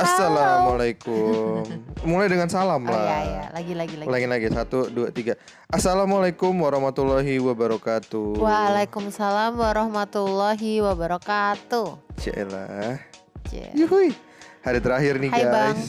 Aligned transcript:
Assalamualaikum. 0.00 1.62
Mulai 2.08 2.28
dengan 2.28 2.48
salam 2.48 2.80
Oh 2.80 2.88
lah. 2.88 3.04
iya 3.04 3.18
iya, 3.22 3.44
lagi 3.52 3.72
lagi 3.72 3.94
lagi. 3.94 4.08
Ulangi 4.08 4.24
lagi 4.26 4.46
satu 4.48 4.88
dua 4.88 5.12
tiga. 5.12 5.36
Assalamualaikum 5.68 6.56
warahmatullahi 6.56 7.36
wabarakatuh. 7.38 8.40
Waalaikumsalam 8.40 9.52
warahmatullahi 9.54 10.80
wabarakatuh. 10.80 12.00
Cie. 12.16 13.68
Yuhui. 13.74 14.16
Hari 14.60 14.80
terakhir 14.80 15.16
nih 15.16 15.28
Hai, 15.28 15.44
Bang. 15.44 15.76
guys. 15.76 15.84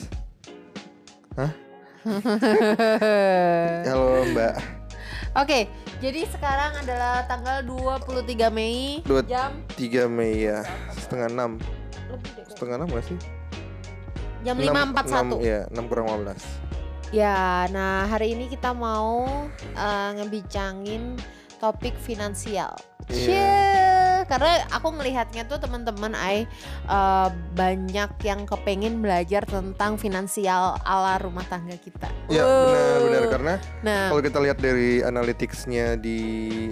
Hah? 1.32 1.52
Halo 3.88 4.28
Mbak. 4.28 4.54
Oke, 5.32 5.59
jadi 6.00 6.28
sekarang 6.28 6.75
adalah 6.75 7.23
tanggal 7.23 7.64
23 7.64 8.52
Mei 8.52 9.00
Dua- 9.02 9.23
jam 9.23 9.64
3 9.80 10.12
Mei 10.12 10.43
ya. 10.43 10.59
Setengah 10.91 11.32
enam. 11.32 11.52
lebih 12.12 12.32
deh, 12.36 12.43
Setengah 12.46 12.75
enam 12.75 12.88
gak 12.91 13.05
sih? 13.07 13.16
Jam 14.42 14.55
Enam- 14.55 14.94
5.41. 14.94 15.08
enam, 15.08 15.28
Iya, 15.39 15.59
6 15.68 15.86
kurang 15.86 16.05
15. 16.08 16.41
Ya, 17.12 17.38
nah 17.68 18.05
hari 18.05 18.31
ini 18.31 18.48
kita 18.48 18.72
mau 18.72 19.27
eh, 19.67 20.09
ngebincangin 20.16 21.20
topik 21.58 21.94
finansial. 21.95 22.72
Iya. 23.05 23.27
Cie, 23.27 23.59
karena 24.23 24.64
aku 24.72 24.88
melihatnya 24.90 25.44
tuh 25.44 25.59
teman-teman 25.59 26.14
ai 26.14 26.48
eh, 26.88 27.30
banyak 27.52 28.16
yang 28.17 28.45
kepengen 28.45 28.98
belajar 28.98 29.44
tentang 29.44 29.95
finansial 29.95 30.80
ala 30.81 31.20
rumah 31.20 31.44
tangga 31.44 31.76
kita. 31.76 32.08
Iya, 32.28 32.39
Wow. 32.39 32.64
benar 32.64 32.95
benar 33.02 33.23
karena 33.28 33.53
Nah, 33.84 34.03
kalau 34.09 34.23
kita 34.23 34.39
lihat 34.39 34.58
dari 34.58 34.92
analyticsnya 35.02 35.98
di 35.98 36.20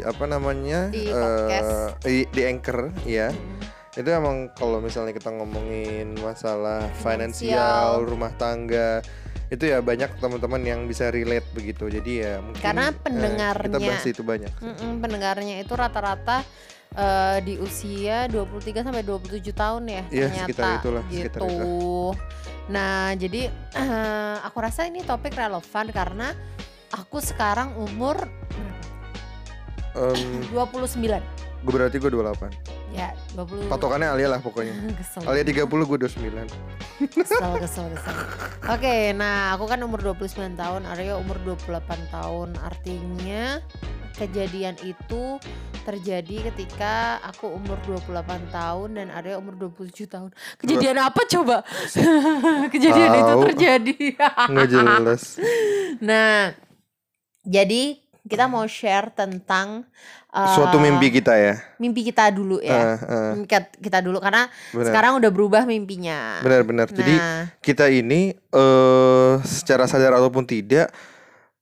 apa 0.01 0.23
namanya 0.23 0.87
Di 0.87 1.03
eh, 1.03 1.11
podcast. 1.11 1.99
di, 2.01 2.23
di 2.25 2.41
anchor 2.41 2.77
ya 3.03 3.27
mm, 3.27 3.78
itu 3.91 4.05
emang 4.07 4.53
kalau 4.53 4.77
misalnya 4.77 5.11
kita 5.11 5.31
ngomongin 5.31 6.13
masalah 6.15 6.85
Finansial. 6.95 8.03
rumah 8.03 8.29
tangga 8.31 9.01
itu 9.49 9.65
ya 9.65 9.81
banyak 9.81 10.13
teman-teman 10.17 10.61
yang 10.61 10.85
bisa 10.85 11.09
relate 11.09 11.49
begitu 11.51 11.89
jadi 11.89 12.11
ya 12.13 12.33
mungkin 12.37 12.61
Karena 12.61 12.85
eh, 12.85 12.91
kita 12.91 13.01
pendengarnya- 13.01 13.81
bahas 13.81 14.05
itu 14.05 14.21
banyak 14.21 14.51
mm-mm, 14.55 14.91
pendengarnya 14.99 15.55
itu 15.57 15.73
rata-rata 15.73 16.45
eh, 16.91 17.37
di 17.41 17.57
usia 17.57 18.29
23 18.29 18.53
sampai 18.83 19.01
27 19.01 19.41
tahun 19.51 19.83
ya 19.83 20.03
Iya, 20.07 20.25
ternyata 20.27 20.45
sekitar 20.45 20.69
itulah, 20.77 21.03
sekitar 21.03 21.39
gitu. 21.41 21.49
itu. 21.49 21.73
Nah, 22.69 23.17
jadi 23.17 23.41
eh, 23.49 24.35
aku 24.43 24.57
rasa 24.59 24.85
ini 24.85 25.01
topik 25.01 25.33
relevan 25.33 25.85
karena 25.89 26.29
aku 26.91 27.17
sekarang 27.17 27.73
umur 27.75 28.21
Em, 29.91 30.45
29. 30.53 30.93
gue 31.59 31.73
berarti 31.73 31.97
gue 31.97 32.07
28 32.07 32.68
Ya, 32.89 33.13
20. 33.37 33.69
patokannya 33.69 34.09
Alia 34.09 34.27
lah 34.33 34.41
pokoknya 34.41 34.73
kesel. 34.99 35.21
Alia 35.23 35.45
30 35.45 35.69
gue 35.69 35.97
29 36.09 36.25
kesel, 37.13 37.51
kesel, 37.61 37.85
kesel. 37.93 38.15
Oke, 38.65 39.13
nah 39.13 39.53
aku 39.53 39.69
kan 39.69 39.79
umur 39.85 40.01
29 40.01 40.57
tahun, 40.57 40.83
Aryo 40.89 41.21
umur 41.21 41.37
28 41.45 41.85
tahun. 42.09 42.57
Artinya 42.59 43.61
kejadian 44.17 44.75
itu 44.83 45.39
terjadi 45.87 46.51
ketika 46.51 47.23
aku 47.23 47.55
umur 47.55 47.79
28 47.87 48.51
tahun 48.51 48.89
dan 48.99 49.07
Aryo 49.15 49.39
umur 49.39 49.55
27 49.71 50.09
tahun. 50.09 50.29
Kejadian 50.59 50.97
apa 50.99 51.21
coba? 51.23 51.63
kejadian 52.73 53.11
itu 53.15 53.33
Tahu. 53.37 53.43
terjadi. 53.53 53.97
nggak 54.49 54.67
jelas 54.67 55.23
nah, 56.03 56.51
jadi 57.45 57.97
kita 58.29 58.45
mau 58.45 58.67
share 58.69 59.09
tentang 59.15 59.87
uh, 60.29 60.53
suatu 60.53 60.77
mimpi 60.77 61.09
kita 61.11 61.33
ya. 61.33 61.53
mimpi 61.75 62.01
kita 62.03 62.29
dulu 62.29 62.57
ya. 62.59 62.95
Eh, 62.95 62.97
eh, 62.99 63.31
Mimpi 63.35 63.47
kita 63.79 63.99
dulu 63.99 64.17
karena 64.17 64.47
benar. 64.69 64.85
sekarang 64.85 65.11
udah 65.17 65.29
berubah 65.29 65.61
mimpinya. 65.63 66.39
benar-benar 66.39 66.87
jadi 66.87 67.13
Nah, 67.13 67.41
kita 67.59 67.87
ini 67.87 68.31
eh 68.33 69.33
secara 69.41 69.85
sadar 69.85 70.13
ataupun 70.13 70.43
tidak 70.43 70.89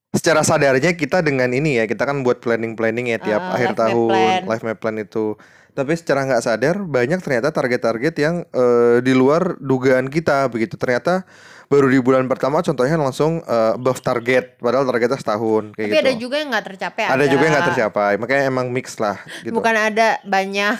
secara 0.09 0.41
sadarnya 0.41 0.91
kita 0.93 1.19
dengan 1.19 1.51
ini 1.51 1.77
ya 1.77 1.85
kita 1.85 2.01
kan 2.01 2.23
buat 2.23 2.39
planning 2.39 2.73
planning 2.73 3.11
ya 3.11 3.19
tiap 3.19 3.41
Ah, 3.43 3.53
akhir 3.53 3.69
life 3.69 3.75
map 3.75 3.81
tahun 3.83 4.09
plan. 4.09 4.41
life 4.45 4.63
map 4.63 4.77
plan 4.77 4.97
itu. 4.97 5.25
Tapi 5.71 5.93
secara 5.93 6.25
nggak 6.25 6.41
sadar 6.41 6.75
banyak 6.81 7.21
ternyata 7.21 7.53
target-target 7.53 8.13
yang 8.17 8.35
eh, 8.49 8.97
di 8.99 9.13
luar 9.13 9.61
dugaan 9.61 10.09
kita 10.09 10.49
begitu. 10.49 10.73
Ternyata 10.73 11.21
baru 11.67 11.85
di 11.85 11.99
bulan 11.99 12.25
pertama 12.25 12.59
contohnya 12.59 12.95
langsung 12.95 13.39
eh, 13.39 13.71
above 13.73 13.99
target 13.99 14.55
padahal 14.57 14.83
targetnya 14.83 15.15
setahun 15.15 15.63
kayak 15.71 15.83
tapi 15.83 15.91
gitu 15.91 15.99
ada 16.01 16.13
juga 16.15 16.35
yang 16.37 16.49
nggak 16.49 16.65
tercapai. 16.65 17.03
ada 17.05 17.25
juga 17.25 17.41
yang 17.41 17.53
nggak 17.53 17.67
tercapai 17.69 18.11
makanya 18.15 18.43
emang 18.45 18.67
mix 18.69 18.95
lah 18.95 19.15
gitu 19.41 19.51
Bukan 19.53 19.75
ada 19.75 20.19
banyak 20.23 20.79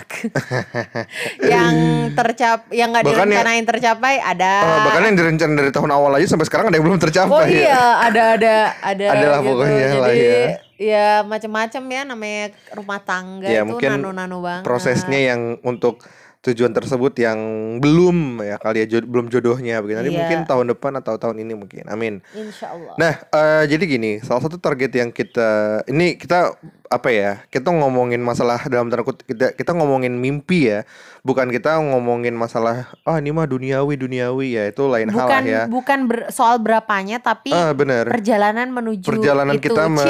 yang 1.54 1.74
tercap 2.14 2.60
yang 2.72 2.90
nggak 2.90 3.04
yang- 3.04 3.14
direncanain 3.20 3.66
tercapai 3.66 4.16
ada. 4.18 4.54
Eh, 4.58 4.80
bahkan 4.82 5.02
yang 5.06 5.18
direncanain 5.18 5.58
dari 5.58 5.72
tahun 5.72 5.92
awal 5.92 6.12
aja 6.14 6.28
sampai 6.30 6.46
sekarang 6.46 6.66
ada 6.68 6.76
yang 6.76 6.86
belum 6.86 7.00
tercapai 7.00 7.34
Oh 7.34 7.44
ya. 7.44 7.60
iya, 7.62 7.82
ada 8.02 8.24
ada 8.34 8.56
ada 8.80 9.06
Adalah 9.10 9.40
gitu. 9.40 9.48
pokoknya 9.50 9.76
Jadi 9.84 10.00
lah 10.00 10.14
ya. 10.14 10.42
ya 10.78 11.08
macam-macam 11.22 11.84
ya 11.86 12.02
namanya 12.06 12.44
rumah 12.72 13.00
tangga 13.02 13.48
Ya, 13.48 13.62
itu 13.62 13.76
nano-nano 13.82 14.38
banget. 14.40 14.64
prosesnya 14.64 15.20
yang 15.26 15.42
untuk 15.62 16.00
tujuan 16.40 16.70
tersebut 16.70 17.14
yang 17.18 17.40
belum 17.78 18.40
ya 18.40 18.56
kali 18.56 18.82
ya 18.82 18.88
jod- 18.88 19.06
belum 19.06 19.28
jodohnya 19.28 19.82
begitu 19.82 19.98
nanti 19.98 20.10
Iya. 20.10 20.20
mungkin 20.20 20.40
tahun 20.44 20.66
depan 20.70 20.94
atau 20.96 21.16
tahun 21.16 21.38
ini 21.40 21.54
mungkin 21.54 21.84
amin 21.86 22.22
Insya 22.32 22.72
Allah. 22.72 22.94
nah 22.96 23.14
eh, 23.20 23.64
jadi 23.68 23.84
gini 23.84 24.12
salah 24.20 24.42
satu 24.42 24.56
target 24.56 24.92
yang 24.94 25.10
kita 25.10 25.50
ini 25.86 26.16
kita 26.16 26.56
apa 26.88 27.10
ya 27.12 27.32
kita 27.52 27.68
ngomongin 27.68 28.24
masalah 28.24 28.64
dalam 28.72 28.88
tanda 28.88 29.04
kutip 29.04 29.28
kita 29.28 29.52
kita 29.54 29.72
ngomongin 29.76 30.16
mimpi 30.16 30.72
ya. 30.72 30.88
Bukan 31.28 31.52
kita 31.52 31.76
ngomongin 31.84 32.32
masalah 32.32 32.88
ah 33.04 33.20
ini 33.20 33.36
mah 33.36 33.44
duniawi 33.44 34.00
duniawi. 34.00 34.56
Ya 34.56 34.64
itu 34.72 34.88
lain 34.88 35.12
hal 35.12 35.28
lah 35.28 35.28
bukan 35.28 35.44
ya. 35.44 35.62
bukan 35.68 36.00
ber- 36.08 36.28
soal 36.32 36.56
berapanya 36.58 37.20
tapi 37.20 37.52
ah 37.52 37.76
benar. 37.76 38.08
perjalanan 38.08 38.72
menuju 38.72 39.04
Perjalanan 39.04 39.60
itu. 39.60 39.68
kita 39.68 39.92
me-. 39.92 40.08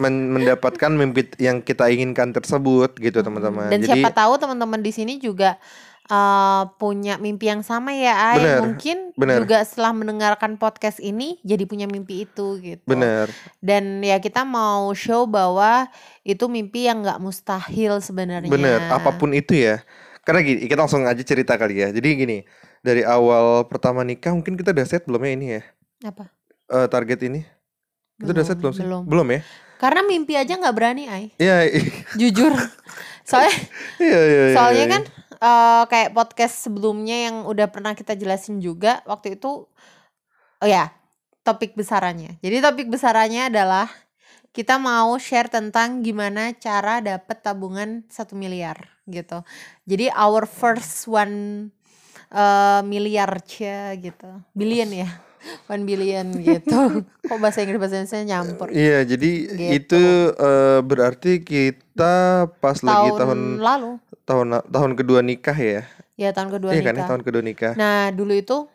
Men- 0.00 0.28
mendapatkan 0.32 0.90
mimpi 0.90 1.28
yang 1.36 1.60
kita 1.60 1.92
inginkan 1.92 2.32
tersebut 2.32 2.96
gitu 2.96 3.20
teman-teman. 3.20 3.68
Dan 3.68 3.84
jadi 3.84 4.00
siapa 4.00 4.10
tahu 4.12 4.40
teman-teman 4.40 4.80
di 4.80 4.92
sini 4.94 5.20
juga 5.20 5.60
uh, 6.08 6.72
punya 6.80 7.20
mimpi 7.20 7.52
yang 7.52 7.62
sama 7.62 7.94
ya, 7.94 8.34
Ay. 8.34 8.42
Bener, 8.42 8.58
Mungkin 8.64 8.96
bener. 9.14 9.38
juga 9.44 9.62
setelah 9.62 9.92
mendengarkan 9.94 10.56
podcast 10.56 10.98
ini 10.98 11.38
jadi 11.44 11.64
punya 11.68 11.86
mimpi 11.86 12.24
itu 12.26 12.58
gitu. 12.60 12.84
benar 12.88 13.28
Dan 13.60 14.00
ya 14.02 14.18
kita 14.18 14.42
mau 14.42 14.90
show 14.96 15.28
bahwa 15.28 15.86
itu 16.24 16.44
mimpi 16.48 16.88
yang 16.88 17.04
nggak 17.04 17.20
mustahil 17.20 18.00
sebenarnya. 18.00 18.50
Bener, 18.50 18.80
apa 18.88 19.14
pun 19.14 19.32
itu 19.36 19.54
ya. 19.54 19.84
Karena 20.24 20.44
gini, 20.44 20.68
kita 20.68 20.84
langsung 20.84 21.08
aja 21.08 21.24
cerita 21.24 21.56
kali 21.56 21.80
ya. 21.80 21.88
Jadi 21.88 22.08
gini, 22.12 22.38
dari 22.84 23.00
awal 23.00 23.64
pertama 23.64 24.04
nikah 24.04 24.36
mungkin 24.36 24.60
kita 24.60 24.76
udah 24.76 24.84
set 24.84 25.08
belum 25.08 25.24
ya 25.24 25.32
ini 25.32 25.46
ya? 25.56 25.62
Apa? 26.04 26.28
Eh, 26.68 26.86
target 26.92 27.20
ini. 27.24 27.40
Kita 28.20 28.36
udah 28.36 28.44
set 28.44 28.58
belum 28.60 28.74
sih? 28.76 28.84
Belum. 28.84 29.28
ya? 29.32 29.40
Karena 29.78 30.02
mimpi 30.04 30.34
aja 30.34 30.58
nggak 30.58 30.74
berani, 30.74 31.06
Ay. 31.06 31.24
Iya, 31.38 31.70
iya, 31.70 31.80
Jujur. 32.18 32.52
Soalnya 33.28 33.54
iya, 34.02 34.20
iya. 34.20 34.42
iya, 34.50 34.54
Soalnya 34.56 34.84
iya. 34.84 34.92
kan 34.92 35.02
eh, 35.38 35.84
kayak 35.86 36.14
podcast 36.14 36.66
sebelumnya 36.66 37.30
yang 37.30 37.36
udah 37.46 37.66
pernah 37.70 37.94
kita 37.94 38.14
jelasin 38.18 38.58
juga 38.58 39.02
waktu 39.06 39.38
itu 39.38 39.66
oh 40.58 40.68
ya, 40.68 40.90
topik 41.46 41.78
besarannya. 41.78 42.36
Jadi 42.42 42.56
topik 42.58 42.90
besarannya 42.90 43.48
adalah 43.48 43.86
kita 44.50 44.80
mau 44.80 45.14
share 45.22 45.46
tentang 45.46 46.02
gimana 46.02 46.50
cara 46.58 46.98
dapet 46.98 47.38
tabungan 47.40 48.02
satu 48.10 48.34
miliar 48.34 48.90
gitu. 49.06 49.46
Jadi 49.86 50.10
our 50.12 50.44
first 50.44 51.06
one 51.06 51.68
eh, 52.34 52.80
miliar 52.82 53.30
cia 53.46 53.94
gitu. 53.96 54.42
Billion 54.52 54.90
ya. 54.92 55.27
One 55.66 55.84
billion 55.84 56.26
gitu. 56.38 57.04
Kok 57.28 57.38
bahasa 57.38 57.60
Inggris 57.60 57.76
bahasa 57.76 57.98
Indonesia 57.98 58.24
nyampur. 58.24 58.68
Iya, 58.68 59.04
jadi 59.04 59.30
Gitu. 59.48 59.72
itu 59.74 60.02
eh, 60.32 60.80
berarti 60.80 61.32
kita 61.38 62.16
pas 62.58 62.78
lagi 62.78 63.08
tahun 63.14 63.58
lalu. 63.58 63.90
tahun 64.24 64.46
tahun 64.64 64.92
kedua 64.94 65.20
nikah 65.20 65.54
ya. 65.54 65.82
Ya 66.14 66.30
tahun 66.30 66.50
kedua 66.50 66.70
Iya 66.72 66.82
kan 66.82 66.94
nikah. 66.94 67.06
tahun 67.06 67.22
kedua 67.22 67.42
nikah. 67.42 67.72
Nah 67.74 68.10
dulu 68.10 68.32
itu 68.32 68.66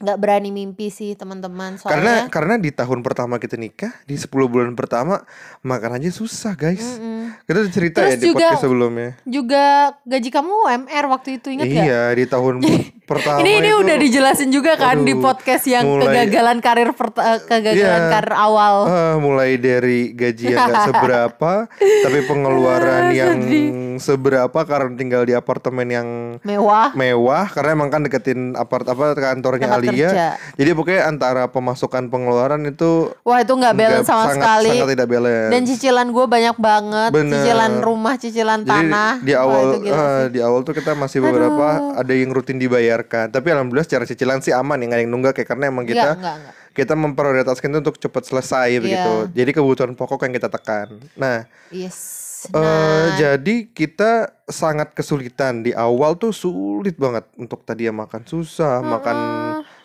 nggak 0.00 0.16
berani 0.16 0.48
mimpi 0.48 0.88
sih 0.88 1.12
teman-teman 1.12 1.76
Karena 1.76 2.24
soalnya. 2.24 2.32
karena 2.32 2.54
di 2.56 2.70
tahun 2.70 3.00
pertama 3.00 3.36
kita 3.36 3.54
nikah, 3.54 3.92
di 4.02 4.16
10 4.16 4.32
bulan 4.48 4.72
pertama 4.72 5.20
makan 5.60 5.94
aja 5.94 6.08
susah, 6.08 6.52
guys. 6.54 6.80
Mm-mm. 6.96 7.36
Kita 7.42 7.58
udah 7.58 7.70
cerita 7.70 7.98
Terus 8.00 8.10
ya 8.10 8.16
di 8.16 8.26
juga 8.26 8.38
podcast 8.40 8.62
sebelumnya. 8.62 9.10
Juga 9.22 9.64
gaji 10.02 10.28
kamu 10.30 10.52
UMR 10.58 11.04
waktu 11.06 11.28
itu 11.34 11.48
ingat 11.50 11.66
gak? 11.66 11.84
Iya, 11.84 12.02
di 12.10 12.24
tahun 12.24 12.54
pertama 13.10 13.38
Ini 13.38 13.50
ini 13.54 13.68
itu 13.68 13.76
udah 13.76 13.96
dijelasin 13.98 14.48
juga 14.48 14.72
kan 14.74 14.96
di 15.00 15.12
aduh, 15.12 15.20
podcast 15.22 15.64
yang 15.66 15.84
mulai- 15.84 16.06
kegagalan 16.16 16.58
karir 16.58 16.90
perta- 16.90 17.24
eh, 17.26 17.40
kegagalan 17.42 17.76
Iya. 18.00 18.10
karir 18.10 18.34
awal. 18.34 18.74
Ah, 18.82 19.14
mulai 19.16 19.50
dari 19.54 20.10
gaji 20.10 20.44
yang 20.48 20.64
gak 20.64 20.84
seberapa, 20.88 21.52
tapi 22.04 22.18
pengeluaran 22.24 23.02
Ah, 23.04 23.12
yang 23.12 23.36
sedih. 23.36 23.68
Seberapa 24.00 24.60
karena 24.64 24.90
tinggal 24.92 25.22
di 25.22 25.32
apartemen 25.32 25.86
yang 25.86 26.08
Mewah. 26.40 26.90
mewah 26.92 27.46
karena 27.46 27.70
emang 27.72 27.88
kan 27.88 28.00
deketin 28.00 28.56
apart 28.56 28.88
apa 28.88 29.12
kantornya 29.12 29.68
Tempat 29.68 29.78
Alia. 29.78 29.92
kerja. 30.10 30.26
Jadi 30.56 30.70
pokoknya 30.72 31.02
antara 31.06 31.42
pemasukan 31.46 32.08
pengeluaran 32.08 32.64
itu 32.64 33.12
Wah 33.20 33.38
itu 33.38 33.52
nggak 33.52 33.74
balance 33.74 34.08
sama 34.08 34.26
sangat, 34.26 34.36
sekali. 34.36 34.70
Sangat 34.74 34.88
tidak 34.90 35.08
balance. 35.08 35.50
Dan 35.50 35.62
cicilan 35.62 36.06
gue 36.08 36.24
banyak 36.26 36.56
banget. 36.56 37.10
Bener. 37.12 37.32
Cicilan 37.36 37.72
rumah, 37.78 38.14
cicilan 38.16 38.60
Jadi 38.60 38.70
tanah. 38.72 39.12
di 39.20 39.32
Wah, 39.32 39.42
awal 39.42 39.64
gila 39.76 39.92
eh, 39.92 40.00
sih. 40.00 40.24
di 40.30 40.40
awal 40.40 40.60
tuh 40.62 40.72
kita 40.72 40.92
masih 40.94 41.18
beberapa 41.20 41.66
ada 41.94 42.12
yang 42.12 42.30
rutin 42.30 42.56
dibayarkan. 42.56 43.28
Tapi 43.28 43.46
alhamdulillah 43.46 43.84
secara 43.84 44.04
cicilan 44.04 44.40
sih 44.40 44.50
aman 44.50 44.80
ya 44.80 44.86
nggak 44.88 45.00
yang 45.00 45.10
nunggak 45.10 45.32
kayak 45.34 45.48
karena 45.48 45.68
emang 45.68 45.84
kita 45.84 46.00
Enggak, 46.00 46.16
enggak, 46.16 46.34
enggak. 46.40 46.54
Kita 46.80 46.96
memprioritaskan 46.96 47.68
itu 47.68 47.78
untuk 47.84 47.96
cepat 48.00 48.24
selesai 48.24 48.80
begitu. 48.80 49.12
Iya. 49.28 49.32
Jadi 49.36 49.50
kebutuhan 49.52 49.92
pokok 49.92 50.24
yang 50.24 50.34
kita 50.40 50.48
tekan. 50.48 50.96
Nah, 51.12 51.44
Yes. 51.68 52.48
eh 52.48 52.56
Nah, 52.56 53.20
jadi 53.20 53.68
kita 53.68 54.32
sangat 54.48 54.96
kesulitan 54.96 55.60
di 55.60 55.76
awal 55.76 56.16
tuh 56.16 56.32
sulit 56.32 56.96
banget 56.96 57.28
untuk 57.36 57.60
tadi 57.68 57.84
ya 57.84 57.92
makan 57.92 58.24
susah, 58.24 58.80
makan 58.80 59.16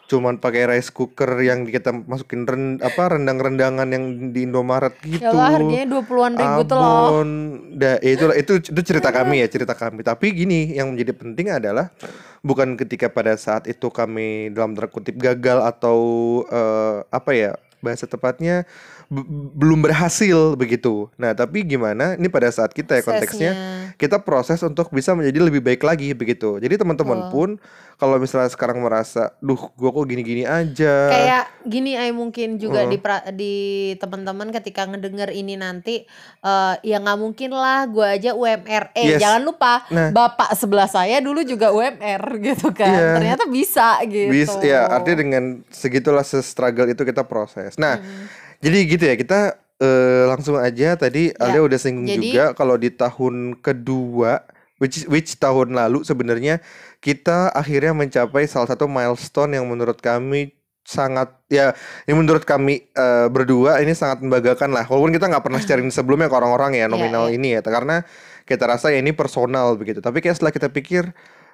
cuman 0.05 0.37
pakai 0.37 0.69
rice 0.69 0.93
cooker 0.93 1.41
yang 1.41 1.65
kita 1.65 1.89
masukin 1.89 2.45
ren, 2.45 2.77
apa 2.77 3.17
rendang-rendangan 3.17 3.89
yang 3.89 4.29
di 4.29 4.45
Indomaret 4.45 4.93
gitu. 5.01 5.25
ya 5.25 5.33
harganya 5.33 5.85
20-an 5.89 6.33
ribu 6.37 6.61
tuh 6.69 6.77
loh. 6.77 7.25
Da, 7.73 7.97
ya 8.05 8.11
itu, 8.13 8.25
itu 8.37 8.53
itu 8.69 8.81
cerita 8.85 9.09
kami 9.09 9.41
ya 9.41 9.47
cerita 9.49 9.73
kami. 9.73 10.05
Tapi 10.05 10.25
gini 10.29 10.77
yang 10.77 10.93
menjadi 10.93 11.13
penting 11.17 11.47
adalah 11.49 11.89
bukan 12.45 12.77
ketika 12.77 13.09
pada 13.09 13.33
saat 13.33 13.65
itu 13.65 13.89
kami 13.89 14.53
dalam 14.53 14.77
tanda 14.77 14.85
kutip 14.93 15.17
gagal 15.17 15.65
atau 15.65 15.97
eh, 16.53 17.01
apa 17.09 17.31
ya 17.33 17.51
bahasa 17.81 18.05
tepatnya 18.05 18.65
belum 19.51 19.79
berhasil 19.81 20.53
begitu. 20.53 21.07
Nah 21.15 21.31
tapi 21.31 21.61
gimana? 21.61 22.13
Ini 22.13 22.25
pada 22.25 22.49
saat 22.49 22.69
kita 22.69 22.95
ya 22.95 23.01
konteksnya 23.01 23.51
kita 23.93 24.19
proses 24.19 24.59
untuk 24.59 24.89
bisa 24.89 25.13
menjadi 25.13 25.39
lebih 25.41 25.61
baik 25.61 25.81
lagi 25.81 26.11
begitu. 26.11 26.57
Jadi 26.57 26.75
teman-teman 26.75 27.19
Betul. 27.21 27.31
pun 27.31 27.49
kalau 27.95 28.19
misalnya 28.19 28.49
sekarang 28.49 28.83
merasa, 28.83 29.31
duh 29.39 29.71
gua 29.71 29.87
kok 29.89 30.03
gini-gini 30.05 30.43
aja. 30.43 30.93
Kayak 31.07 31.45
gini 31.63 31.95
ay 31.95 32.11
mungkin 32.11 32.57
juga 32.57 32.83
di 32.83 32.97
pra- 32.97 33.23
di 33.29 33.55
teman-teman 33.95 34.51
ketika 34.51 34.83
ngedenger 34.83 35.31
ini 35.31 35.55
nanti 35.55 36.03
eh 36.41 36.75
ya 36.83 36.97
nggak 36.97 37.15
mungkin 37.17 37.49
lah 37.49 37.87
gua 37.87 38.13
aja 38.13 38.33
UMR. 38.33 38.91
Eh 38.91 39.15
Yes. 39.15 39.21
jangan 39.21 39.41
lupa 39.43 39.87
Nah. 39.87 40.11
bapak 40.11 40.51
sebelah 40.53 40.87
saya 40.87 41.17
dulu 41.19 41.39
juga 41.41 41.71
UMR 41.71 42.19
gitu 42.51 42.69
kan. 42.69 42.89
Iya. 42.91 43.13
Ternyata 43.15 43.43
bisa 43.47 43.87
gitu. 44.03 44.27
Bis, 44.27 44.51
ya 44.59 44.89
artinya 44.89 45.17
dengan 45.17 45.43
segitulah 45.69 46.25
se-struggle 46.25 46.89
itu 46.89 47.01
kita 47.01 47.23
proses. 47.23 47.77
Nah, 47.77 47.95
Hmm. 47.95 48.27
Jadi 48.63 48.77
gitu 48.87 49.03
ya 49.03 49.15
kita 49.15 49.39
eh, 49.79 50.23
langsung 50.29 50.55
aja 50.59 50.95
tadi 50.95 51.31
Ya, 51.35 51.51
Alia 51.51 51.61
udah 51.63 51.79
singgung 51.79 52.07
jadi- 52.07 52.21
juga 52.31 52.43
kalau 52.55 52.75
di 52.79 52.91
tahun 52.91 53.59
kedua 53.59 54.43
which 54.79 55.07
which 55.07 55.39
tahun 55.39 55.75
lalu 55.75 56.03
sebenarnya 56.03 56.59
kita 56.99 57.51
akhirnya 57.51 57.95
mencapai 57.95 58.47
salah 58.47 58.67
satu 58.67 58.87
milestone 58.91 59.55
yang 59.55 59.65
menurut 59.67 59.99
kami 59.99 60.51
sangat 60.85 61.33
ya 61.49 61.73
ini 62.05 62.13
menurut 62.13 62.45
kami 62.45 62.85
eh, 62.93 63.27
berdua 63.33 63.81
ini 63.81 63.97
sangat 63.97 64.21
membanggakan 64.21 64.69
lah. 64.69 64.85
Walaupun 64.85 65.17
kita 65.17 65.25
nggak 65.25 65.43
pernah 65.43 65.57
sharing 65.57 65.89
sebelumnya 65.95 66.29
ke 66.29 66.35
orang-orang 66.37 66.77
ya 66.77 66.85
nominal 66.85 67.27
iya. 67.27 67.35
ini 67.35 67.47
ya 67.57 67.61
karena 67.65 68.05
kita 68.45 68.69
rasa 68.69 68.93
ya 68.93 69.01
ini 69.01 69.09
personal 69.09 69.73
begitu. 69.81 69.97
Tapi 69.99 70.21
kayak 70.21 70.37
setelah 70.37 70.53
kita 70.53 70.69
pikir 70.69 71.09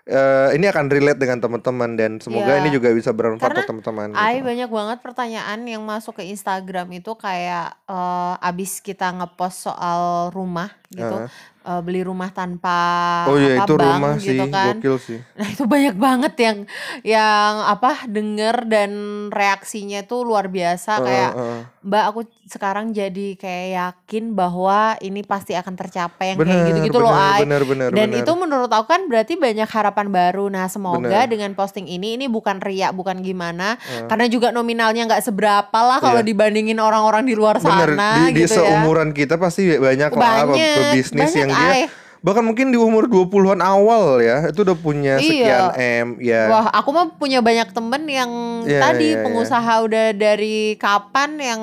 eh, 0.06 0.50
ini 0.58 0.66
akan 0.66 0.90
relate 0.90 1.20
dengan 1.22 1.38
teman-teman 1.38 1.94
dan 1.94 2.12
semoga 2.18 2.58
Iya. 2.58 2.66
ini 2.66 2.70
juga 2.74 2.90
bisa 2.90 3.14
bermanfaat 3.14 3.54
untuk 3.54 3.70
teman-teman 3.70 4.18
Ay 4.18 4.42
gitu. 4.42 4.50
banyak 4.50 4.70
banget 4.70 4.98
pertanyaan 5.06 5.60
yang 5.68 5.84
masuk 5.86 6.18
ke 6.18 6.24
Instagram 6.26 6.90
itu 6.94 7.14
kayak 7.14 7.78
eh, 7.86 8.36
abis 8.50 8.82
kita 8.82 9.14
ngepost 9.14 9.70
soal 9.70 10.34
rumah 10.34 10.74
gitu, 10.90 11.06
Heeh. 11.06 11.30
Eh, 11.62 11.82
beli 11.82 12.02
rumah 12.02 12.30
tanpa 12.30 12.78
Oh 13.26 13.36
iya 13.36 13.58
apa 13.58 13.64
itu 13.64 13.74
bank 13.76 13.94
rumah 13.96 14.14
sih 14.16 14.28
gitu 14.32 14.46
kan. 14.48 14.76
gokil 14.76 14.96
sih. 14.98 15.20
Nah 15.38 15.48
itu 15.48 15.64
banyak 15.64 15.96
banget 15.96 16.34
yang 16.38 16.58
yang 17.02 17.54
apa 17.64 18.06
denger 18.06 18.66
dan 18.66 18.92
reaksinya 19.32 20.04
tuh 20.04 20.22
luar 20.22 20.48
biasa 20.48 20.92
Heeh, 20.96 21.04
kayak 21.04 21.32
heeh. 21.34 21.62
Mbak 21.82 22.04
aku 22.06 22.20
sekarang 22.46 22.92
jadi 22.92 23.34
kayak 23.36 23.68
yakin 23.74 24.34
bahwa 24.34 24.94
ini 25.00 25.22
pasti 25.22 25.54
akan 25.54 25.74
tercapai 25.74 26.34
yang 26.34 26.38
kayak 26.38 26.50
Bener, 26.54 26.68
gitu-gitu 26.68 26.98
loh 27.00 27.10
Ay. 27.10 27.42
bener, 27.42 27.64
bener, 27.64 27.90
Dan 27.90 28.12
bener. 28.12 28.22
itu 28.22 28.32
menurut 28.36 28.70
aku 28.70 28.86
kan 28.88 29.02
berarti 29.04 29.34
banyak 29.36 29.66
harapan 29.66 30.08
baru. 30.08 30.46
Nah 30.48 30.68
semoga 30.68 31.02
Bener. 31.02 31.26
dengan 31.28 31.52
posting 31.52 31.86
ini 31.86 32.14
ini 32.14 32.26
bukan 32.28 32.60
riak 32.60 32.94
bukan 32.94 33.22
gimana, 33.22 33.78
Heeh. 33.78 34.06
karena 34.06 34.26
juga 34.28 34.52
nominalnya 34.52 35.08
nggak 35.08 35.24
seberapa 35.24 35.74
lah 35.76 35.98
kalau 35.98 36.22
Iya. 36.22 36.28
dibandingin 36.28 36.78
orang-orang 36.78 37.24
di 37.24 37.34
luar 37.34 37.58
Bener, 37.58 37.98
sana 37.98 38.10
di, 38.22 38.36
di 38.36 38.46
gitu 38.46 38.56
ya. 38.56 38.78
seumuran 38.78 39.10
kita 39.12 39.36
pasti 39.36 39.74
banyak 39.74 40.12
lah 40.12 40.46
Banyak, 40.46 40.78
pebisnis 40.86 41.18
banyak, 41.28 41.40
yang 41.40 41.51
dia 41.52 41.72
Ay. 41.72 41.84
bahkan 42.22 42.46
mungkin 42.46 42.70
di 42.70 42.78
umur 42.78 43.10
20-an 43.10 43.60
awal 43.66 44.22
ya 44.22 44.50
itu 44.54 44.62
udah 44.62 44.78
punya 44.78 45.18
sekian 45.18 45.74
Iya. 45.74 46.06
M 46.06 46.08
ya. 46.22 46.44
Wah, 46.54 46.68
aku 46.70 46.90
mah 46.94 47.18
punya 47.18 47.42
banyak 47.42 47.74
temen 47.74 48.06
yang 48.06 48.32
Iya, 48.64 48.80
tadi 48.80 49.08
iya, 49.10 49.18
iya. 49.18 49.24
pengusaha 49.26 49.74
udah 49.82 50.06
dari 50.14 50.78
kapan 50.78 51.42
yang 51.42 51.62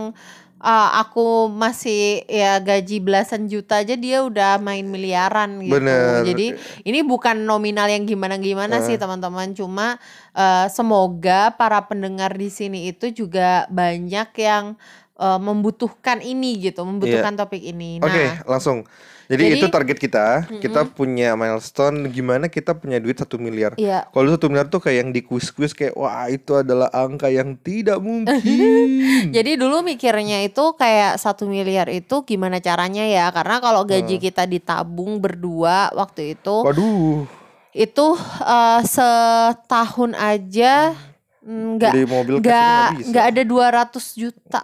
uh, 0.63 0.89
aku 0.99 1.47
masih 1.51 2.27
ya 2.27 2.59
gaji 2.59 2.99
belasan 2.99 3.47
juta 3.47 3.83
aja 3.83 3.95
dia 3.95 4.23
udah 4.27 4.59
main 4.59 4.87
miliaran 4.87 5.63
gitu. 5.63 5.79
Bener. 5.79 6.27
Jadi 6.27 6.59
ini 6.83 7.01
bukan 7.07 7.47
nominal 7.47 7.87
yang 7.87 8.05
gimana-gimana 8.05 8.83
sih 8.83 8.99
teman-teman, 8.99 9.55
cuma 9.55 10.03
uh, 10.35 10.67
semoga 10.71 11.55
para 11.55 11.87
pendengar 11.87 12.35
di 12.35 12.51
sini 12.51 12.91
itu 12.91 13.11
juga 13.15 13.67
banyak 13.71 14.29
yang 14.39 14.75
uh, 15.19 15.37
membutuhkan 15.37 16.19
ini 16.19 16.57
gitu, 16.63 16.83
membutuhkan 16.83 17.35
topik 17.35 17.61
ini. 17.61 17.99
Oke, 17.99 18.09
Nah, 18.09 18.47
langsung. 18.49 18.87
Jadi, 19.29 19.45
jadi- 19.45 19.61
itu 19.61 19.67
target 19.69 19.99
kita. 19.99 20.27
Kita 20.57 20.89
punya 20.89 21.37
milestone 21.37 22.09
gimana 22.09 22.49
kita 22.49 22.73
punya 22.73 22.97
duit 22.97 23.13
satu 23.15 23.37
miliar. 23.37 23.77
Iya. 23.77 24.09
Kalau 24.09 24.25
satu 24.31 24.49
miliar 24.49 24.67
tuh 24.67 24.81
kayak 24.81 24.99
yang 24.99 25.11
di 25.13 25.21
kuis-kuis 25.21 25.77
kayak 25.77 25.93
wah 25.93 26.25
itu 26.27 26.57
adalah 26.57 26.89
angka 26.89 27.29
yang 27.29 27.53
tidak 27.55 28.01
mungkin. 28.01 28.33
Jadi 29.37 29.61
dulu 29.61 29.85
mikirnya 29.85 30.41
itu 30.41 30.73
kayak 30.73 31.21
satu 31.21 31.45
miliar 31.45 31.93
itu 31.93 32.25
gimana 32.25 32.57
caranya 32.57 33.05
ya? 33.05 33.29
Karena 33.29 33.61
kalau 33.61 33.85
gaji 33.85 34.17
Hmm. 34.17 34.25
kita 34.25 34.49
ditabung 34.49 35.21
berdua 35.21 35.93
waktu 35.93 36.33
itu 36.33 36.65
Waduh, 36.65 37.29
itu 37.71 38.07
eh, 38.41 38.81
setahun 38.83 40.17
aja 40.17 40.97
mm, 41.45 41.69
nggak 41.77 41.93
nggak 42.41 42.83
nggak 43.13 43.25
ada 43.29 43.43
200 43.45 43.93
juta 44.17 44.63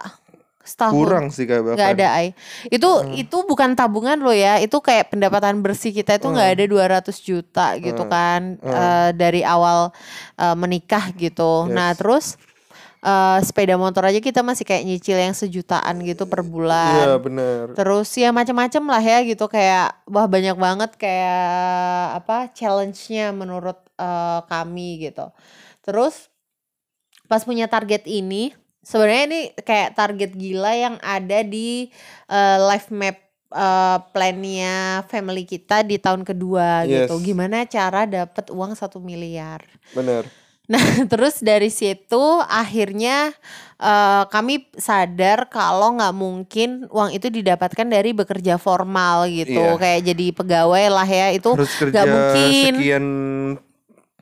setahun. 0.65 0.91
Kurang 0.91 1.25
sih 1.29 1.45
kayak 1.45 1.61
bahkan. 1.63 1.77
nggak 1.77 1.91
ada 1.95 2.07
ay 2.11 2.27
itu 2.67 2.89
Hmm. 2.89 3.13
itu 3.13 3.37
bukan 3.43 3.71
tabungan 3.73 4.17
lo 4.17 4.29
ya 4.29 4.57
itu 4.57 4.75
kayak 4.75 5.07
pendapatan 5.07 5.61
bersih 5.61 5.89
kita 5.91 6.17
itu 6.17 6.27
nggak 6.27 6.49
ada 6.51 6.65
200 6.65 7.15
juta 7.17 7.77
gitu 7.77 8.01
Hmm. 8.01 8.11
kan 8.11 8.41
eh, 8.59 9.09
dari 9.13 9.41
awal 9.41 9.93
eh, 10.35 10.55
menikah 10.55 11.13
gitu 11.13 11.65
nah 11.67 11.89
Yes. 11.89 11.97
terus 11.97 12.25
eh, 12.99 13.39
sepeda 13.39 13.75
motor 13.75 14.01
aja 14.03 14.17
kita 14.17 14.41
masih 14.41 14.65
kayak 14.65 14.81
nyicil 14.83 15.13
yang 15.15 15.31
sejutaan 15.31 16.01
gitu 16.01 16.25
per 16.25 16.41
Iya 16.41 16.49
bulan 16.49 17.05
bener. 17.21 17.63
terus 17.71 18.09
ya 18.11 18.29
macam-macam 18.29 18.83
lah 18.89 18.99
ya 18.99 19.21
gitu 19.21 19.45
kayak 19.45 19.93
wah 20.05 20.25
banyak 20.25 20.57
banget 20.57 20.91
kayak 20.95 21.45
apa 22.17 22.49
challenge-nya 22.51 23.29
menurut 23.29 23.77
eh, 23.95 24.39
kami 24.43 25.05
gitu 25.05 25.29
terus 25.79 26.33
pas 27.25 27.41
punya 27.41 27.65
target 27.65 28.05
ini 28.05 28.53
sebenarnya 28.85 29.23
ini 29.25 29.41
kayak 29.57 29.89
target 29.93 30.31
gila 30.31 30.71
yang 30.71 30.95
ada 31.01 31.41
di 31.41 31.89
eh, 32.27 32.57
life 32.61 32.87
map 32.89 33.17
eh, 33.49 33.97
plan-nya 34.11 34.75
family 35.05 35.43
kita 35.43 35.81
di 35.81 35.97
tahun 35.97 36.21
kedua 36.21 36.85
Yes. 36.85 37.09
gitu 37.09 37.17
gimana 37.25 37.65
cara 37.65 38.05
dapat 38.05 38.47
uang 38.47 38.73
satu 38.73 39.01
miliar 39.01 39.65
Bener. 39.91 40.29
Nah, 40.65 40.81
terus 41.13 41.41
dari 41.41 41.69
situ 41.69 42.23
akhirnya 42.41 43.33
eh, 43.77 44.23
kami 44.25 44.65
sadar 44.73 45.45
kalau 45.45 45.93
nggak 45.93 46.13
mungkin 46.13 46.69
uang 46.89 47.09
itu 47.11 47.29
didapatkan 47.29 47.85
dari 47.85 48.13
bekerja 48.13 48.57
formal 48.57 49.29
gitu, 49.29 49.61
Iya. 49.61 49.77
kayak 49.77 50.01
jadi 50.05 50.25
pegawai 50.33 50.85
lah 50.89 51.05
ya 51.05 51.27
itu 51.33 51.53
nggak 51.53 52.05
mungkin. 52.05 52.71
sekian 52.77 53.05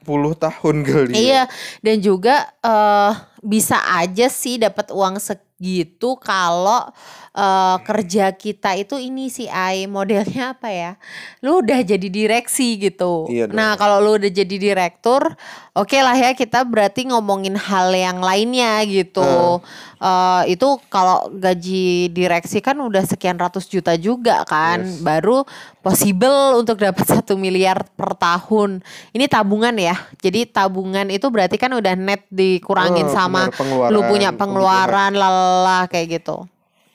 puluh 0.03 0.35
tahun 0.35 0.83
kali. 0.83 1.15
ya. 1.15 1.19
Iya, 1.19 1.43
dan 1.79 1.95
juga 1.99 2.35
eh 2.59 3.11
bisa 3.43 3.75
aja 3.93 4.25
sih 4.25 4.55
dapat 4.55 4.87
uang 4.89 5.19
segitu 5.19 6.15
kalau 6.17 6.87
eh, 7.31 7.77
kerja 7.81 8.31
kita 8.31 8.73
itu 8.73 8.95
ini 8.95 9.27
sih 9.27 9.45
ai 9.45 9.85
modelnya 9.85 10.55
apa 10.55 10.67
ya? 10.67 10.91
Lu 11.39 11.59
udah 11.59 11.79
jadi 11.81 12.07
direksi 12.07 12.75
gitu. 12.77 13.27
Iya 13.27 13.47
dong. 13.47 13.55
nah, 13.55 13.75
kalau 13.75 13.99
lu 13.99 14.15
udah 14.15 14.29
jadi 14.29 14.55
direktur, 14.55 15.35
oke 15.71 15.97
lah 15.97 16.15
ya 16.15 16.31
kita 16.31 16.63
berarti 16.63 17.07
ngomongin 17.07 17.55
hal 17.55 17.91
yang 17.91 18.19
lainnya 18.19 18.79
gitu. 18.83 19.59
Eh, 19.97 20.43
itu 20.51 20.67
kalau 20.87 21.31
gaji 21.31 22.07
direksi 22.09 22.59
kan 22.59 22.75
udah 22.77 23.03
sekian 23.03 23.35
ratus 23.35 23.67
juta 23.67 23.95
juga 23.95 24.43
kan, 24.43 24.83
Yes. 24.83 24.99
baru 24.99 25.47
possible 25.79 26.59
untuk 26.59 26.77
dapat 26.77 27.03
satu 27.19 27.35
miliar 27.35 27.87
per 27.95 28.13
tahun. 28.13 28.83
Ini 29.09 29.25
tabungan 29.25 29.75
ya. 29.75 29.95
Jadi 30.19 30.45
tabungan 30.45 31.07
itu 31.07 31.27
berarti 31.27 31.55
kan 31.55 31.71
udah 31.71 31.95
net 31.95 32.23
dikurangin 32.29 33.07
Oh, 33.07 33.15
sama 33.15 33.32
pengeluaran, 33.49 33.91
lu 33.93 33.99
punya 34.05 34.29
pengeluaran 34.35 35.11
lalala 35.15 35.79
kayak 35.89 36.21
gitu. 36.21 36.45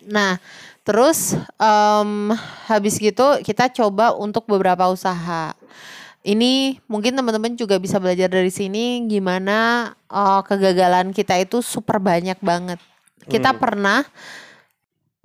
Nah, 0.09 0.41
Terus 0.89 1.37
em, 1.61 2.33
habis 2.65 2.97
gitu 2.97 3.37
kita 3.45 3.69
coba 3.69 4.17
untuk 4.17 4.49
beberapa 4.49 4.89
usaha. 4.89 5.53
Ini 6.25 6.81
mungkin 6.89 7.13
teman-teman 7.13 7.61
juga 7.61 7.77
bisa 7.77 8.01
belajar 8.01 8.33
dari 8.33 8.49
sini 8.49 9.05
gimana 9.05 9.93
eh, 10.09 10.41
kegagalan 10.49 11.13
kita 11.13 11.37
itu 11.45 11.61
super 11.61 12.01
banyak 12.01 12.41
banget. 12.41 12.81
Kita 13.29 13.53
Hmm. 13.53 13.61
pernah 13.61 14.01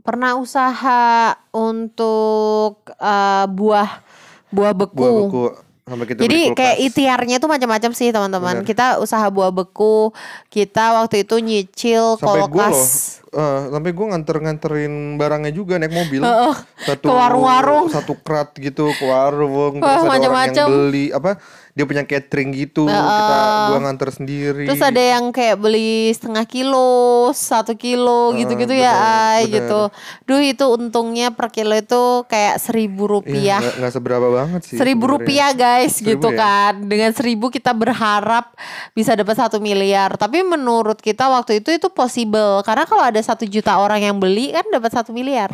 pernah 0.04 0.36
usaha 0.36 1.32
untuk 1.56 2.84
eh, 3.00 3.46
buah 3.48 4.04
buah 4.52 4.74
beku. 4.76 5.00
Buah 5.00 5.16
beku 5.16 5.44
sampai 5.84 6.06
kita 6.08 6.20
Jadi 6.24 6.40
kayak 6.56 6.78
ikhtiarnya 6.80 7.38
tuh 7.40 7.50
macam-macam 7.52 7.92
sih 7.92 8.10
teman-teman. 8.12 8.64
Kita 8.64 9.00
usaha 9.00 9.24
buah 9.28 9.52
beku, 9.52 10.12
kita 10.48 10.96
waktu 11.00 11.28
itu 11.28 11.40
nyicil 11.40 12.20
Sampai 12.20 12.48
kulkas. 12.48 13.23
Eh, 13.34 13.62
sampai 13.68 13.92
gue 13.92 14.06
nganter-nganterin 14.08 14.94
barangnya 15.16 15.52
juga 15.52 15.76
naik 15.76 15.92
mobil. 15.92 16.22
Heeh. 16.22 16.56
Satu 16.80 17.06
Ke 17.06 17.14
warung-warung. 17.14 17.86
Satu 17.90 18.14
krat 18.16 18.54
gitu 18.56 18.90
ke 18.90 19.04
warung. 19.04 19.78
Wah, 19.78 19.98
terus 19.98 20.08
ada 20.08 20.28
orang 20.28 20.52
yang 20.52 20.70
beli 20.70 21.06
apa? 21.10 21.42
Dia 21.74 21.90
punya 21.90 22.06
catering 22.06 22.54
gitu. 22.54 22.86
Kita 22.86 23.38
gua 23.68 23.80
nganter 23.82 24.14
sendiri. 24.14 24.70
Terus 24.70 24.78
ada 24.78 25.02
yang 25.02 25.34
kayak 25.34 25.58
beli 25.58 26.14
setengah 26.14 26.46
kilo, 26.46 26.94
satu 27.34 27.74
kilo 27.74 28.30
gitu-gitu 28.38 28.78
ya, 28.78 28.94
bener, 28.94 29.10
ay 29.10 29.42
bener. 29.42 29.56
gitu. 29.58 29.82
Duh 30.24 30.38
itu 30.38 30.66
untungnya 30.70 31.34
per 31.34 31.50
kilo 31.50 31.74
itu 31.74 32.04
kayak 32.28 32.62
seribu 32.62 33.10
Iya, 33.10 33.10
rupiah. 33.10 33.58
nggak 33.58 33.76
nggak 33.82 33.94
seberapa 33.98 34.28
banget 34.30 34.62
sih. 34.64 34.78
Seribu 34.78 35.04
rupiah 35.10 35.50
guys 35.52 35.98
Seribu 35.98 36.10
gitu 36.14 36.30
ya? 36.30 36.38
kan 36.38 36.74
Dengan 36.84 37.10
seribu 37.10 37.50
kita 37.50 37.74
berharap 37.74 38.54
bisa 38.92 39.14
dapat 39.14 39.34
satu 39.34 39.58
miliar 39.58 40.14
Tapi 40.14 40.44
menurut 40.44 41.00
kita 41.00 41.26
waktu 41.26 41.58
itu 41.58 41.74
itu 41.74 41.90
possible 41.90 42.62
Karena 42.62 42.86
kalau 42.86 43.02
ada 43.02 43.18
satu 43.24 43.44
juta 43.44 43.74
orang 43.74 44.00
yang 44.00 44.16
beli 44.16 44.52
kan 44.52 44.68
dapat 44.68 44.92
satu 44.92 45.10
miliar 45.10 45.48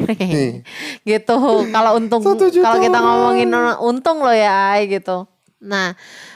Gitu 1.06 1.36
Kalau 1.70 1.92
untung 1.96 2.22
Kalau 2.22 2.78
kita 2.78 2.98
ngomongin 2.98 3.50
untung 3.80 4.20
loh 4.20 4.34
ya 4.34 4.74
ay 4.74 4.90
gitu 4.90 5.30
Nah 5.62 5.94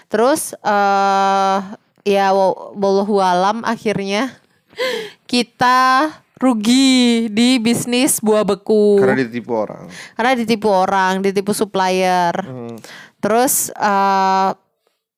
terus 0.07 0.53
eh 0.55 1.57
Ya 2.03 2.29
wa- 2.29 2.71
wallahu 2.71 3.17
alam 3.17 3.63
akhirnya 3.63 4.31
Kita 5.25 6.11
rugi 6.35 7.27
di 7.27 7.55
bisnis 7.55 8.19
buah 8.19 8.43
beku 8.43 8.99
Karena 8.99 9.23
ditipu 9.23 9.55
orang. 9.55 9.87
karena 10.13 10.31
ditipu 10.35 10.67
orang, 10.67 11.23
ditipu 11.23 11.55
supplier. 11.55 12.35
Hmm. 12.35 12.75
Terus 13.17 13.71
eh 13.71 14.49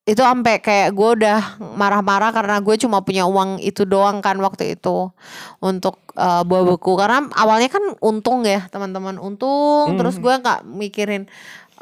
itu 0.06 0.22
sampai 0.22 0.62
kayak 0.62 0.94
gue 0.94 1.10
udah 1.18 1.58
marah-marah 1.74 2.30
karena 2.30 2.62
gue 2.62 2.78
cuma 2.78 3.02
punya 3.02 3.26
uang 3.26 3.58
itu 3.58 3.90
doang 3.90 4.22
kan 4.22 4.38
waktu 4.38 4.78
itu 4.78 5.10
untuk 5.58 5.98
eh, 6.14 6.46
buah 6.46 6.64
beku. 6.78 6.94
Karena 6.94 7.26
awalnya 7.34 7.74
kan 7.74 7.82
untung 8.06 8.46
ya 8.46 8.70
teman-teman. 8.70 9.18
Untung 9.18 9.98
terus 9.98 10.22
gue 10.22 10.30
nggak 10.30 10.62
mikirin 10.62 11.26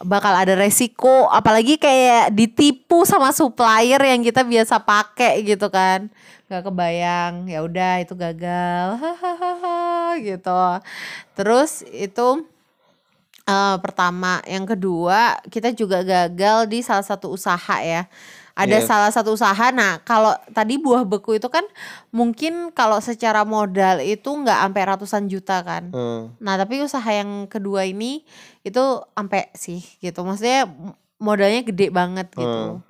bakal 0.07 0.31
ada 0.39 0.55
resiko. 0.55 1.27
Apalagi 1.27 1.75
kayak 1.75 2.31
ditipu 2.31 3.03
sama 3.03 3.35
supplier 3.35 3.99
yang 3.99 4.23
kita 4.23 4.47
biasa 4.47 4.79
pakai 4.79 5.43
gitu 5.43 5.67
kan. 5.67 6.07
Nggak 6.47 6.63
kebayang 6.71 7.51
ya 7.51 7.59
udah 7.59 8.07
itu 8.07 8.15
gagal. 8.15 9.03
Hahaha 9.03 10.15
gitu. 10.23 10.79
Terus 11.35 11.83
itu 11.91 12.47
Eh, 13.43 13.75
pertama, 13.83 14.39
yang 14.47 14.63
kedua 14.63 15.35
kita 15.51 15.75
juga 15.75 15.99
gagal 15.99 16.63
di 16.65 16.79
salah 16.79 17.03
satu 17.03 17.27
usaha 17.27 17.75
ya. 17.83 18.07
Ada 18.53 18.79
Yes. 18.79 18.87
salah 18.87 19.11
satu 19.11 19.35
usaha. 19.35 19.65
Nah, 19.69 19.99
kalau 19.99 20.31
tadi 20.53 20.79
buah 20.79 21.03
beku 21.03 21.35
itu 21.35 21.49
kan 21.49 21.65
mungkin 22.07 22.71
kalau 22.71 23.03
secara 23.03 23.43
modal 23.43 23.99
itu 23.99 24.29
nggak 24.29 24.59
sampai 24.63 24.81
ratusan 24.87 25.23
juta 25.27 25.59
kan. 25.59 25.91
Hmm. 25.91 26.31
Nah, 26.39 26.55
tapi 26.55 26.79
usaha 26.79 27.03
yang 27.03 27.49
kedua 27.49 27.83
ini 27.83 28.23
itu 28.61 28.83
sampai 29.11 29.51
sih 29.51 29.83
gitu. 29.99 30.23
Maksudnya 30.23 30.63
m- 30.63 30.95
modalnya 31.19 31.65
gede 31.65 31.91
banget 31.91 32.31
gitu. 32.31 32.79
Hmm. 32.79 32.85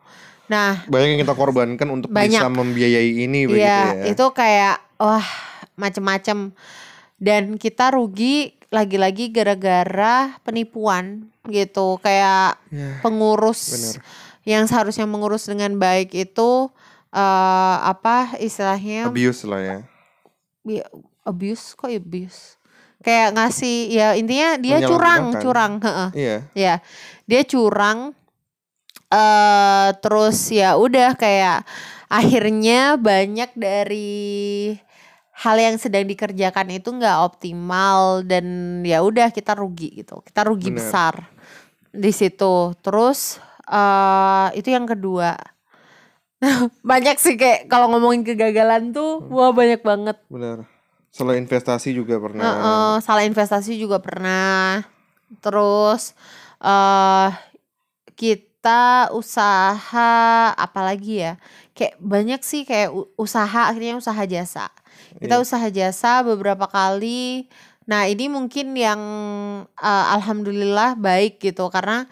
Nah, 0.45 0.85
Banyak 0.85 1.17
yang 1.17 1.21
kita 1.23 1.33
korbankan 1.33 1.87
untuk 1.89 2.13
Banyak. 2.13 2.43
bisa 2.43 2.51
membiayai 2.51 3.25
ini 3.25 3.49
begitu 3.49 3.63
Iya, 3.63 3.81
ya. 3.95 4.05
itu 4.05 4.25
kayak 4.29 4.77
wah 4.99 5.25
macem-macem 5.73 6.53
dan 7.23 7.55
kita 7.55 7.89
rugi 7.89 8.51
lagi-lagi 8.67 9.31
gara-gara 9.31 10.35
penipuan 10.41 11.31
gitu 11.45 11.95
kayak 11.97 12.59
Ya, 12.67 12.99
pengurus 12.99 13.61
bener. 13.69 13.95
yang 14.43 14.63
seharusnya 14.65 15.05
mengurus 15.05 15.47
dengan 15.47 15.77
baik 15.77 16.11
itu 16.11 16.67
eh 17.09 17.77
apa 17.79 18.35
istilahnya 18.37 19.07
Abuse 19.07 19.45
lah 19.45 19.61
ya. 19.61 19.77
abuse 21.23 21.71
kok 21.73 21.87
abuse 21.87 22.57
kayak 22.99 23.35
ngasih 23.35 23.77
ya 23.89 24.07
intinya 24.15 24.55
dia 24.57 24.79
curang 24.81 25.35
curang 25.37 25.73
heeh. 25.79 26.09
Iya. 26.15 26.37
Ya, 26.53 26.73
dia 27.23 27.41
curang. 27.43 28.11
eh 29.13 29.89
terus 30.01 30.49
ya 30.49 30.73
udah 30.73 31.13
kayak 31.13 31.61
akhirnya 32.09 32.97
banyak 32.97 33.53
dari 33.53 34.73
hal 35.33 35.57
yang 35.57 35.75
sedang 35.81 36.05
dikerjakan 36.05 36.77
itu 36.77 36.93
nggak 36.93 37.17
optimal 37.25 38.21
dan 38.21 38.45
ya 38.85 39.01
udah 39.01 39.33
kita 39.33 39.57
rugi 39.57 40.05
gitu. 40.05 40.21
Kita 40.21 40.45
rugi 40.45 40.69
Bener. 40.69 40.77
besar 40.77 41.13
di 41.89 42.11
situ. 42.13 42.77
Terus 42.85 43.41
eh 43.65 44.47
itu 44.53 44.69
yang 44.69 44.85
kedua. 44.85 45.33
banyak 46.83 47.17
sih 47.17 47.39
kayak 47.39 47.71
kalau 47.71 47.87
ngomongin 47.89 48.21
kegagalan 48.27 48.93
tuh 48.93 49.25
wah 49.33 49.49
banyak 49.49 49.81
banget. 49.81 50.17
Benar. 50.29 50.69
Selain 51.13 51.41
investasi 51.41 51.93
juga 51.93 52.17
pernah. 52.17 52.45
Heeh, 52.45 52.93
salah 53.05 53.25
investasi 53.25 53.77
juga 53.77 53.97
pernah. 53.97 54.85
Terus 55.41 56.13
eh 56.61 57.29
kita 58.13 59.09
usaha 59.17 60.13
apalagi 60.53 61.25
ya? 61.25 61.33
Kayak 61.73 61.97
banyak 61.97 62.41
sih 62.45 62.69
kayak 62.69 62.93
usaha 63.17 63.73
akhirnya 63.73 63.97
usaha 63.97 64.21
jasa. 64.29 64.69
Kita 65.21 65.35
Iya. 65.39 65.43
usaha 65.43 65.67
jasa 65.71 66.21
beberapa 66.25 66.65
kali. 66.67 67.47
Nah, 67.83 68.07
ini 68.07 68.31
mungkin 68.31 68.75
yang 68.79 69.01
eh, 69.77 70.05
alhamdulillah 70.15 70.95
baik 70.99 71.39
gitu 71.43 71.67
karena 71.67 72.07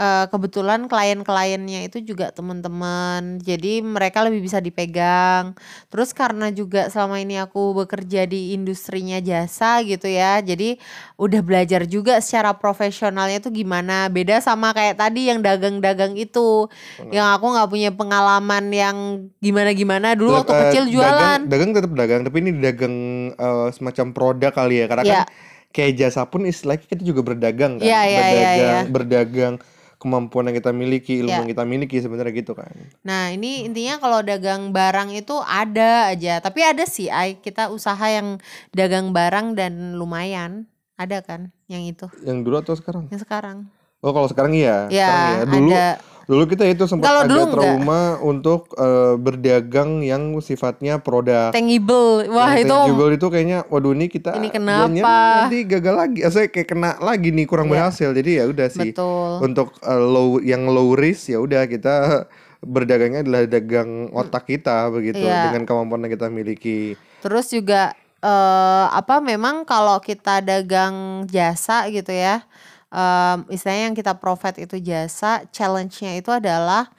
eh, 0.00 0.24
kebetulan 0.32 0.88
klien-kliennya 0.88 1.84
itu 1.84 2.00
juga 2.00 2.32
teman-teman. 2.32 3.36
Jadi 3.44 3.84
mereka 3.84 4.24
lebih 4.24 4.40
bisa 4.40 4.56
dipegang. 4.58 5.52
Terus 5.92 6.16
karena 6.16 6.48
juga 6.48 6.88
selama 6.88 7.20
ini 7.20 7.36
aku 7.36 7.76
bekerja 7.84 8.24
di 8.24 8.56
industrinya 8.56 9.20
jasa 9.20 9.84
gitu 9.84 10.08
ya. 10.08 10.40
Jadi 10.40 10.80
udah 11.20 11.44
belajar 11.44 11.84
juga 11.84 12.16
secara 12.24 12.56
profesionalnya 12.56 13.44
tuh 13.44 13.52
gimana. 13.52 14.08
Beda 14.08 14.40
sama 14.40 14.72
kayak 14.72 14.96
tadi 14.96 15.28
yang 15.28 15.44
dagang-dagang 15.44 16.16
itu. 16.16 16.72
Yang 17.12 17.28
aku 17.36 17.46
nggak 17.52 17.68
punya 17.68 17.90
pengalaman 17.92 18.64
yang 18.72 18.96
gimana-gimana 19.44 20.16
dulu 20.16 20.40
waktu 20.40 20.52
Eh, 20.56 20.60
kecil 20.72 20.84
jualan. 20.88 21.44
Dagang, 21.44 21.52
dagang 21.52 21.70
tetap 21.76 21.92
dagang, 21.92 22.20
tapi 22.24 22.36
ini 22.40 22.50
dagang 22.56 22.96
eh, 23.36 23.68
semacam 23.76 24.06
produk 24.16 24.52
kali 24.56 24.80
ya. 24.80 24.86
Karena 24.88 25.04
Iya. 25.04 25.22
kan 25.28 25.28
kayak 25.70 25.92
jasa 26.00 26.26
pun 26.26 26.48
istilahnya 26.48 26.82
kita 26.88 27.04
juga 27.04 27.20
berdagang 27.22 27.78
kan. 27.78 27.84
Iya, 27.84 28.00
iya, 28.02 28.08
iya, 28.08 28.24
berdagang, 28.24 28.56
iya. 28.56 28.80
berdagang 28.88 29.54
kemampuan 30.00 30.48
yang 30.48 30.56
kita 30.56 30.72
miliki, 30.72 31.20
ilmu 31.20 31.28
Iya. 31.28 31.38
yang 31.44 31.50
kita 31.52 31.62
miliki 31.62 32.00
sebenarnya 32.00 32.32
gitu 32.32 32.56
kan. 32.56 32.72
Nah, 33.04 33.28
ini 33.28 33.68
intinya 33.68 34.00
kalau 34.00 34.24
dagang 34.24 34.72
barang 34.72 35.12
itu 35.12 35.36
ada 35.38 36.08
aja. 36.08 36.40
Tapi 36.40 36.64
ada 36.64 36.88
sih, 36.88 37.06
Ai, 37.06 37.36
kita 37.36 37.68
usaha 37.68 38.00
yang 38.02 38.40
dagang 38.72 39.12
barang 39.12 39.52
dan 39.52 39.94
lumayan. 39.94 40.64
Ada 40.96 41.20
kan 41.20 41.52
yang 41.64 41.84
itu, 41.84 42.08
Yang 42.20 42.38
dulu 42.42 42.56
atau 42.58 42.74
sekarang? 42.74 43.04
yang 43.08 43.20
sekarang. 43.20 43.58
Oh, 44.00 44.12
kalau 44.12 44.24
sekarang 44.26 44.52
iya. 44.52 44.88
Ya, 44.88 45.04
Sekarang 45.04 45.28
iya. 45.28 45.44
Dulu 45.44 45.70
ada. 45.70 45.86
Dulu 46.30 46.46
kita 46.46 46.62
itu 46.64 46.86
sempat 46.86 47.04
Kalau 47.04 47.20
ada 47.20 47.28
dulu 47.28 47.42
enggak. 47.42 47.54
trauma 47.58 48.02
untuk 48.22 48.70
eh, 48.72 49.14
berdagang 49.18 49.98
yang 50.00 50.38
sifatnya 50.38 50.96
produk. 50.96 51.50
Tangible. 51.50 52.30
Wah, 52.30 52.54
Yang 52.54 52.62
itu 52.62 52.76
tangible 52.76 53.10
itu 53.10 53.26
kayaknya 53.26 53.58
waduh 53.66 53.90
ini 53.90 54.06
kita 54.06 54.30
Ini 54.32 54.48
kenapa? 54.48 55.10
nanti 55.42 55.66
gagal 55.66 55.94
lagi. 55.96 56.18
Saya 56.24 56.46
kayak 56.46 56.68
kena 56.68 56.90
lagi 57.00 57.28
nih 57.28 57.44
kurang 57.44 57.66
Iya. 57.66 57.90
berhasil. 57.90 58.08
Jadi 58.12 58.30
ya 58.32 58.44
udah 58.46 58.68
sih. 58.68 58.94
betul. 58.94 59.42
Untuk 59.42 59.74
eh, 59.76 59.98
low 59.98 60.38
yang 60.38 60.64
low 60.64 60.94
risk 60.94 61.28
ya 61.28 61.42
udah 61.42 61.66
kita 61.66 61.94
berdagangnya 62.62 63.26
adalah 63.26 63.42
dagang 63.44 63.90
otak 64.12 64.46
kita 64.46 64.86
begitu 64.88 65.18
Iya. 65.18 65.50
dengan 65.50 65.66
kemampuan 65.66 66.06
yang 66.06 66.14
kita 66.14 66.30
miliki. 66.30 66.94
Terus 67.18 67.50
juga 67.50 67.90
eh 68.20 68.86
apa 68.86 69.18
memang 69.18 69.64
kalau 69.64 69.98
kita 69.98 70.38
dagang 70.40 71.26
jasa 71.26 71.88
gitu 71.88 72.12
ya. 72.12 72.44
Em, 72.90 73.38
istilahnya 73.50 73.84
yang 73.90 73.96
kita 73.96 74.18
provide 74.18 74.58
itu 74.62 74.76
jasa, 74.82 75.46
challenge-nya 75.54 76.18
itu 76.18 76.30
adalah 76.30 76.90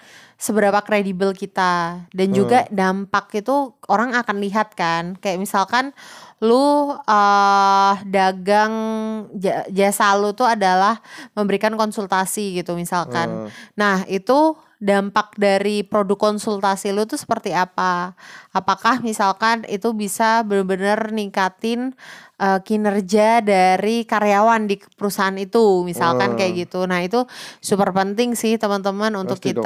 seberapa 0.41 0.81
kredibel 0.81 1.37
kita 1.37 2.01
dan 2.09 2.27
juga 2.33 2.65
dampak 2.73 3.45
itu 3.45 3.77
orang 3.85 4.17
akan 4.17 4.41
lihat 4.41 4.73
kan. 4.73 5.13
Kayak 5.21 5.37
misalkan 5.37 5.93
lu 6.41 6.97
uh, 6.97 7.93
dagang 8.09 8.73
ja- 9.37 9.69
jasa 9.69 10.17
lu 10.17 10.33
tuh 10.33 10.49
adalah 10.49 10.97
memberikan 11.37 11.77
konsultasi 11.77 12.57
gitu 12.57 12.73
misalkan. 12.73 13.45
Hmm. 13.45 13.49
Nah, 13.77 13.97
itu 14.09 14.57
dampak 14.81 15.37
dari 15.37 15.85
produk 15.85 16.17
konsultasi 16.17 16.89
lu 16.89 17.05
tuh 17.05 17.21
seperti 17.21 17.53
apa? 17.53 18.17
Apakah 18.49 19.05
misalkan 19.05 19.61
itu 19.69 19.93
bisa 19.93 20.41
benar-benar 20.41 21.13
ningkatin 21.13 21.93
uh, 22.41 22.57
kinerja 22.65 23.45
dari 23.45 24.01
karyawan 24.09 24.65
di 24.65 24.81
perusahaan 24.97 25.37
itu, 25.37 25.85
misalkan 25.85 26.33
kayak 26.33 26.51
Hmm. 26.57 26.61
gitu. 26.65 26.79
Nah, 26.89 27.05
itu 27.05 27.21
super 27.61 27.93
penting 27.93 28.33
sih 28.33 28.57
teman-teman 28.57 29.13
untuk 29.13 29.37
Pasti 29.37 29.53
dong. 29.53 29.61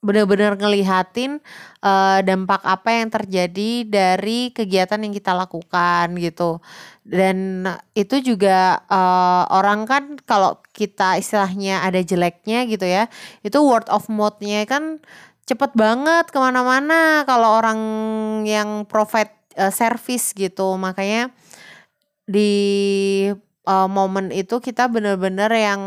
Benar-benar 0.00 0.56
ngelihatin 0.56 1.44
eh, 1.84 2.18
dampak 2.24 2.64
apa 2.64 2.88
yang 2.88 3.08
terjadi 3.12 3.70
dari 3.84 4.48
kegiatan 4.56 5.00
yang 5.00 5.12
kita 5.12 5.36
lakukan 5.36 6.16
gitu. 6.16 6.60
Dan 7.04 7.68
itu 7.92 8.16
juga 8.24 8.80
eh, 8.88 9.44
orang 9.52 9.84
kan 9.84 10.16
kalau 10.24 10.60
kita 10.72 11.20
istilahnya 11.20 11.84
ada 11.84 12.00
jeleknya 12.00 12.64
gitu 12.64 12.86
ya, 12.88 13.12
itu 13.44 13.58
word 13.60 13.86
of 13.92 14.08
mouth-nya 14.08 14.64
kan 14.64 15.04
cepet 15.44 15.74
banget 15.76 16.30
ke 16.32 16.38
mana-mana 16.38 17.26
kalau 17.28 17.60
orang 17.60 17.80
yang 18.48 18.88
provide 18.88 19.32
eh, 19.56 19.72
service 19.72 20.32
gitu. 20.32 20.80
Makanya 20.80 21.28
di 22.24 22.52
eh, 23.68 23.88
momen 23.90 24.32
itu 24.32 24.56
kita 24.64 24.88
benar-benar 24.88 25.52
yang 25.52 25.82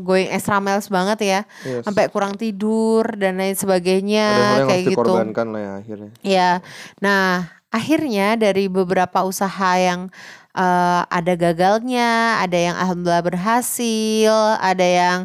going 0.00 0.28
extra 0.28 0.58
miles 0.58 0.88
banget 0.88 1.18
ya 1.20 1.40
Yes. 1.62 1.84
sampai 1.84 2.08
kurang 2.08 2.34
tidur 2.34 3.06
dan 3.14 3.36
lain 3.36 3.54
sebagainya 3.54 4.26
Ada 4.26 4.40
yang 4.40 4.66
kayak 4.66 4.76
harus 4.76 4.84
gitu. 4.86 5.00
dikorbankan 5.02 5.46
lah 5.48 5.60
ya 5.60 5.72
akhirnya. 5.78 6.10
Ya, 6.20 6.50
nah 6.98 7.28
akhirnya 7.68 8.26
dari 8.34 8.66
beberapa 8.66 9.20
usaha 9.22 9.70
yang 9.76 10.08
eh, 10.56 11.02
ada 11.06 11.32
gagalnya, 11.36 12.40
ada 12.40 12.56
yang 12.56 12.76
alhamdulillah 12.80 13.22
berhasil, 13.22 14.34
ada 14.58 14.82
yang 14.82 15.18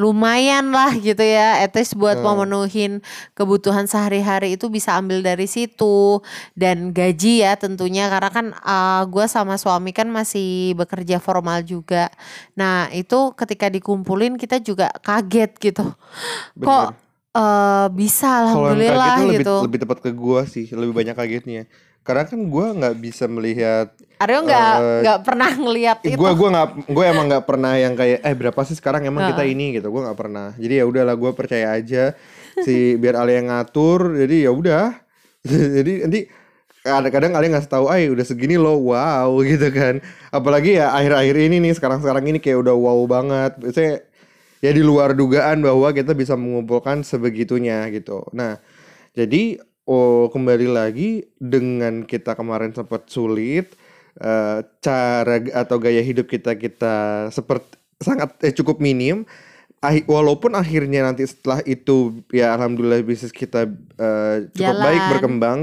lumayan 0.00 0.72
lah 0.72 0.96
gitu 0.96 1.20
ya, 1.20 1.60
at 1.60 1.76
least 1.76 1.94
buat 1.94 2.16
Hmm. 2.18 2.24
memenuhin 2.24 2.92
kebutuhan 3.36 3.84
sehari-hari 3.84 4.56
itu 4.56 4.72
bisa 4.72 4.96
ambil 4.96 5.20
dari 5.20 5.44
situ 5.44 6.24
dan 6.56 6.90
gaji 6.96 7.44
ya 7.44 7.54
tentunya 7.60 8.08
karena 8.08 8.30
kan 8.32 8.46
gue 9.06 9.26
sama 9.28 9.60
suami 9.60 9.92
kan 9.92 10.08
masih 10.08 10.72
bekerja 10.74 11.20
formal 11.20 11.60
juga. 11.62 12.08
Nah 12.56 12.88
itu 12.90 13.36
ketika 13.36 13.68
dikumpulin 13.68 14.40
kita 14.40 14.58
juga 14.58 14.88
kaget 15.04 15.52
gitu, 15.60 15.84
kok 16.58 16.86
eh, 17.36 17.86
bisa 17.92 18.30
Kalau 18.50 18.72
yang 18.74 18.80
alhamdulillah 18.80 19.08
kaget 19.12 19.14
tuh 19.14 19.26
lebih, 19.28 19.38
gitu. 19.44 19.56
lebih 19.68 19.78
tepat 19.84 19.98
ke 20.02 20.10
gua 20.16 20.40
sih, 20.48 20.66
lebih 20.72 20.94
banyak 20.96 21.14
kagetnya. 21.14 21.62
Karena 22.02 22.24
kan 22.24 22.40
gua 22.48 22.72
nggak 22.72 22.96
bisa 22.98 23.28
melihat 23.28 23.92
Aryo 24.18 24.42
nggak 24.42 24.72
Eh, 24.74 25.00
nggak 25.04 25.18
pernah 25.22 25.50
ngelihat 25.52 25.98
itu. 26.02 26.16
gue 26.16 26.30
gua 26.34 26.48
nggak 26.50 26.68
gue 26.90 27.04
emang 27.06 27.26
nggak 27.30 27.44
pernah 27.46 27.72
yang 27.78 27.94
kayak 27.94 28.18
eh 28.24 28.34
berapa 28.34 28.60
sih 28.64 28.74
sekarang? 28.74 29.06
Emang 29.06 29.30
kita 29.30 29.44
Heeh. 29.44 29.54
ini 29.54 29.78
gitu. 29.78 29.92
Gue 29.92 30.02
nggak 30.02 30.18
pernah. 30.18 30.56
Jadi 30.58 30.74
ya 30.80 30.84
udahlah 30.88 31.14
gue 31.14 31.30
percaya 31.32 31.76
aja 31.76 32.16
si 32.58 32.98
biar 32.98 33.14
Ale 33.14 33.38
yang 33.38 33.46
ngatur. 33.46 34.18
Jadi 34.18 34.42
ya 34.42 34.50
udah. 34.50 34.96
Jadi 35.78 35.92
nanti 36.02 36.20
kadang-kadang 36.82 37.36
Ale 37.36 37.46
ngasih 37.52 37.70
tahu 37.70 37.86
ay 37.86 38.08
udah 38.08 38.24
segini 38.24 38.56
loh 38.58 38.80
wow 38.80 39.30
gitu 39.46 39.68
kan. 39.70 40.00
Apalagi 40.32 40.80
ya 40.80 40.90
akhir-akhir 40.90 41.36
ini 41.38 41.56
nih 41.62 41.72
sekarang-sekarang 41.76 42.24
ini 42.26 42.38
kayak 42.40 42.58
udah 42.58 42.74
wow 42.74 42.98
banget. 43.04 43.52
Saya 43.70 44.02
ya 44.58 44.74
di 44.74 44.82
luar 44.82 45.14
dugaan 45.14 45.62
bahwa 45.62 45.86
kita 45.94 46.10
bisa 46.16 46.34
mengumpulkan 46.34 47.06
sebegitunya 47.06 47.86
gitu. 47.94 48.26
Nah 48.34 48.58
jadi 49.14 49.62
oh 49.88 50.28
kembali 50.28 50.68
lagi 50.68 51.24
dengan 51.40 52.04
kita 52.04 52.36
kemarin 52.36 52.76
sempat 52.76 53.08
sulit 53.08 53.72
eh, 54.20 54.60
cara 54.84 55.36
atau 55.56 55.80
gaya 55.80 56.04
hidup 56.04 56.28
kita 56.28 56.52
kita 56.60 57.26
seperti 57.32 57.80
sangat 57.98 58.36
eh, 58.44 58.52
cukup 58.52 58.78
minim 58.78 59.24
walaupun 60.10 60.58
akhirnya 60.58 61.06
nanti 61.06 61.22
setelah 61.24 61.62
itu 61.64 62.20
ya 62.34 62.52
alhamdulillah 62.54 63.00
bisnis 63.00 63.32
kita 63.32 63.64
eh, 63.96 64.36
cukup 64.52 64.76
Jalan. 64.76 64.84
baik 64.84 65.02
berkembang 65.16 65.58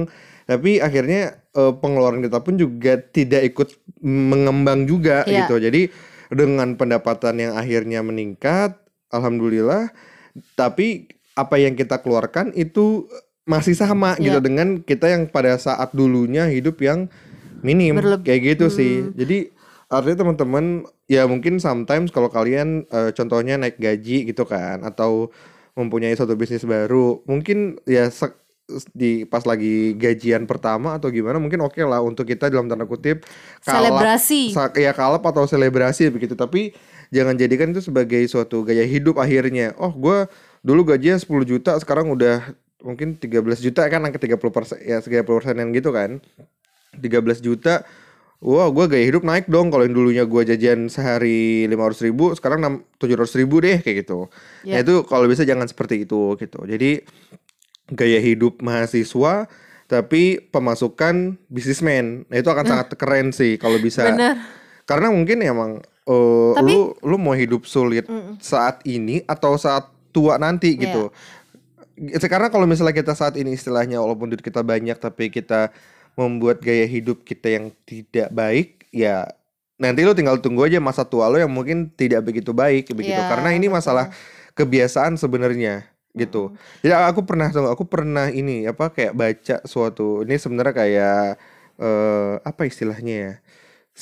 tapi 0.50 0.82
akhirnya 0.82 1.38
eh, 1.54 1.74
pengeluaran 1.78 2.26
kita 2.26 2.42
pun 2.42 2.58
juga 2.58 2.98
tidak 2.98 3.46
ikut 3.54 3.70
mengembang 4.02 4.90
juga 4.90 5.22
Iya. 5.30 5.46
gitu 5.46 5.62
jadi 5.62 5.82
dengan 6.34 6.74
pendapatan 6.74 7.38
yang 7.38 7.54
akhirnya 7.54 8.02
meningkat 8.02 8.74
alhamdulillah 9.14 9.94
tapi 10.58 11.08
apa 11.36 11.56
yang 11.60 11.76
kita 11.76 12.00
keluarkan 12.00 12.56
itu 12.56 13.06
masih 13.46 13.78
sama 13.78 14.18
gitu 14.18 14.38
Iya. 14.38 14.44
dengan 14.44 14.82
kita 14.82 15.06
yang 15.08 15.30
pada 15.30 15.54
saat 15.56 15.94
dulunya 15.94 16.50
hidup 16.50 16.82
yang 16.82 17.08
minim 17.62 17.98
Berleb- 17.98 18.26
kayak 18.26 18.58
gitu 18.58 18.68
sih. 18.68 19.06
Hmm. 19.06 19.14
Jadi 19.14 19.38
artinya 19.86 20.26
teman-teman 20.26 20.66
ya 21.06 21.30
mungkin 21.30 21.62
sometimes 21.62 22.10
kalau 22.10 22.28
kalian 22.28 22.90
eh, 22.90 23.14
contohnya 23.14 23.56
naik 23.56 23.78
gaji 23.78 24.26
gitu 24.26 24.44
kan 24.44 24.82
atau 24.82 25.30
mempunyai 25.78 26.16
suatu 26.16 26.34
bisnis 26.34 26.66
baru, 26.66 27.22
mungkin 27.24 27.78
ya 27.86 28.10
di 28.98 29.30
pas 29.30 29.46
lagi 29.46 29.94
gajian 29.94 30.50
pertama 30.50 30.98
atau 30.98 31.14
gimana 31.14 31.38
mungkin 31.38 31.62
oke 31.62 31.78
lah 31.86 32.02
untuk 32.02 32.26
kita 32.26 32.50
dalam 32.50 32.66
tanda 32.66 32.90
kutip 32.90 33.22
kalap 33.62 33.94
Selebrasi. 33.94 34.42
ya 34.74 34.90
kalap 34.90 35.22
atau 35.22 35.46
selebrasi 35.46 36.10
begitu 36.10 36.34
tapi 36.34 36.74
jangan 37.14 37.38
jadikan 37.38 37.70
itu 37.70 37.86
sebagai 37.86 38.26
suatu 38.26 38.66
gaya 38.66 38.82
hidup 38.82 39.22
akhirnya 39.22 39.78
oh 39.78 39.94
gue 39.94 40.26
dulu 40.66 40.82
gajinya 40.82 41.14
10 41.14 41.46
juta 41.46 41.78
sekarang 41.78 42.10
udah 42.10 42.58
mungkin 42.86 43.18
13 43.18 43.42
juta 43.60 43.82
kan 43.86 44.00
angka 44.00 44.22
30 44.22 44.38
persen 44.48 44.78
ya 44.80 45.02
30 45.02 45.26
persenan 45.26 45.74
gitu 45.74 45.90
kan 45.90 46.22
13 46.94 47.02
juta 47.42 47.82
Wah, 48.46 48.68
gue 48.70 48.86
gaya 48.86 49.02
hidup 49.02 49.24
naik 49.24 49.48
dong. 49.48 49.72
Kalau 49.72 49.82
yang 49.82 49.96
dulunya 49.96 50.22
gue 50.22 50.42
jajan 50.46 50.86
sehari 50.86 51.66
500 51.66 52.06
ribu, 52.06 52.36
sekarang 52.36 52.62
700 53.00 53.32
ribu 53.34 53.58
deh 53.58 53.80
kayak 53.80 54.06
gitu. 54.06 54.28
Nah 54.68 54.76
Ya. 54.76 54.84
itu 54.86 55.02
kalau 55.02 55.26
bisa 55.26 55.42
jangan 55.42 55.66
seperti 55.66 56.04
itu 56.06 56.36
gitu. 56.36 56.62
Jadi 56.62 57.02
gaya 57.90 58.20
hidup 58.20 58.60
mahasiswa, 58.60 59.48
tapi 59.86 60.38
pemasukan 60.46 61.42
bisnismen. 61.48 62.28
Nah 62.28 62.38
itu 62.38 62.46
akan 62.46 62.66
sangat 62.68 62.88
keren 62.94 63.32
sih 63.32 63.56
kalau 63.56 63.80
bisa. 63.80 64.04
Bener. 64.06 64.38
Karena 64.84 65.10
mungkin 65.10 65.42
emang 65.42 65.72
eh, 66.04 66.54
Tapi- 66.54 66.70
lu 66.70 66.94
lu 67.02 67.16
mau 67.18 67.34
hidup 67.34 67.66
sulit 67.66 68.06
Mm-mm. 68.06 68.38
saat 68.38 68.84
ini 68.84 69.26
atau 69.26 69.58
saat 69.58 69.90
tua 70.12 70.38
nanti 70.38 70.76
Iya. 70.76 70.82
gitu. 70.84 71.04
Karena 72.32 72.48
kalau 72.52 72.68
misalnya 72.68 72.96
kita 72.96 73.16
saat 73.16 73.40
ini 73.40 73.56
istilahnya 73.56 74.04
walaupun 74.04 74.28
duit 74.32 74.44
kita 74.44 74.62
banyak 74.64 75.00
tapi 75.00 75.32
kita 75.32 75.72
membuat 76.20 76.60
gaya 76.64 76.88
hidup 76.88 77.24
kita 77.24 77.48
yang 77.60 77.66
tidak 77.88 78.32
baik, 78.32 78.88
ya 78.92 79.28
nanti 79.76 80.08
lu 80.08 80.16
tinggal 80.16 80.40
tunggu 80.40 80.64
aja 80.68 80.80
masa 80.80 81.04
tua 81.04 81.28
lo 81.28 81.36
yang 81.40 81.52
mungkin 81.52 81.92
tidak 81.92 82.24
begitu 82.28 82.52
baik 82.56 82.92
begitu. 82.96 83.20
Iya, 83.20 83.28
Karena 83.32 83.52
ini 83.56 83.68
betul. 83.68 83.78
masalah 83.80 84.06
kebiasaan 84.56 85.20
sebenarnya 85.20 85.88
gitu. 86.16 86.56
Jadi 86.84 86.96
aku 86.96 87.28
pernah 87.28 87.52
tuh 87.52 87.68
aku 87.68 87.84
pernah 87.88 88.32
ini 88.32 88.64
apa 88.68 88.92
kayak 88.96 89.14
baca 89.16 89.56
suatu 89.68 90.24
ini 90.24 90.36
sebenarnya 90.40 90.74
kayak 90.76 91.20
eh 91.80 92.34
apa 92.44 92.62
istilahnya 92.68 93.16
ya? 93.16 93.32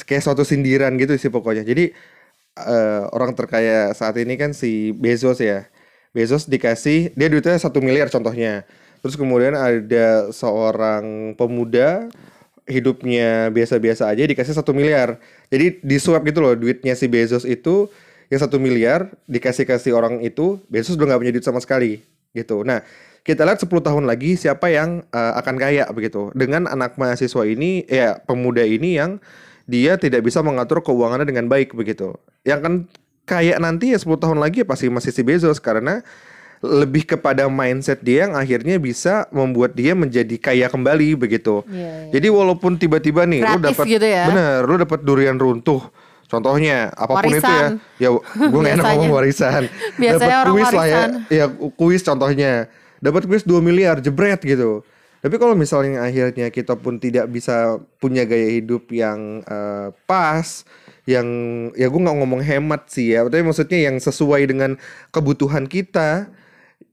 Kayak 0.05 0.23
suatu 0.25 0.43
sindiran 0.45 0.93
gitu 1.01 1.13
sih 1.17 1.29
pokoknya. 1.33 1.65
Jadi 1.65 1.93
eh, 2.57 3.03
orang 3.15 3.33
terkaya 3.37 3.93
saat 3.97 4.15
ini 4.21 4.33
kan 4.41 4.51
si 4.53 4.93
Bezos 4.93 5.41
ya. 5.41 5.69
Bezos 6.13 6.45
dikasih 6.45 7.11
dia 7.17 7.27
duitnya 7.27 7.57
satu 7.57 7.81
miliar 7.81 8.07
contohnya. 8.07 8.63
Terus 9.01 9.17
kemudian 9.17 9.57
ada 9.57 10.29
seorang 10.31 11.35
pemuda 11.35 12.07
hidupnya 12.63 13.51
biasa-biasa 13.51 14.07
aja 14.07 14.23
dikasih 14.23 14.55
satu 14.55 14.71
miliar. 14.71 15.19
Jadi 15.51 15.83
di 15.83 15.97
swap 15.99 16.23
gitu 16.23 16.39
loh 16.39 16.55
duitnya 16.55 16.95
si 16.95 17.09
Bezos 17.09 17.43
itu 17.43 17.91
yang 18.31 18.39
satu 18.39 18.61
miliar 18.61 19.11
dikasih 19.27 19.67
kasih 19.67 19.97
orang 19.97 20.23
itu 20.23 20.61
Bezos 20.71 20.95
udah 20.95 21.13
nggak 21.13 21.21
punya 21.25 21.33
duit 21.35 21.45
sama 21.45 21.59
sekali 21.59 22.05
gitu. 22.31 22.61
Nah 22.63 22.85
kita 23.25 23.43
lihat 23.43 23.59
10 23.59 23.71
tahun 23.71 24.03
lagi 24.05 24.35
siapa 24.37 24.69
yang 24.69 25.03
eh, 25.09 25.33
akan 25.39 25.55
kaya 25.57 25.89
begitu 25.91 26.29
dengan 26.37 26.69
anak 26.69 26.95
mahasiswa 26.95 27.43
ini 27.47 27.83
ya 27.89 28.19
pemuda 28.23 28.63
ini 28.63 28.99
yang 29.01 29.17
dia 29.63 29.95
tidak 29.95 30.27
bisa 30.27 30.43
mengatur 30.43 30.83
keuangannya 30.83 31.27
dengan 31.27 31.47
baik 31.47 31.71
begitu. 31.75 32.15
Yang 32.43 32.59
kan 32.61 32.73
kaya 33.23 33.55
nanti 33.59 33.95
ya 33.95 33.99
10 33.99 34.19
tahun 34.19 34.39
lagi 34.39 34.63
ya 34.63 34.67
pasti 34.67 34.91
masih 34.91 35.11
si 35.15 35.23
Bezos 35.23 35.59
karena 35.63 36.03
lebih 36.63 37.03
kepada 37.03 37.51
mindset 37.51 37.99
dia 37.99 38.23
yang 38.23 38.39
akhirnya 38.39 38.79
bisa 38.79 39.27
membuat 39.35 39.75
dia 39.75 39.91
menjadi 39.91 40.39
kaya 40.39 40.71
kembali 40.71 41.19
begitu. 41.19 41.59
Iya, 41.67 42.07
iya. 42.07 42.11
Jadi 42.15 42.27
walaupun 42.31 42.79
tiba-tiba 42.79 43.27
nih 43.27 43.43
lu 43.43 43.59
Kreatif 43.59 43.67
dapat 43.67 43.85
gitu 43.91 44.07
ya. 44.07 44.23
bener, 44.31 44.59
lu 44.63 44.75
dapat 44.79 44.99
durian 45.03 45.35
runtuh. 45.35 45.83
Contohnya 46.31 46.89
apa 46.95 47.19
pun 47.19 47.29
itu 47.35 47.43
ya. 47.43 47.43
Warisan. 47.43 47.71
Ya 47.99 48.09
gue 48.15 48.59
gak 48.63 48.73
enak 48.79 48.85
ngomong 48.95 49.11
warisan. 49.11 49.63
Biasanya 50.01 50.23
Dapat 50.23 50.43
orang 50.47 50.53
kuis 50.55 50.71
lah 50.71 50.71
ya. 50.71 50.79
warisan. 50.79 51.09
Ya 51.27 51.45
kuis 51.75 52.01
contohnya. 52.01 52.51
Dapat 53.03 53.21
kuis 53.27 53.43
2 53.43 53.59
miliar 53.59 53.99
jebret 53.99 54.39
gitu. 54.39 54.87
Tapi 55.19 55.35
kalau 55.35 55.55
misalnya 55.59 56.03
akhirnya 56.03 56.47
kita 56.47 56.79
pun 56.79 56.99
tidak 56.99 57.27
bisa 57.27 57.79
punya 57.99 58.23
gaya 58.23 58.47
hidup 58.59 58.87
yang 58.91 59.43
eh, 59.43 59.91
pas, 60.07 60.63
yang 61.03 61.27
ya 61.75 61.91
gue 61.91 61.99
nggak 61.99 62.17
ngomong 62.23 62.41
hemat 62.43 62.87
sih 62.87 63.15
ya, 63.15 63.27
tapi 63.27 63.43
maksudnya 63.43 63.91
yang 63.91 63.97
sesuai 63.99 64.47
dengan 64.47 64.79
kebutuhan 65.11 65.67
kita, 65.67 66.31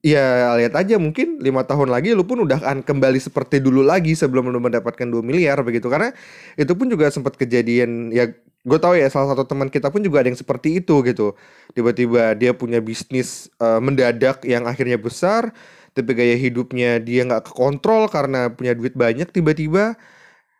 ya 0.00 0.56
lihat 0.56 0.74
aja 0.76 0.96
mungkin 0.96 1.38
lima 1.44 1.62
tahun 1.68 1.92
lagi 1.92 2.16
lu 2.16 2.24
pun 2.24 2.40
udah 2.44 2.58
akan 2.64 2.80
kembali 2.84 3.20
seperti 3.20 3.60
dulu 3.60 3.84
lagi 3.84 4.16
sebelum 4.16 4.48
lu 4.48 4.58
mendapatkan 4.62 5.06
2 5.06 5.20
miliar 5.22 5.60
begitu. 5.62 5.86
Karena 5.92 6.12
itu 6.56 6.72
pun 6.74 6.88
juga 6.88 7.08
sempat 7.12 7.36
kejadian 7.36 8.10
ya 8.12 8.32
gue 8.60 8.78
tahu 8.80 8.92
ya 8.98 9.08
salah 9.08 9.32
satu 9.32 9.48
teman 9.48 9.72
kita 9.72 9.88
pun 9.88 10.04
juga 10.04 10.20
ada 10.24 10.28
yang 10.32 10.40
seperti 10.40 10.80
itu 10.82 11.00
gitu. 11.06 11.36
Tiba-tiba 11.76 12.34
dia 12.36 12.52
punya 12.56 12.80
bisnis 12.82 13.48
eh, 13.62 13.80
mendadak 13.80 14.42
yang 14.48 14.64
akhirnya 14.68 14.96
besar 15.00 15.52
tapi 15.94 16.14
gaya 16.14 16.36
hidupnya 16.38 17.02
dia 17.02 17.26
nggak 17.26 17.50
kekontrol 17.50 18.06
karena 18.06 18.46
punya 18.54 18.72
duit 18.78 18.94
banyak 18.94 19.26
tiba-tiba 19.34 19.98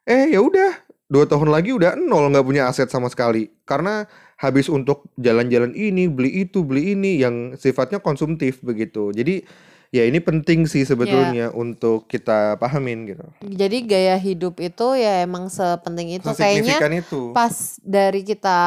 eh 0.08 0.34
ya 0.34 0.40
udah 0.42 0.74
dua 1.10 1.26
tahun 1.26 1.50
lagi 1.50 1.74
udah 1.74 1.98
nol 1.98 2.30
nggak 2.30 2.46
punya 2.46 2.70
aset 2.70 2.86
sama 2.86 3.10
sekali. 3.10 3.50
Karena 3.66 4.06
habis 4.38 4.70
untuk 4.70 5.10
jalan-jalan 5.18 5.74
ini 5.74 6.06
beli 6.06 6.46
itu 6.46 6.62
beli 6.62 6.94
ini 6.94 7.20
yang 7.20 7.58
sifatnya 7.58 7.98
konsumtif 7.98 8.62
begitu. 8.62 9.10
Jadi 9.10 9.42
ya 9.90 10.06
ini 10.06 10.22
penting 10.22 10.70
sih 10.70 10.86
sebetulnya 10.86 11.50
untuk 11.50 12.06
kita 12.06 12.56
pahamin 12.62 13.10
gitu. 13.10 13.26
Jadi 13.42 13.84
gaya 13.84 14.16
hidup 14.16 14.62
itu 14.62 14.94
ya 14.94 15.26
emang 15.26 15.50
sepenting 15.50 16.14
itu. 16.22 16.30
Kayaknya 16.30 17.02
itu. 17.02 17.34
pas 17.34 17.76
dari 17.82 18.22
kita 18.22 18.58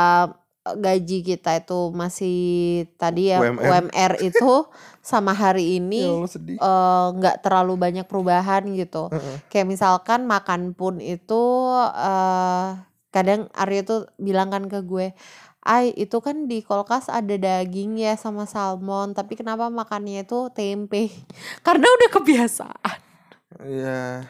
gaji 0.64 1.20
kita 1.28 1.60
itu 1.60 1.92
masih 1.92 2.38
tadi 2.96 3.32
ya 3.36 3.44
UMR. 3.44 3.68
UMR 3.68 4.12
itu 4.24 4.52
sama 5.04 5.36
hari 5.36 5.84
ini 5.84 6.24
sedih 6.32 6.56
eh, 6.56 7.08
nggak 7.20 7.44
terlalu 7.44 7.76
banyak 7.76 8.08
perubahan 8.08 8.64
gitu. 8.74 9.12
Heeh. 9.12 9.36
Kayak 9.52 9.68
misalkan 9.68 10.24
makan 10.24 10.72
pun 10.72 11.04
itu 11.04 11.44
eh 11.92 12.80
kadang 13.14 13.52
Arya 13.54 13.86
tuh 13.86 14.10
bilang 14.18 14.50
kan 14.50 14.66
ke 14.66 14.82
gue, 14.82 15.14
Ay 15.64 15.96
itu 15.96 16.20
kan 16.20 16.52
di 16.52 16.60
kulkas 16.60 17.08
ada 17.08 17.40
daging 17.40 17.96
ya 17.96 18.20
sama 18.20 18.44
salmon, 18.44 19.16
tapi 19.16 19.40
kenapa 19.40 19.72
makannya 19.72 20.28
itu 20.28 20.52
tempe? 20.52 21.08
Karena 21.68 21.88
udah 21.88 22.10
kebiasaan. 22.12 23.00
ya 23.84 24.26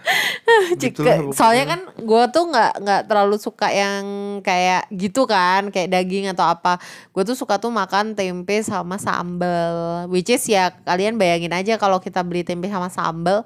Gitulah 0.75 1.31
ke- 1.31 1.35
soalnya 1.35 1.65
kan 1.65 1.79
gue 1.95 2.23
tuh 2.35 2.43
nggak 2.51 2.73
nggak 2.83 3.01
terlalu 3.07 3.37
suka 3.39 3.71
yang 3.71 4.03
kayak 4.43 4.87
gitu 4.91 5.23
kan 5.23 5.71
kayak 5.71 5.89
daging 5.89 6.27
atau 6.29 6.43
apa. 6.45 6.77
Gue 7.15 7.23
tuh 7.23 7.37
suka 7.37 7.57
tuh 7.57 7.71
makan 7.71 8.13
tempe 8.13 8.59
sama 8.61 8.99
sambel 8.99 10.05
which 10.11 10.29
is 10.29 10.43
ya 10.45 10.75
kalian 10.83 11.15
bayangin 11.15 11.53
aja 11.55 11.79
kalau 11.79 11.97
kita 12.03 12.21
beli 12.21 12.43
tempe 12.43 12.67
sama 12.67 12.91
sambel 12.91 13.41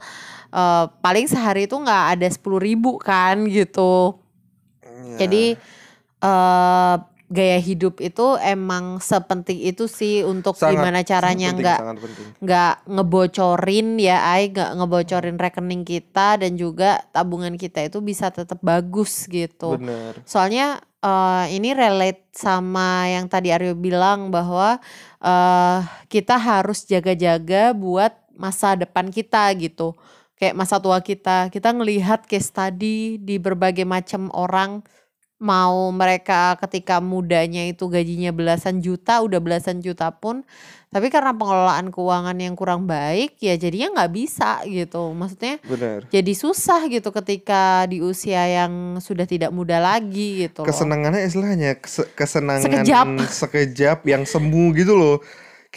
eh, 0.52 0.86
paling 1.00 1.30
sehari 1.30 1.70
itu 1.70 1.78
nggak 1.78 2.06
ada 2.18 2.28
sepuluh 2.28 2.58
ribu 2.58 2.98
kan 2.98 3.46
gitu. 3.48 4.18
Ya. 4.84 5.26
jadi 5.26 5.56
eh 6.18 6.96
gaya 7.28 7.60
hidup 7.60 8.00
itu 8.00 8.40
emang 8.40 9.04
sepenting 9.04 9.60
itu 9.60 9.92
sih 9.92 10.24
untuk 10.24 10.56
Sangat- 10.56 10.80
gimana 10.80 11.00
caranya 11.04 11.52
nggak 11.52 11.80
nggak 12.40 12.74
ngebocorin 12.88 14.00
ya 14.00 14.24
ay 14.32 14.56
nggak 14.56 14.80
ngebocorin 14.80 15.36
rekening 15.36 15.84
kita 15.84 16.40
dan 16.40 16.56
juga 16.56 17.04
tabungan 17.12 17.60
kita 17.60 17.84
itu 17.84 18.00
bisa 18.00 18.32
tetap 18.32 18.64
bagus 18.64 19.28
gitu. 19.28 19.76
Bener. 19.76 20.16
Soalnya 20.24 20.80
eh, 21.04 21.46
ini 21.52 21.76
relate 21.76 22.32
sama 22.32 23.12
yang 23.12 23.28
tadi 23.28 23.52
Aryo 23.52 23.76
bilang 23.76 24.32
bahwa 24.32 24.80
eh 25.20 25.80
kita 26.08 26.40
harus 26.40 26.88
jaga-jaga 26.88 27.76
buat 27.76 28.16
masa 28.40 28.80
depan 28.80 29.12
kita 29.12 29.52
gitu. 29.60 30.00
Kayak 30.40 30.56
masa 30.56 30.80
tua 30.80 31.04
kita. 31.04 31.52
Kita 31.52 31.76
ngelihat 31.76 32.24
case 32.24 32.56
study 32.56 33.20
di 33.20 33.36
berbagai 33.36 33.84
macam 33.84 34.32
orang 34.32 34.86
mau 35.38 35.94
mereka 35.94 36.58
ketika 36.66 36.98
mudanya 36.98 37.70
itu 37.70 37.86
gajinya 37.86 38.34
belasan 38.34 38.82
juta 38.82 39.22
udah 39.22 39.38
belasan 39.38 39.86
juta 39.86 40.10
pun 40.10 40.42
tapi 40.88 41.14
karena 41.14 41.36
pengelolaan 41.36 41.94
keuangan 41.94 42.34
yang 42.40 42.58
kurang 42.58 42.90
baik 42.90 43.38
ya 43.38 43.54
jadinya 43.54 44.02
nggak 44.02 44.12
bisa 44.18 44.66
gitu 44.66 45.14
maksudnya 45.14 45.62
bener 45.68 46.10
jadi 46.10 46.34
susah 46.34 46.90
gitu 46.90 47.14
ketika 47.14 47.86
di 47.86 48.02
usia 48.02 48.50
yang 48.50 48.98
sudah 48.98 49.30
tidak 49.30 49.54
muda 49.54 49.78
lagi 49.78 50.48
gitu 50.50 50.66
loh. 50.66 50.68
kesenangannya 50.74 51.22
istilahnya 51.28 51.78
kese- 51.78 52.10
kesenangan 52.18 52.66
Sekejap. 52.66 53.06
sekejap 53.30 54.00
yang 54.10 54.24
semu 54.26 54.74
gitu 54.74 54.98
loh 54.98 55.18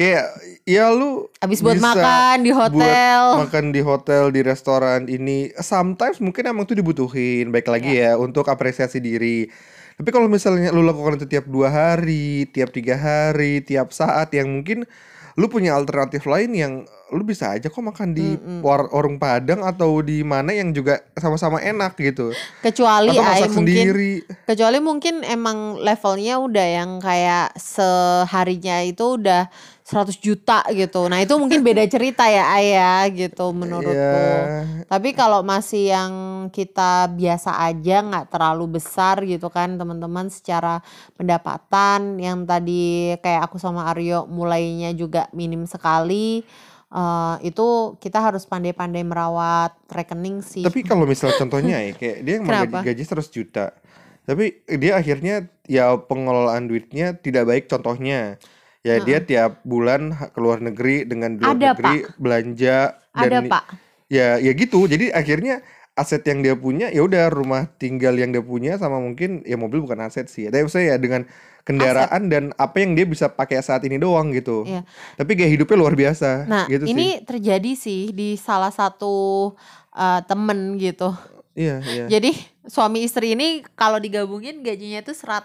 kayak 0.01 0.33
ya 0.65 0.89
lu 0.89 1.29
Habis 1.37 1.61
buat 1.61 1.77
makan 1.77 2.41
di 2.41 2.57
hotel. 2.57 3.21
buat 3.37 3.45
makan 3.45 3.65
di 3.69 3.85
hotel 3.85 4.33
di 4.33 4.41
restoran 4.41 5.05
ini 5.05 5.53
sometimes 5.61 6.25
mungkin 6.25 6.49
emang 6.49 6.65
tuh 6.65 6.73
dibutuhin. 6.75 7.53
Baik 7.53 7.69
lagi 7.69 8.01
ya. 8.01 8.17
untuk 8.17 8.49
apresiasi 8.49 8.97
diri. 8.97 9.53
Tapi 9.95 10.09
kalau 10.09 10.33
misalnya 10.33 10.73
lu 10.73 10.81
lakukan 10.81 11.21
itu 11.21 11.29
tiap 11.29 11.45
dua 11.45 11.69
hari 11.69 12.49
tiap 12.49 12.73
tiga 12.73 12.97
hari 12.97 13.61
tiap 13.61 13.93
saat 13.93 14.33
yang 14.33 14.49
mungkin 14.49 14.89
lu 15.37 15.47
punya 15.47 15.77
alternatif 15.77 16.25
lain 16.25 16.51
yang 16.53 16.73
lu 17.11 17.21
bisa 17.21 17.53
aja 17.53 17.67
kok 17.67 17.81
makan 17.81 18.13
di 18.13 18.35
Mm-mm. 18.35 18.61
war- 18.61 18.89
warung 18.89 19.17
Padang 19.17 19.61
atau 19.61 19.99
di 19.99 20.23
mana 20.23 20.51
yang 20.51 20.71
juga 20.71 21.05
sama-sama 21.13 21.59
enak 21.59 21.95
gitu. 21.97 22.33
Kecuali 22.61 23.13
atau 23.13 23.21
ay 23.21 23.29
masak 23.45 23.51
mungkin. 23.51 23.77
sendiri. 23.77 24.13
Kecuali 24.47 24.79
mungkin 24.79 25.15
emang 25.23 25.77
levelnya 25.77 26.39
udah 26.39 26.67
yang 26.73 26.91
kayak 26.99 27.53
seharinya 27.57 28.81
itu 28.81 29.17
udah 29.17 29.51
100 29.91 30.23
juta 30.23 30.63
gitu. 30.71 31.11
Nah, 31.11 31.19
itu 31.19 31.35
mungkin 31.35 31.67
beda 31.67 31.83
cerita 31.95 32.31
ya 32.31 32.47
Ayah 32.55 33.11
gitu 33.11 33.51
menurutku. 33.51 33.91
ya 33.91 34.87
Tapi 34.87 35.11
kalau 35.19 35.43
masih 35.43 35.91
yang 35.91 36.13
kita 36.55 37.11
biasa 37.11 37.59
aja 37.59 38.07
nggak 38.07 38.31
terlalu 38.31 38.79
besar 38.79 39.19
gitu 39.27 39.51
kan 39.51 39.75
teman-teman 39.75 40.31
secara 40.31 40.79
pendapatan 41.19 42.23
yang 42.23 42.47
tadi 42.47 43.19
kayak 43.19 43.51
aku 43.51 43.59
sama 43.59 43.91
Aryo 43.91 44.31
mulainya 44.31 44.95
juga 44.95 45.27
minim 45.35 45.67
sekali 45.67 46.47
eh, 46.91 47.37
itu 47.43 47.99
kita 47.99 48.23
harus 48.23 48.47
pandai-pandai 48.47 49.03
merawat 49.03 49.75
rekening 49.91 50.47
sih. 50.47 50.63
Tapi 50.63 50.87
kalau 50.87 51.03
misal 51.03 51.35
contohnya 51.41 51.83
ya 51.83 51.93
kayak 51.99 52.19
dia 52.23 52.37
Kenapa? 52.39 52.87
gaji, 52.87 53.03
gaji 53.03 53.27
100 53.27 53.35
juta. 53.35 53.75
Tapi 54.23 54.63
dia 54.79 54.95
akhirnya 54.95 55.51
ya 55.67 55.99
pengelolaan 55.99 56.71
duitnya 56.71 57.19
tidak 57.19 57.51
baik 57.51 57.65
contohnya. 57.67 58.39
Ya 58.81 58.97
dia 58.99 59.21
tiap 59.21 59.61
bulan 59.63 60.09
ha- 60.11 60.33
ke 60.33 60.39
luar 60.41 60.59
negeri 60.59 61.05
dengan 61.05 61.37
luar 61.37 61.53
Ada, 61.53 61.69
negeri 61.77 61.97
belanja 62.17 62.77
Ada 63.13 63.29
dan 63.29 63.43
Pak. 63.47 63.65
ya 64.09 64.41
ya 64.41 64.53
gitu. 64.53 64.89
Jadi 64.89 65.13
akhirnya 65.13 65.61
aset 65.93 66.25
yang 66.25 66.41
dia 66.41 66.57
punya 66.57 66.89
ya 66.89 67.05
udah 67.05 67.29
rumah 67.29 67.69
tinggal 67.77 68.17
yang 68.17 68.33
dia 68.33 68.41
punya 68.41 68.81
sama 68.81 68.97
mungkin 68.97 69.45
ya 69.45 69.61
mobil 69.61 69.85
bukan 69.85 70.01
aset 70.01 70.27
sih. 70.27 70.49
Tapi 70.49 70.65
saya 70.67 70.95
ya 70.95 70.97
dengan 70.97 71.29
kendaraan 71.61 72.33
dan 72.33 72.57
apa 72.57 72.81
yang 72.81 72.97
dia 72.97 73.05
bisa 73.05 73.29
pakai 73.29 73.61
saat 73.61 73.85
ini 73.85 74.01
doang 74.01 74.33
gitu. 74.33 74.65
Iya. 74.65 74.89
Tapi 75.15 75.37
gaya 75.37 75.53
hidupnya 75.53 75.77
luar 75.77 75.93
biasa 75.93 76.49
Nah, 76.49 76.65
gitu 76.65 76.89
sih. 76.89 76.97
ini 76.97 77.21
terjadi 77.21 77.73
sih 77.77 78.17
di 78.17 78.41
salah 78.41 78.73
satu 78.73 79.53
eh, 79.93 80.21
temen 80.25 80.81
gitu. 80.81 81.13
Iya, 81.53 81.85
iya. 81.85 82.05
Jadi 82.09 82.33
suami 82.63 83.01
istri 83.01 83.33
ini 83.33 83.65
kalau 83.73 83.97
digabungin 83.97 84.61
gajinya 84.61 85.01
itu 85.01 85.13
100 85.13 85.45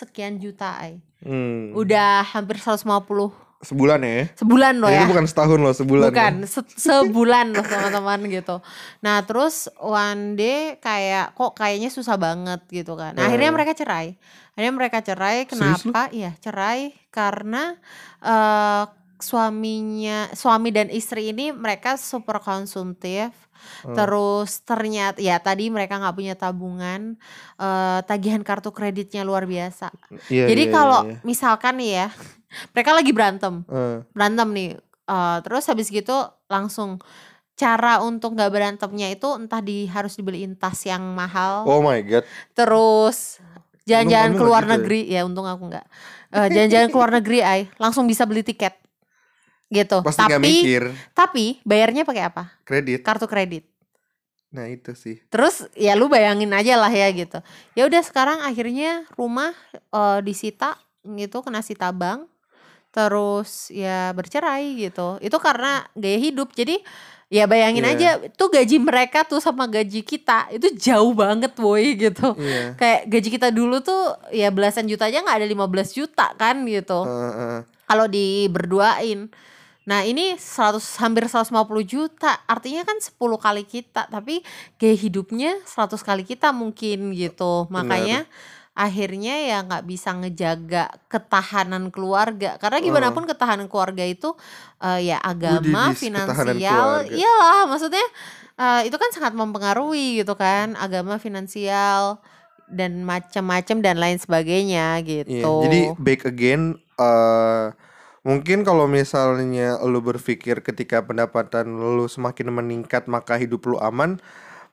sekian 0.00 0.36
juta 0.36 0.76
ay. 0.76 1.00
Hmm. 1.20 1.72
Udah 1.72 2.20
hampir 2.26 2.56
150 2.56 2.84
Sebulan 3.64 3.96
ya. 3.98 4.28
sebulan 4.36 4.76
loh 4.76 4.92
ya. 4.92 5.00
itu 5.00 5.08
bukan 5.08 5.24
setahun 5.24 5.56
loh, 5.56 5.72
sebulan. 5.72 6.12
Bukan, 6.12 6.34
loh. 6.44 6.48
se- 6.50 6.76
sebulan 6.76 7.46
loh 7.50 7.64
teman-teman 7.64 8.20
gitu. 8.28 8.60
Nah 9.00 9.24
terus 9.24 9.72
one 9.74 10.36
day 10.36 10.76
kayak 10.78 11.32
kok 11.32 11.56
kayaknya 11.56 11.88
susah 11.88 12.20
banget 12.20 12.60
gitu 12.68 12.92
kan. 12.92 13.16
Nah, 13.16 13.24
akhirnya 13.24 13.48
Hmm. 13.48 13.56
mereka 13.56 13.72
cerai. 13.72 14.20
Akhirnya 14.52 14.72
mereka 14.74 14.98
cerai. 15.00 15.48
Kenapa? 15.48 16.12
Iya 16.12 16.36
cerai 16.38 16.92
karena 17.08 17.80
eh 18.20 18.84
suaminya, 19.16 20.28
suami 20.30 20.68
dan 20.68 20.92
istri 20.92 21.32
ini 21.32 21.48
mereka 21.48 21.96
super 21.96 22.38
konsumtif. 22.38 23.32
Hmm. 23.84 23.96
Terus 23.96 24.62
ternyata 24.62 25.18
ya 25.18 25.36
tadi 25.38 25.68
mereka 25.68 25.96
nggak 26.00 26.16
punya 26.16 26.34
tabungan, 26.34 27.16
eh 27.56 28.00
tagihan 28.04 28.42
kartu 28.42 28.70
kreditnya 28.70 29.22
luar 29.22 29.44
biasa. 29.44 29.90
Iya, 30.28 30.48
Jadi 30.50 30.62
iya, 30.68 30.72
kalau 30.72 31.00
iya, 31.06 31.10
iya. 31.14 31.20
misalkan 31.22 31.74
nih 31.78 31.90
ya, 32.02 32.06
mereka 32.74 32.90
lagi 32.94 33.10
berantem 33.10 33.54
Eh, 33.66 33.98
berantem 34.12 34.48
nih 34.52 34.70
eh, 35.08 35.38
terus 35.44 35.64
habis 35.68 35.88
gitu 35.88 36.14
langsung 36.46 36.98
cara 37.54 38.02
untuk 38.02 38.34
nggak 38.34 38.50
berantemnya 38.50 39.14
itu 39.14 39.30
entah 39.38 39.62
di 39.62 39.86
harus 39.86 40.18
dibeliin 40.18 40.58
tas 40.58 40.82
yang 40.82 41.14
mahal 41.14 41.62
oh 41.70 41.78
my 41.78 42.02
god. 42.02 42.26
terus 42.50 43.38
jalan-jalan 43.86 44.34
kamu 44.34 44.38
ke 44.38 44.42
luar 44.42 44.62
nggak 44.66 44.66
gitu 44.66 44.74
ya? 44.74 44.74
negeri 44.82 45.00
ya 45.06 45.20
untung 45.22 45.46
aku 45.46 45.70
nggak 45.70 45.86
Eh, 46.34 46.50
jalan-jalan 46.50 46.88
ke 46.90 46.96
luar 46.98 47.12
negeri 47.14 47.38
ay 47.46 47.60
langsung 47.78 48.10
bisa 48.10 48.26
beli 48.26 48.42
tiket 48.42 48.74
gitu 49.74 49.98
Pasti 50.00 50.22
tapi 50.22 50.38
mikir 50.40 50.82
tapi 51.10 51.58
bayarnya 51.62 52.02
pakai 52.02 52.24
apa 52.24 52.44
kredit. 52.62 53.02
kartu 53.02 53.26
kredit 53.26 53.66
Nah, 54.48 54.70
itu 54.70 54.94
sih. 54.94 55.18
terus 55.26 55.66
ya 55.74 55.92
lu 55.92 56.06
bayangin 56.06 56.46
aja 56.48 56.78
lah 56.78 56.86
ya 56.88 57.10
gitu 57.10 57.42
ya 57.72 57.84
udah 57.84 57.98
sekarang 58.00 58.38
akhirnya 58.40 59.02
rumah 59.12 59.50
eh, 59.90 60.18
disita 60.20 60.78
gitu 61.04 61.42
kena 61.42 61.58
sita 61.58 61.90
bank 61.90 62.30
terus 62.88 63.68
ya 63.68 64.14
bercerai 64.14 64.78
gitu 64.80 65.18
itu 65.18 65.34
karena 65.36 65.82
gaya 65.92 66.18
hidup 66.20 66.54
jadi 66.54 66.78
ya 67.26 67.44
bayangin 67.44 67.82
Iya. 67.82 67.92
aja 67.92 68.30
tuh 68.30 68.46
gaji 68.48 68.78
mereka 68.78 69.26
tuh 69.26 69.42
sama 69.42 69.66
gaji 69.66 70.00
kita 70.00 70.46
itu 70.48 70.70
jauh 70.78 71.10
banget 71.12 71.50
boy 71.52 71.82
gitu 71.98 72.38
Iya. 72.38 72.78
kayak 72.78 73.00
gaji 73.08 73.28
kita 73.32 73.48
dulu 73.50 73.82
tuh 73.82 73.98
ya 74.30 74.48
belasan 74.48 74.86
juta 74.86 75.10
aja 75.10 75.18
nggak 75.18 75.42
ada 75.42 75.48
15 75.48 75.66
juta 75.92 76.30
kan 76.32 76.62
gitu 76.62 77.02
Eh, 77.02 77.10
eh. 77.34 77.58
kalau 77.84 78.06
di 78.06 78.46
berduain 78.46 79.26
Nah 79.84 80.00
ini 80.04 80.36
100 80.36 80.80
hampir 81.00 81.28
150 81.28 81.52
juta. 81.84 82.40
Artinya 82.48 82.82
kan 82.88 82.96
10 83.00 83.16
kali 83.36 83.64
kita 83.68 84.08
tapi 84.08 84.40
gaya 84.80 84.96
hidupnya 84.96 85.60
100 85.68 86.00
kali 86.00 86.24
kita 86.24 86.56
mungkin 86.56 87.12
gitu. 87.12 87.68
Makanya 87.68 88.24
akhirnya 88.74 89.38
ya 89.38 89.62
nggak 89.62 89.84
bisa 89.86 90.16
ngejaga 90.16 90.88
ketahanan 91.12 91.92
keluarga. 91.92 92.56
Karena 92.56 92.80
gimana 92.80 93.12
pun 93.12 93.28
ketahanan 93.28 93.68
keluarga 93.68 94.02
itu 94.02 94.32
eh, 94.80 95.12
ya 95.12 95.20
agama 95.20 95.92
ketahanan 95.92 95.94
finansial 95.94 96.88
iyalah 97.12 97.68
maksudnya 97.68 98.06
eh, 98.56 98.88
itu 98.88 98.96
kan 98.96 99.10
sangat 99.12 99.36
mempengaruhi 99.36 100.24
gitu 100.24 100.32
kan. 100.32 100.80
Agama 100.80 101.20
finansial 101.20 102.24
dan 102.72 103.04
macam-macam 103.04 103.76
dan 103.84 103.96
lain 104.00 104.16
sebagainya 104.16 104.96
gitu. 105.04 105.28
Iya, 105.28 105.64
jadi 105.68 105.80
back 106.00 106.20
again 106.24 106.80
eh 106.96 107.83
mungkin 108.24 108.64
kalau 108.64 108.88
misalnya 108.88 109.76
lu 109.80 110.00
berpikir 110.00 110.58
ketika 110.60 111.00
pendapatan 111.00 111.68
lu 111.68 112.08
semakin 112.08 112.48
meningkat 112.50 113.04
maka 113.04 113.36
hidup 113.36 113.62
lu 113.64 113.76
aman 113.78 114.16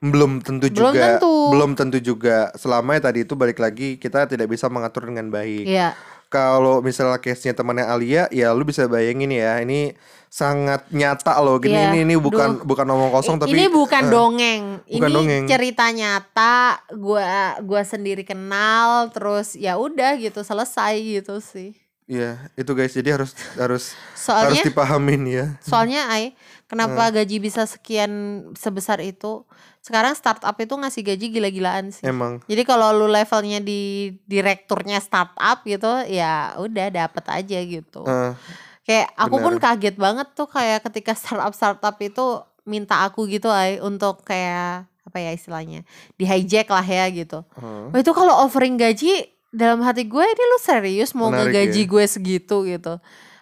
belum 0.02 0.42
tentu 0.42 0.66
Belum 0.66 0.90
juga 0.90 1.20
tentu. 1.20 1.34
belum 1.54 1.72
tentu 1.78 1.98
juga 2.00 2.50
selama 2.56 2.98
tadi 2.98 3.22
itu 3.22 3.38
balik 3.38 3.62
lagi 3.62 3.96
kita 3.96 4.26
tidak 4.26 4.50
bisa 4.50 4.66
mengatur 4.66 5.06
dengan 5.06 5.30
baik. 5.30 5.70
Iya. 5.70 5.94
Kalau 6.26 6.80
misalnya 6.80 7.20
case-nya 7.20 7.52
temannya 7.52 7.86
Alia 7.86 8.26
ya 8.32 8.50
lu 8.50 8.64
bisa 8.64 8.88
bayangin 8.88 9.30
ya 9.30 9.60
ini 9.60 9.94
sangat 10.26 10.88
nyata 10.90 11.36
loh 11.38 11.60
gini 11.60 11.76
Iya, 11.76 11.92
ini 11.92 12.00
ini 12.02 12.16
bukan 12.16 12.56
duh. 12.56 12.66
bukan 12.66 12.88
omong 12.88 13.12
kosong 13.12 13.36
I- 13.36 13.42
tapi 13.44 13.52
ini 13.54 13.68
bukan 13.68 14.02
eh, 14.02 14.10
dongeng. 14.10 14.64
bukan 14.90 15.06
ini 15.06 15.14
dongeng. 15.14 15.44
cerita 15.46 15.86
nyata. 15.92 16.82
Gua 16.96 17.22
gua 17.62 17.82
sendiri 17.84 18.24
kenal 18.24 19.12
terus 19.12 19.54
ya 19.54 19.76
udah 19.78 20.16
gitu 20.18 20.42
selesai 20.42 20.98
gitu 20.98 21.38
sih. 21.38 21.78
Iya, 22.12 22.44
itu 22.60 22.72
guys. 22.76 22.92
Jadi 22.92 23.10
harus 23.16 23.32
harus 23.56 23.96
harus 23.96 24.20
Soalnya 24.20 24.68
dipahamin 24.68 25.22
ya. 25.32 25.46
soalnya 25.64 26.12
Ai, 26.12 26.36
kenapa 26.68 27.08
gaji 27.08 27.40
bisa 27.40 27.64
sekian 27.64 28.12
sebesar 28.60 29.00
itu? 29.00 29.48
Sekarang 29.80 30.12
startup 30.12 30.54
itu 30.60 30.76
ngasih 30.76 31.08
gaji 31.08 31.26
gila-gilaan 31.32 31.96
sih. 31.96 32.04
Emang 32.04 32.44
Jadi 32.52 32.68
kalau 32.68 32.92
lu 32.92 33.08
levelnya 33.08 33.64
di 33.64 34.12
direkturnya 34.28 35.00
startup 35.00 35.64
gitu, 35.64 36.04
ya 36.12 36.60
udah 36.60 36.92
dapet 36.92 37.24
aja 37.32 37.60
gitu. 37.64 38.04
eh, 38.04 38.36
Kayak 38.84 39.08
aku 39.16 39.36
pun 39.40 39.56
Benar. 39.56 39.64
kaget 39.72 39.96
banget 39.96 40.28
tuh 40.36 40.52
kayak 40.52 40.84
ketika 40.92 41.16
startup 41.16 41.56
startup 41.56 41.96
itu 42.04 42.44
minta 42.68 43.08
aku 43.08 43.24
gitu 43.32 43.48
ay 43.48 43.80
untuk 43.80 44.22
kayak 44.28 44.84
apa 45.02 45.18
ya 45.18 45.32
istilahnya 45.34 45.82
di 46.20 46.28
hijack 46.28 46.68
lah 46.68 46.84
ya 46.84 47.08
gitu. 47.08 47.48
eh. 47.56 47.88
Wah 47.88 48.00
itu 48.04 48.12
kalau 48.12 48.36
offering 48.44 48.76
gaji 48.76 49.32
dalam 49.52 49.84
hati 49.84 50.08
gue 50.08 50.24
ini 50.24 50.44
lu 50.48 50.58
serius 50.64 51.12
mau 51.12 51.28
Menarik 51.28 51.52
ngegaji 51.52 51.82
ya. 51.84 51.90
gue 51.92 52.04
segitu 52.08 52.58
gitu. 52.66 52.94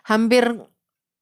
Hampir 0.03 0.57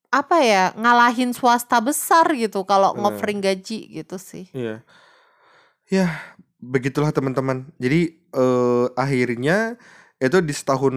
apa 0.07 0.39
ya 0.39 0.71
ngalahin 0.79 1.35
swasta 1.35 1.83
besar 1.83 2.23
gitu 2.31 2.63
kalau 2.63 2.95
ngoffering 2.95 3.43
gaji 3.43 3.91
gitu 3.91 4.15
sih. 4.15 4.47
Iya. 4.55 4.79
Ya, 5.87 6.07
begitulah 6.57 7.11
teman-teman. 7.11 7.67
Jadi 7.77 8.15
eh 8.15 8.85
akhirnya 8.95 9.75
itu 10.17 10.41
di 10.41 10.49
setahun 10.49 10.95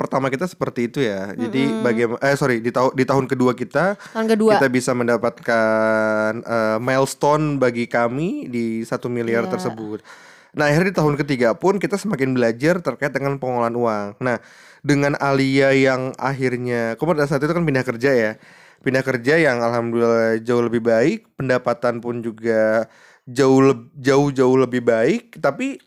pertama 0.00 0.32
kita 0.32 0.48
seperti 0.48 0.88
itu 0.88 1.02
ya. 1.02 1.34
Jadi 1.34 1.68
Mm-mm. 1.68 1.82
bagaimana 1.84 2.20
eh 2.22 2.32
sorry 2.32 2.62
di 2.62 2.70
tahun 2.70 2.94
di 2.96 3.04
tahun 3.04 3.26
kedua 3.28 3.52
kita 3.52 3.98
Tahun 4.14 4.24
kedua 4.30 4.56
kita 4.56 4.70
bisa 4.70 4.94
mendapatkan 4.96 6.30
eh, 6.40 6.78
milestone 6.80 7.58
bagi 7.58 7.84
kami 7.84 8.46
di 8.48 8.80
satu 8.86 9.10
miliar 9.10 9.44
Iya. 9.44 9.52
tersebut. 9.58 10.00
Nah 10.54 10.70
akhirnya 10.70 10.94
di 10.94 10.96
tahun 10.96 11.14
ketiga 11.18 11.58
pun 11.58 11.82
kita 11.82 11.98
semakin 11.98 12.34
belajar 12.34 12.78
terkait 12.78 13.10
dengan 13.10 13.38
pengelolaan 13.42 13.74
uang. 13.74 14.06
Nah 14.22 14.38
dengan 14.86 15.18
Alia 15.18 15.74
yang 15.74 16.14
akhirnya, 16.20 16.94
kamu 17.00 17.16
pada 17.16 17.26
saat 17.26 17.42
itu 17.42 17.50
kan 17.50 17.64
pindah 17.64 17.84
kerja 17.84 18.10
ya, 18.12 18.32
pindah 18.84 19.02
kerja 19.02 19.34
yang 19.40 19.64
alhamdulillah 19.64 20.38
jauh 20.44 20.62
lebih 20.62 20.84
baik, 20.84 21.26
pendapatan 21.40 22.04
pun 22.04 22.20
juga 22.20 22.86
jauh 23.24 23.88
jauh 23.96 24.28
jauh 24.28 24.56
lebih 24.60 24.84
baik, 24.84 25.40
tapi 25.40 25.80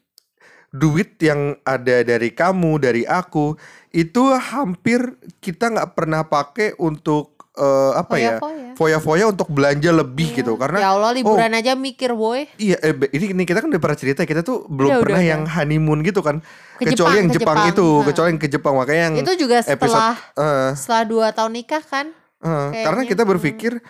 duit 0.73 1.15
yang 1.23 1.55
ada 1.63 2.03
dari 2.03 2.33
kamu 2.33 2.81
dari 2.81 3.07
aku 3.07 3.55
itu 3.95 4.23
hampir 4.35 5.15
kita 5.39 5.71
nggak 5.71 5.95
pernah 5.95 6.27
pakai 6.27 6.75
untuk 6.75 7.36
eh, 7.57 7.91
apa 7.95 8.15
ya 8.15 8.31
Foya-foya. 8.37 8.71
foya-foya 8.73 9.25
untuk 9.27 9.49
belanja 9.49 9.89
lebih 9.91 10.29
Iya. 10.29 10.37
gitu 10.37 10.53
karena 10.55 10.77
ya 10.77 10.89
Allah 10.91 11.11
liburan 11.11 11.51
aja 11.51 11.73
mikir 11.73 12.13
boy 12.13 12.45
Iya, 12.55 12.77
eh, 12.79 12.93
ini, 13.11 13.25
ini 13.33 13.43
kita 13.43 13.59
kan 13.59 13.67
udah 13.67 13.81
pernah 13.81 13.97
cerita 13.97 14.21
kita 14.21 14.41
tuh 14.41 14.63
belum 14.65 14.89
Udah, 14.91 15.01
pernah 15.01 15.19
udah, 15.19 15.27
yang 15.27 15.41
honeymoon 15.43 15.99
gitu 16.01 16.21
kan. 16.21 16.39
Ke 16.77 16.85
kecuali 16.85 16.93
Jepang, 16.93 17.13
yang 17.15 17.27
ke 17.27 17.35
Jepang, 17.35 17.57
Jepang. 17.57 17.73
itu, 17.73 17.87
Nah. 17.89 18.05
kecuali 18.05 18.27
yang 18.29 18.39
ke 18.39 18.47
Jepang 18.47 18.73
makanya 18.75 19.01
yang 19.03 19.15
itu 19.17 19.33
juga 19.35 19.57
episode 19.59 19.97
setelah 19.97 20.13
eh, 20.37 20.69
setelah 20.77 21.03
dua 21.03 21.27
tahun 21.31 21.51
nikah 21.55 21.83
kan 21.83 22.05
eh, 22.37 22.67
karena 22.77 23.01
kayaknya. 23.01 23.09
kita 23.09 23.21
Hmm. 23.23 23.81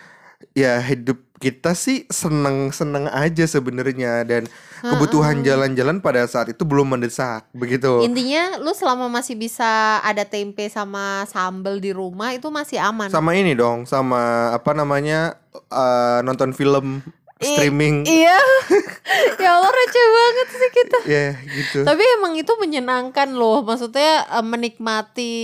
Ya 0.54 0.78
hidup 0.82 1.18
kita 1.38 1.70
sih 1.78 2.02
seneng-seneng 2.10 3.06
aja 3.14 3.46
sebenarnya 3.46 4.26
dan 4.26 4.50
kebutuhan 4.82 5.46
jalan-jalan 5.46 6.02
pada 6.02 6.26
saat 6.26 6.50
itu 6.50 6.66
belum 6.66 6.98
mendesak 6.98 7.46
begitu. 7.54 8.02
intinya 8.02 8.58
lu 8.58 8.74
selama 8.74 9.06
masih 9.06 9.38
bisa 9.38 10.02
ada 10.02 10.26
tempe 10.26 10.66
sama 10.66 11.22
sambel 11.30 11.78
di 11.78 11.94
rumah 11.94 12.34
itu 12.34 12.50
masih 12.50 12.82
aman. 12.82 13.06
Sama 13.06 13.38
ini 13.38 13.54
dong, 13.54 13.86
sama 13.86 14.50
apa 14.50 14.74
namanya 14.74 15.38
eh, 15.54 16.18
nonton 16.26 16.50
film 16.50 17.06
I- 17.38 17.54
streaming. 17.54 18.02
iya 18.02 18.34
ya 19.42 19.50
Allah 19.52 19.70
receh 19.70 20.06
banget 20.10 20.48
sih 20.50 20.70
kita 20.72 20.98
Ya 21.06 21.26
gitu. 21.38 21.78
tapi 21.82 22.02
emang 22.18 22.34
itu 22.34 22.50
menyenangkan 22.54 23.30
loh 23.30 23.62
maksudnya 23.62 24.26
eh, 24.28 24.42
menikmati 24.42 25.34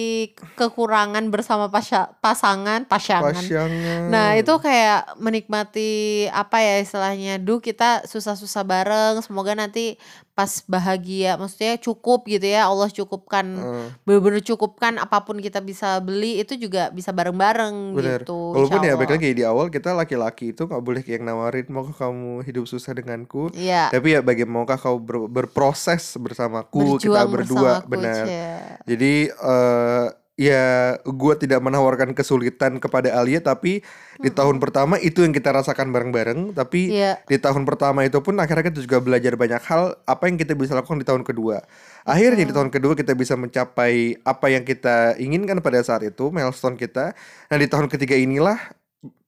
kekurangan 0.54 1.22
bersama 1.28 1.68
pasya- 1.68 2.10
pasangan 2.18 2.82
pasangan 2.84 3.30
Pasyangan. 3.32 4.10
Nah 4.10 4.34
itu 4.34 4.50
kayak 4.56 5.14
menikmati 5.16 5.90
apa 6.28 6.58
ya 6.58 6.74
istilahnya 6.78 7.38
Duh 7.38 7.58
kita 7.58 8.02
susah-susah 8.04 8.62
bareng 8.62 9.14
Semoga 9.20 9.54
nanti 9.54 9.94
pas 10.34 10.50
bahagia 10.66 11.34
Maksudnya 11.34 11.78
cukup 11.78 12.26
gitu 12.26 12.44
ya 12.44 12.66
Allah 12.66 12.86
cukupkan 12.86 13.46
Eh. 13.54 13.88
Bener-bener 14.02 14.42
cukupkan 14.42 14.98
apa 14.98 15.22
pun 15.22 15.38
kita 15.38 15.58
bisa 15.58 15.98
beli 15.98 16.38
Itu 16.38 16.54
juga 16.54 16.90
bisa 16.90 17.10
bareng-bareng 17.10 17.94
Bener. 17.94 18.20
gitu 18.20 18.34
Walaupun 18.52 18.82
ya 18.82 18.94
baik 18.94 19.14
lagi 19.14 19.30
di 19.30 19.42
awal 19.42 19.70
kita 19.70 19.94
laki-laki 19.94 20.50
itu 20.50 20.66
nggak 20.66 20.82
boleh 20.82 21.02
yang 21.02 21.22
nawarin 21.22 21.66
mau 21.68 21.86
kamu 21.86 22.42
hidup 22.42 22.66
susah 22.66 22.92
denganku. 22.92 23.48
Iya 23.50 23.88
Tapi 23.88 24.08
ya 24.10 24.20
bagaimana 24.20 24.74
kau 24.74 24.98
ber- 24.98 25.26
berproses 25.26 26.18
bersamaku 26.18 26.98
kita 26.98 27.22
Berjuang 27.24 27.28
berdua 27.30 27.62
bersamaku, 27.80 27.88
benar. 27.88 28.24
Cie. 28.26 28.50
Jadi 28.84 29.12
eh 29.30 30.06
ya 30.34 30.98
gua 31.06 31.38
tidak 31.38 31.62
menawarkan 31.62 32.10
kesulitan 32.10 32.82
kepada 32.82 33.14
Alia 33.14 33.38
tapi 33.38 33.86
di 34.18 34.30
tahun 34.34 34.58
pertama 34.58 34.98
itu 34.98 35.22
yang 35.22 35.30
kita 35.30 35.54
rasakan 35.54 35.94
bareng-bareng 35.94 36.58
tapi 36.58 36.90
Iya 36.90 37.22
di 37.30 37.38
tahun 37.38 37.62
pertama 37.62 38.02
itu 38.02 38.18
pun 38.18 38.34
akhirnya 38.42 38.66
kita 38.66 38.82
juga 38.82 38.98
belajar 38.98 39.38
banyak 39.38 39.62
hal 39.62 39.94
apa 40.06 40.26
yang 40.26 40.34
kita 40.34 40.58
bisa 40.58 40.74
lakukan 40.74 40.98
di 40.98 41.06
tahun 41.06 41.22
kedua. 41.22 41.62
Akhirnya 42.02 42.46
di 42.46 42.54
tahun 42.54 42.68
kedua 42.74 42.98
kita 42.98 43.14
bisa 43.14 43.38
mencapai 43.38 44.18
apa 44.26 44.46
yang 44.50 44.66
kita 44.66 45.14
inginkan 45.22 45.62
pada 45.62 45.78
saat 45.86 46.02
itu 46.02 46.34
milestone 46.34 46.74
kita. 46.74 47.14
Nah 47.48 47.56
di 47.56 47.66
tahun 47.70 47.86
ketiga 47.86 48.18
inilah 48.18 48.58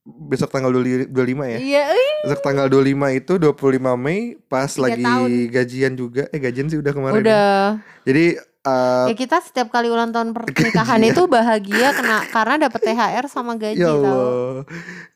besok 0.07 0.55
tanggal 0.55 0.71
25 0.71 1.11
ya. 1.51 1.59
Iya 1.59 1.83
Besok 2.27 2.41
tanggal 2.43 2.67
25 2.71 3.19
itu 3.19 3.33
25 3.43 3.99
Mei 3.99 4.39
pas 4.47 4.71
lagi 4.79 5.03
tahun. 5.03 5.31
gajian 5.51 5.93
juga. 5.99 6.23
Eh 6.31 6.39
gajian 6.39 6.67
sih 6.71 6.79
udah 6.79 6.93
kemarin. 6.95 7.19
ya. 7.19 7.23
Udah 7.23 7.59
Jadi 8.07 8.25
eh, 8.67 9.07
Ya 9.11 9.15
kita 9.15 9.39
setiap 9.41 9.71
kali 9.71 9.87
ulang 9.87 10.11
tahun 10.11 10.35
pernikahan 10.35 10.99
Gajian. 10.99 11.13
itu 11.15 11.23
bahagia 11.31 11.89
kena 11.95 12.27
karena 12.29 12.55
dapat 12.69 12.81
THR 12.83 13.25
sama 13.31 13.55
gaji 13.55 13.79
ya. 13.79 13.95
Allah. 13.95 14.67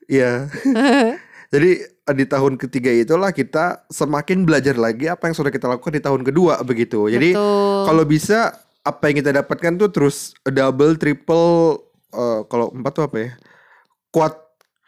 Iya. 0.07 0.31
Jadi 1.53 1.71
eh, 1.83 2.15
di 2.15 2.25
tahun 2.25 2.55
ketiga 2.55 2.89
itulah 2.95 3.35
kita 3.35 3.83
semakin 3.91 4.47
belajar 4.47 4.79
lagi 4.79 5.11
apa 5.11 5.27
yang 5.27 5.35
sudah 5.35 5.51
kita 5.51 5.67
lakukan 5.67 5.91
di 5.91 6.03
tahun 6.03 6.23
kedua 6.23 6.63
begitu. 6.63 7.11
Jadi 7.11 7.35
Betul. 7.35 7.83
kalau 7.91 8.03
bisa 8.07 8.55
apa 8.81 9.11
yang 9.11 9.21
kita 9.21 9.31
dapatkan 9.43 9.77
tuh 9.77 9.89
terus 9.93 10.33
double, 10.47 10.95
triple, 10.95 11.83
eh, 12.15 12.41
kalau 12.47 12.71
empat 12.71 12.91
tuh 12.95 13.03
apa 13.05 13.17
ya? 13.19 13.29
Quad, 14.11 14.35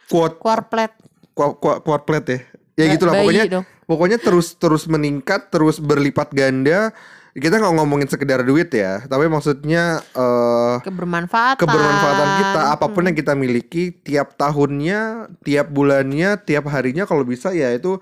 quad, 0.08 0.34
Quarplet 0.40 1.04
quad, 1.34 1.54
quad, 1.60 1.78
quadplet 1.82 2.26
ya. 2.30 2.40
Ya 2.74 2.86
gitulah 2.98 3.14
pokoknya. 3.22 3.44
dong. 3.50 3.66
Pokoknya 3.86 4.18
terus 4.18 4.58
terus 4.58 4.90
meningkat, 4.90 5.54
terus 5.54 5.78
berlipat 5.78 6.34
ganda. 6.34 6.94
Kita 7.34 7.58
nggak 7.58 7.74
ngomongin 7.82 8.06
sekedar 8.06 8.46
duit 8.46 8.70
ya, 8.70 9.02
tapi 9.10 9.26
maksudnya 9.26 10.06
eh 10.14 10.76
kebermanfaatan 10.86 11.58
kebermanfaatan 11.58 12.30
kita 12.38 12.62
apa 12.78 12.86
pun 12.86 13.02
Hmm. 13.02 13.08
yang 13.10 13.18
kita 13.18 13.34
miliki 13.34 13.90
tiap 13.90 14.38
tahunnya, 14.38 15.34
tiap 15.42 15.74
bulannya, 15.74 16.38
tiap 16.46 16.70
harinya 16.70 17.10
kalau 17.10 17.26
bisa 17.26 17.50
ya 17.50 17.74
itu 17.74 17.98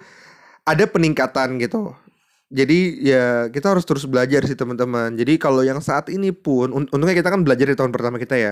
ada 0.67 0.83
peningkatan 0.83 1.63
gitu. 1.63 1.95
Jadi 2.51 2.99
ya 2.99 3.47
kita 3.47 3.71
harus 3.71 3.87
terus 3.87 4.03
belajar 4.03 4.43
sih 4.43 4.59
teman-teman. 4.59 5.15
Jadi 5.15 5.39
kalau 5.39 5.63
yang 5.63 5.79
saat 5.79 6.11
ini 6.11 6.35
pun 6.35 6.67
un- 6.75 6.89
untungnya 6.91 7.15
kita 7.15 7.31
kan 7.31 7.47
belajar 7.47 7.63
di 7.71 7.75
tahun 7.79 7.95
pertama 7.95 8.19
kita 8.19 8.35
ya. 8.35 8.51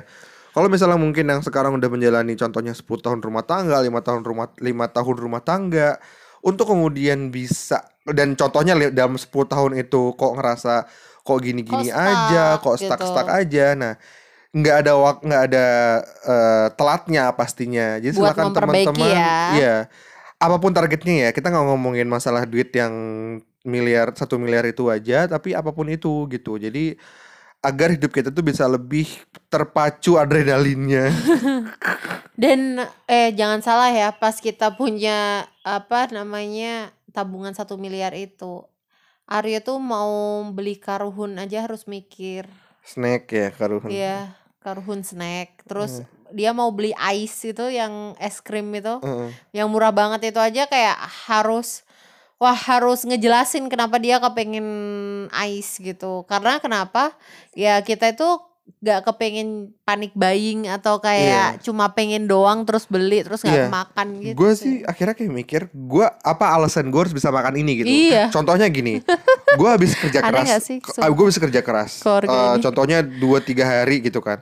Kalau 0.49 0.71
misalnya 0.71 0.95
mungkin 0.95 1.27
yang 1.27 1.43
sekarang 1.43 1.75
udah 1.75 1.91
menjalani 1.91 2.39
contohnya 2.39 2.71
10 2.71 3.03
tahun 3.03 3.19
rumah 3.19 3.43
tangga, 3.43 3.83
lima 3.83 3.99
tahun 3.99 4.23
rumah 4.23 4.47
lima 4.63 4.87
tahun 4.87 5.15
rumah 5.19 5.43
tangga 5.43 5.99
untuk 6.45 6.71
kemudian 6.71 7.29
bisa 7.29 7.83
dan 8.09 8.33
contohnya 8.33 8.73
dalam 8.89 9.15
10 9.19 9.29
tahun 9.29 9.71
itu 9.77 10.15
kok 10.17 10.33
ngerasa 10.39 10.89
kok 11.21 11.39
gini-gini 11.45 11.93
aja, 11.93 12.57
kok 12.57 12.79
gitu. 12.79 12.89
stuck-stuck 12.89 13.27
aja. 13.29 13.77
Nah, 13.77 13.93
nggak 14.49 14.75
ada 14.81 14.91
wak 14.97 15.17
nggak 15.21 15.43
ada 15.51 15.67
eh, 16.25 16.67
telatnya 16.73 17.23
pastinya. 17.37 18.01
Jadi 18.01 18.13
Buat 18.17 18.33
silakan 18.33 18.45
teman-teman, 18.55 19.13
ya. 19.13 19.37
iya 19.53 19.75
apa 20.39 20.55
pun 20.55 20.71
targetnya 20.71 21.27
ya 21.27 21.29
kita 21.35 21.51
nggak 21.51 21.65
ngomongin 21.67 22.07
masalah 22.07 22.47
duit 22.47 22.71
yang 22.71 22.95
miliar 23.67 24.15
satu 24.15 24.39
miliar 24.39 24.63
itu 24.63 24.87
aja, 24.87 25.27
tapi 25.27 25.51
apa 25.51 25.75
pun 25.75 25.91
itu 25.91 26.25
gitu. 26.31 26.55
Jadi 26.55 26.95
agar 27.59 27.91
hidup 27.91 28.15
kita 28.15 28.31
tuh 28.31 28.39
bisa 28.39 28.63
lebih 28.65 29.05
terpacu 29.51 30.15
adrenalinnya. 30.15 31.11
Dan 32.39 32.79
eh 33.11 33.35
jangan 33.35 33.59
salah 33.59 33.91
ya, 33.91 34.15
pas 34.15 34.39
kita 34.39 34.79
punya 34.79 35.43
apa 35.67 36.07
namanya 36.07 36.95
tabungan 37.11 37.51
satu 37.51 37.75
miliar 37.75 38.15
itu, 38.15 38.63
Arya 39.27 39.59
tuh 39.59 39.75
mau 39.83 40.39
beli 40.55 40.79
karuhun 40.79 41.35
aja 41.35 41.67
harus 41.67 41.83
mikir. 41.83 42.47
Snack 42.87 43.27
ya 43.29 43.51
karuhan. 43.51 43.91
Iya, 43.91 44.19
karuhun 44.63 45.03
snack. 45.03 45.67
Terus 45.67 45.99
Hmm. 45.99 46.07
dia 46.31 46.55
mau 46.55 46.71
beli 46.71 46.95
ice 47.11 47.51
itu 47.51 47.67
yang 47.69 48.15
es 48.17 48.39
krim 48.39 48.71
itu, 48.71 49.03
yang 49.51 49.67
murah 49.67 49.91
banget 49.91 50.31
itu 50.31 50.39
aja 50.39 50.63
kayak 50.65 50.95
harus 51.27 51.83
wah 52.39 52.55
harus 52.55 53.03
ngejelasin 53.03 53.67
kenapa 53.67 53.99
dia 53.99 54.15
kepengen 54.23 54.63
ice 55.43 55.75
gitu. 55.83 56.23
Karena 56.23 56.57
kenapa? 56.63 57.11
Ya 57.51 57.83
kita 57.83 58.15
itu 58.15 58.29
gak 58.77 59.09
kepengen 59.09 59.73
panik 59.81 60.13
buying 60.13 60.69
atau 60.69 61.01
kayak 61.01 61.59
cuma 61.59 61.89
pengen 61.91 62.29
doang 62.29 62.63
terus 62.63 62.85
beli 62.85 63.25
terus 63.25 63.41
Iya. 63.41 63.65
gak 63.65 63.73
makan 63.73 64.07
gitu. 64.21 64.35
Gue 64.37 64.51
sih 64.53 64.85
akhirnya 64.85 65.15
kayak 65.17 65.33
mikir, 65.33 65.61
gue 65.73 66.05
apa 66.05 66.45
alasan 66.53 66.93
gue 66.93 66.99
harus 67.01 67.15
bisa 67.15 67.33
makan 67.33 67.57
ini 67.57 67.71
gitu. 67.81 67.89
Iya. 67.89 68.29
Contohnya 68.29 68.69
gini, 68.69 69.01
gue 69.59 69.69
habis 69.69 69.97
kerja 69.97 70.21
keras. 70.21 70.69
gue 70.95 71.25
bisa 71.27 71.39
kerja 71.41 71.61
keras. 71.65 71.91
ini? 71.99 72.61
contohnya 72.61 72.99
2-3 73.01 73.59
hari 73.65 73.95
gitu 74.05 74.21
kan. 74.21 74.39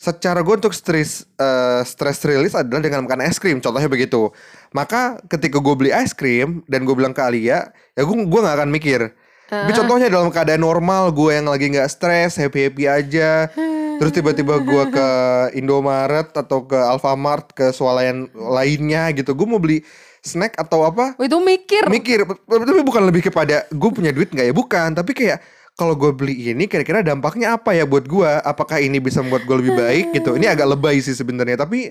Secara 0.00 0.40
gue 0.40 0.54
untuk 0.56 0.72
stress 0.72 1.28
eh, 1.36 1.84
stress 1.84 2.24
release 2.24 2.56
adalah 2.56 2.80
dengan 2.80 3.04
makan 3.04 3.20
es 3.20 3.36
krim. 3.36 3.60
Contohnya 3.60 3.84
begitu. 3.84 4.32
Maka 4.72 5.20
ketika 5.28 5.60
gue 5.60 5.74
beli 5.76 5.92
es 5.92 6.16
krim 6.16 6.64
dan 6.64 6.88
gue 6.88 6.94
bilang 6.96 7.12
ke 7.12 7.20
Alia, 7.20 7.68
ya 7.92 8.02
gue 8.08 8.16
gue 8.16 8.40
nggak 8.40 8.56
akan 8.64 8.70
mikir. 8.72 9.12
Tapi 9.50 9.74
contohnya 9.74 10.06
dalam 10.06 10.30
keadaan 10.30 10.62
normal, 10.62 11.10
gue 11.10 11.34
yang 11.34 11.50
lagi 11.50 11.66
nggak 11.74 11.90
stres, 11.90 12.38
happy 12.38 12.70
happy 12.70 12.84
aja. 12.86 13.50
Terus 13.98 14.14
tiba-tiba 14.14 14.62
gue 14.62 14.84
ke 14.94 15.08
Indomaret 15.60 16.30
atau 16.30 16.62
ke 16.62 16.78
Alfamart 16.78 17.50
ke 17.50 17.74
swalayan 17.74 18.30
lainnya 18.32 19.10
gitu. 19.10 19.34
Gue 19.34 19.50
mau 19.50 19.58
beli 19.58 19.82
snack 20.22 20.54
atau 20.54 20.86
apa? 20.86 21.18
Oh, 21.18 21.26
itu 21.26 21.36
mikir. 21.42 21.90
mikir. 21.90 22.22
Tapi 22.24 22.82
bukan 22.86 23.02
lebih 23.10 23.26
kepada 23.26 23.66
gue 23.68 23.90
punya 23.90 24.14
duit 24.14 24.30
nggak 24.30 24.46
ya? 24.48 24.54
Bukan. 24.54 24.94
Tapi 24.94 25.12
kayak 25.18 25.42
kalau 25.74 25.98
gue 25.98 26.14
beli 26.14 26.54
ini 26.54 26.70
kira-kira 26.70 27.02
dampaknya 27.02 27.58
apa 27.58 27.74
ya 27.74 27.82
buat 27.84 28.06
gue? 28.06 28.30
Apakah 28.46 28.78
ini 28.78 29.02
bisa 29.02 29.18
membuat 29.18 29.44
gue 29.50 29.56
lebih 29.66 29.74
baik 29.74 30.06
gitu? 30.14 30.38
Ini 30.38 30.54
agak 30.54 30.78
lebay 30.78 31.02
sih 31.02 31.16
sebenarnya. 31.18 31.58
Tapi 31.58 31.90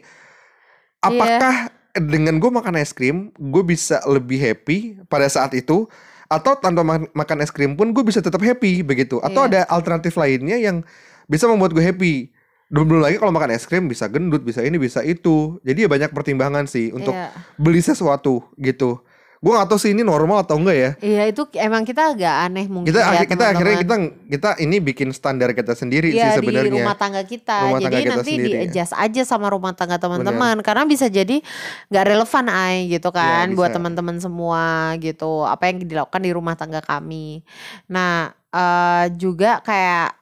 apakah 1.03 1.75
dengan 1.97 2.37
gue 2.37 2.51
makan 2.53 2.79
es 2.79 2.93
krim 2.93 3.33
gue 3.35 3.63
bisa 3.65 3.99
lebih 4.05 4.37
happy 4.39 5.01
pada 5.09 5.25
saat 5.27 5.51
itu 5.57 5.89
atau 6.29 6.53
tanpa 6.55 6.81
ma- 6.81 7.09
makan 7.11 7.37
es 7.39 7.49
krim 7.49 7.73
pun 7.73 7.89
gue 7.89 8.01
bisa 8.01 8.21
tetap 8.21 8.39
happy 8.39 8.81
begitu 8.81 9.17
atau 9.19 9.43
Iya. 9.43 9.49
ada 9.49 9.61
alternatif 9.67 10.13
lainnya 10.13 10.55
yang 10.55 10.85
bisa 11.25 11.45
membuat 11.45 11.73
gue 11.73 11.81
happy 11.81 12.29
belum 12.69 12.85
belum 12.85 13.01
lagi 13.01 13.17
kalau 13.17 13.33
makan 13.33 13.49
es 13.49 13.65
krim 13.65 13.89
bisa 13.89 14.05
gendut 14.05 14.45
bisa 14.45 14.61
ini 14.61 14.77
bisa 14.77 15.01
itu 15.01 15.57
jadi 15.59 15.83
ya 15.83 15.89
banyak 15.89 16.09
pertimbangan 16.09 16.63
sih 16.63 16.93
untuk 16.93 17.11
Iya. 17.11 17.33
beli 17.55 17.81
sesuatu 17.81 18.45
gitu. 18.55 19.01
Gue 19.39 19.55
gak 19.55 19.71
tahu 19.71 19.79
sih 19.79 19.95
ini 19.95 20.03
normal 20.03 20.43
atau 20.43 20.59
enggak 20.59 20.75
ya. 20.75 20.91
Iya 20.99 21.23
itu 21.31 21.47
emang 21.55 21.87
kita 21.87 22.11
agak 22.11 22.35
aneh 22.43 22.67
mungkin 22.67 22.91
Kita 22.91 22.99
ya, 22.99 23.23
kita 23.23 23.43
akhirnya 23.47 23.77
kita 23.79 23.95
teman-teman. 23.95 24.27
kita 24.27 24.49
ini 24.59 24.77
bikin 24.77 25.09
standar 25.09 25.55
kita 25.55 25.71
sendiri 25.73 26.11
Iya 26.11 26.35
sih 26.35 26.43
di 26.43 26.51
sebenarnya. 26.51 26.75
rumah 26.75 26.95
tangga 26.95 27.23
kita. 27.23 27.57
Rumah 27.65 27.79
jadi 27.79 27.87
tangga 27.87 27.99
kita 28.03 28.13
nanti 28.13 28.27
sendiri, 28.29 28.43
di 28.43 28.51
ya. 28.51 28.59
adjust 28.67 28.93
aja 28.93 29.21
sama 29.23 29.47
rumah 29.47 29.71
tangga 29.71 29.95
teman-teman 29.95 30.59
karena 30.59 30.83
bisa 30.83 31.07
jadi 31.07 31.39
nggak 31.87 32.05
relevan 32.05 32.45
ay 32.47 32.75
gitu 32.89 33.09
kan 33.09 33.47
Iya, 33.47 33.55
buat 33.55 33.71
teman-teman 33.71 34.17
semua 34.19 34.63
gitu. 34.99 35.47
Apa 35.47 35.71
yang 35.71 35.87
dilakukan 35.87 36.19
di 36.19 36.31
rumah 36.35 36.53
tangga 36.53 36.83
kami. 36.83 37.39
Nah, 37.87 38.35
eh 38.51 39.05
juga 39.15 39.63
kayak 39.63 40.19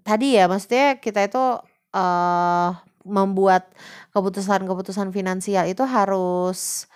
tadi 0.00 0.40
ya 0.40 0.48
maksudnya 0.48 0.96
kita 0.96 1.20
itu 1.20 1.44
eh 1.92 2.70
membuat 3.04 3.68
keputusan-keputusan 4.16 5.12
finansial 5.12 5.68
itu 5.68 5.84
harus 5.84 6.88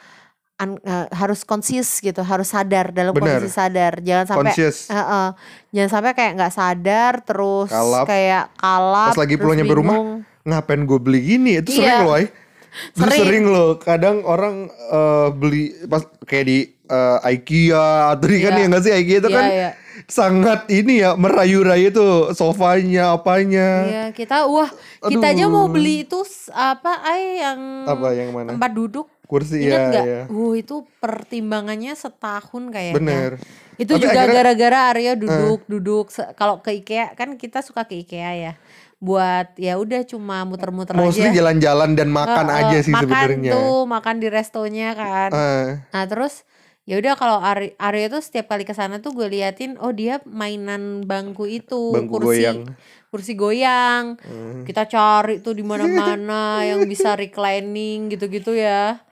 an- 0.59 0.81
eh, 0.81 1.07
harus 1.11 1.41
konsis 1.43 1.89
gitu, 1.99 2.21
harus 2.21 2.51
sadar 2.51 2.91
dalam 2.91 3.11
Benar. 3.11 3.39
kondisi 3.39 3.49
sadar. 3.49 3.99
Jangan 3.99 4.27
sampai 4.29 4.45
Conscious. 4.51 4.77
Heeh. 4.91 5.27
Jangan 5.71 5.91
sampai 5.91 6.13
kayak 6.13 6.33
nggak 6.35 6.53
sadar 6.53 7.13
terus 7.23 7.71
Kalap. 7.71 8.05
kayak 8.05 8.51
kalap 8.55 9.11
Pas 9.11 9.19
lagi 9.19 9.33
terus 9.33 9.41
pulang 9.41 9.57
nyampe 9.57 9.75
rumah, 9.75 9.95
bingung. 9.95 10.11
Ngapain 10.43 10.83
gue 10.83 10.99
beli 10.99 11.21
gini? 11.23 11.51
Itu 11.57 11.71
Iya. 11.71 11.79
sering 11.79 12.01
loh, 12.03 12.15
ay. 12.15 12.27
Itu 12.69 13.01
Sering. 13.01 13.21
sering 13.23 13.45
loh. 13.47 13.71
Kadang 13.77 14.17
orang 14.23 14.55
eh, 14.69 15.29
beli 15.33 15.63
pas 15.85 16.03
kayak 16.23 16.45
di 16.45 16.59
eh, 16.85 17.19
IKEA 17.31 17.87
atau 18.11 18.27
di 18.27 18.39
kan 18.39 18.53
Iya. 18.53 18.61
ya 18.61 18.67
nggak 18.67 18.83
sih 18.83 18.93
IKEA 18.95 19.19
itu 19.19 19.29
Iya, 19.29 19.37
kan 19.37 19.45
iya. 19.47 19.71
sangat 20.07 20.61
ini 20.71 20.95
ya 20.99 21.11
merayu-rayu 21.15 21.89
tuh 21.91 22.13
sofanya 22.33 23.13
apanya. 23.13 23.69
Iya, 23.85 24.05
kita 24.11 24.47
wah, 24.47 24.71
kita 25.03 25.27
aja 25.29 25.45
mau 25.47 25.67
Aduh. 25.67 25.75
beli 25.75 26.03
itu 26.03 26.21
apa 26.49 26.93
ay 27.05 27.23
yang 27.39 27.61
Apa 27.85 28.09
yang 28.13 28.29
mana? 28.31 28.49
tempat 28.51 28.73
duduk. 28.73 29.07
Kursi 29.29 29.61
Ingat 29.61 29.69
ya, 29.71 29.85
nggak? 29.87 30.05
ya. 30.07 30.21
Uh, 30.27 30.57
itu 30.57 30.77
pertimbangannya 30.99 31.93
setahun 31.93 32.63
kayaknya. 32.69 32.97
Bener. 32.97 33.31
Itu 33.77 33.95
Tapi 33.95 34.03
juga 34.03 34.21
gara-gara 34.27 34.89
Arya 34.89 35.13
duduk 35.15 35.69
duduk 35.69 36.09
Se- 36.09 36.33
kalau 36.33 36.59
ke 36.59 36.73
IKEA 36.75 37.13
kan 37.13 37.37
kita 37.37 37.61
suka 37.61 37.85
ke 37.85 38.01
IKEA 38.01 38.33
ya. 38.35 38.53
Buat 38.99 39.55
ya 39.55 39.77
udah 39.77 40.03
cuma 40.03 40.43
muter-muter 40.43 40.97
Mostly 40.97 41.29
aja. 41.29 41.37
jalan-jalan 41.39 41.93
dan 41.93 42.09
makan 42.09 42.49
Heeh, 42.49 42.61
aja 42.65 42.79
sih 42.81 42.91
makan 42.91 43.07
sebenarnya. 43.07 43.53
tuh, 43.53 43.81
makan 43.85 44.15
di 44.17 44.29
restonya 44.29 44.89
kan. 44.93 45.31
Eh, 45.31 45.67
Nah 45.87 46.05
terus 46.05 46.43
ya 46.83 46.97
udah 46.97 47.15
kalau 47.15 47.39
Ari 47.39 47.77
Arya 47.77 48.09
tuh 48.09 48.19
setiap 48.19 48.49
kali 48.49 48.65
ke 48.65 48.73
sana 48.73 48.99
tuh 48.99 49.13
gue 49.13 49.29
liatin 49.29 49.77
oh 49.77 49.93
dia 49.93 50.25
mainan 50.25 51.05
bangku 51.05 51.45
itu 51.45 51.93
bangku 51.93 52.17
kursi 52.17 52.43
goyang. 52.43 52.59
kursi 53.07 53.33
goyang 53.35 54.17
Hmm. 54.19 54.65
kita 54.65 54.89
cari 54.89 55.39
tuh 55.39 55.53
di 55.53 55.61
mana-mana 55.63 56.43
yang 56.65 56.81
bisa 56.85 57.13
reclining 57.13 58.09
gitu-gitu 58.09 58.51
ya 58.51 59.05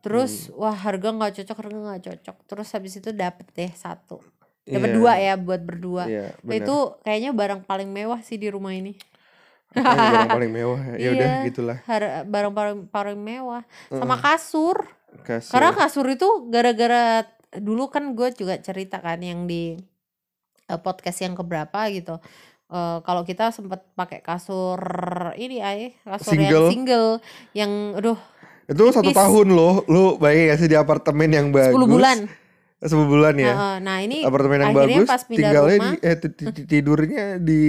terus 0.00 0.48
Hmm. 0.48 0.58
wah 0.60 0.76
harga 0.76 1.08
nggak 1.10 1.32
cocok 1.36 1.56
harga 1.58 1.78
nggak 1.80 2.02
cocok 2.04 2.36
terus 2.44 2.68
habis 2.70 2.92
itu 2.94 3.10
dapet 3.10 3.46
deh 3.50 3.70
satu 3.70 4.18
dapat 4.62 4.88
Iya, 4.88 4.96
dua 4.96 5.12
ya 5.16 5.34
buat 5.36 5.60
berdua 5.60 6.02
Iya, 6.04 6.24
Nah, 6.24 6.40
benar. 6.40 6.58
itu 6.62 6.76
kayaknya 7.00 7.30
barang 7.32 7.60
paling 7.62 7.88
mewah 7.88 8.20
sih 8.20 8.34
di 8.34 8.48
rumah 8.48 8.72
ini 8.72 8.96
barang 9.70 10.30
paling 10.38 10.52
mewah. 10.52 10.80
Ya 10.94 11.08
udah 11.10 11.28
Iya. 11.36 11.44
gitulah. 11.44 11.78
Har- 11.82 12.22
barang 12.24 12.52
paling 12.52 12.78
paling 12.88 13.18
mewah 13.18 13.62
sama 13.88 14.16
kasur 14.16 14.78
Kasur. 15.16 15.50
Karena 15.52 15.70
kasur 15.70 16.06
itu 16.08 16.26
gara-gara 16.48 17.22
dulu 17.54 17.86
kan 17.86 18.14
gue 18.14 18.34
juga 18.34 18.58
cerita 18.58 18.98
kan 18.98 19.18
yang 19.18 19.46
di 19.46 19.78
eh, 20.64 20.80
podcast 20.80 21.20
yang 21.20 21.34
keberapa 21.34 21.86
gitu. 21.88 22.18
Eh, 22.66 22.98
kalau 23.00 23.22
kita 23.22 23.50
sempet 23.50 23.84
pakai 23.92 24.18
kasur 24.20 24.80
ini 25.34 25.58
ay 25.58 25.94
kasur 26.02 26.32
Single. 26.32 26.50
yang 26.50 26.66
single 26.66 27.10
yang 27.52 27.72
aduh 27.94 28.18
itu 28.64 28.84
satu 28.90 29.10
tahun 29.10 29.46
loh. 29.50 29.84
Lu 29.86 30.16
bayangin 30.16 30.50
gak 30.50 30.58
sih 30.58 30.68
di 30.68 30.76
apartemen 30.76 31.28
yang 31.28 31.48
bagus? 31.48 31.76
10 31.76 31.84
bulan. 31.86 32.18
10 32.84 33.08
bulan 33.08 33.34
ya. 33.36 33.80
Nah 33.80 33.96
ini 33.98 34.20
apartemen 34.20 34.60
yang 34.60 34.76
bagus 34.76 35.08
pas 35.08 35.24
tinggalnya 35.24 35.76
rumah 35.80 35.92
di, 35.94 36.04
eh, 36.04 36.16
ti- 36.20 36.34
ti- 36.36 36.52
ti- 36.52 36.66
tidurnya 36.68 37.40
di 37.40 37.64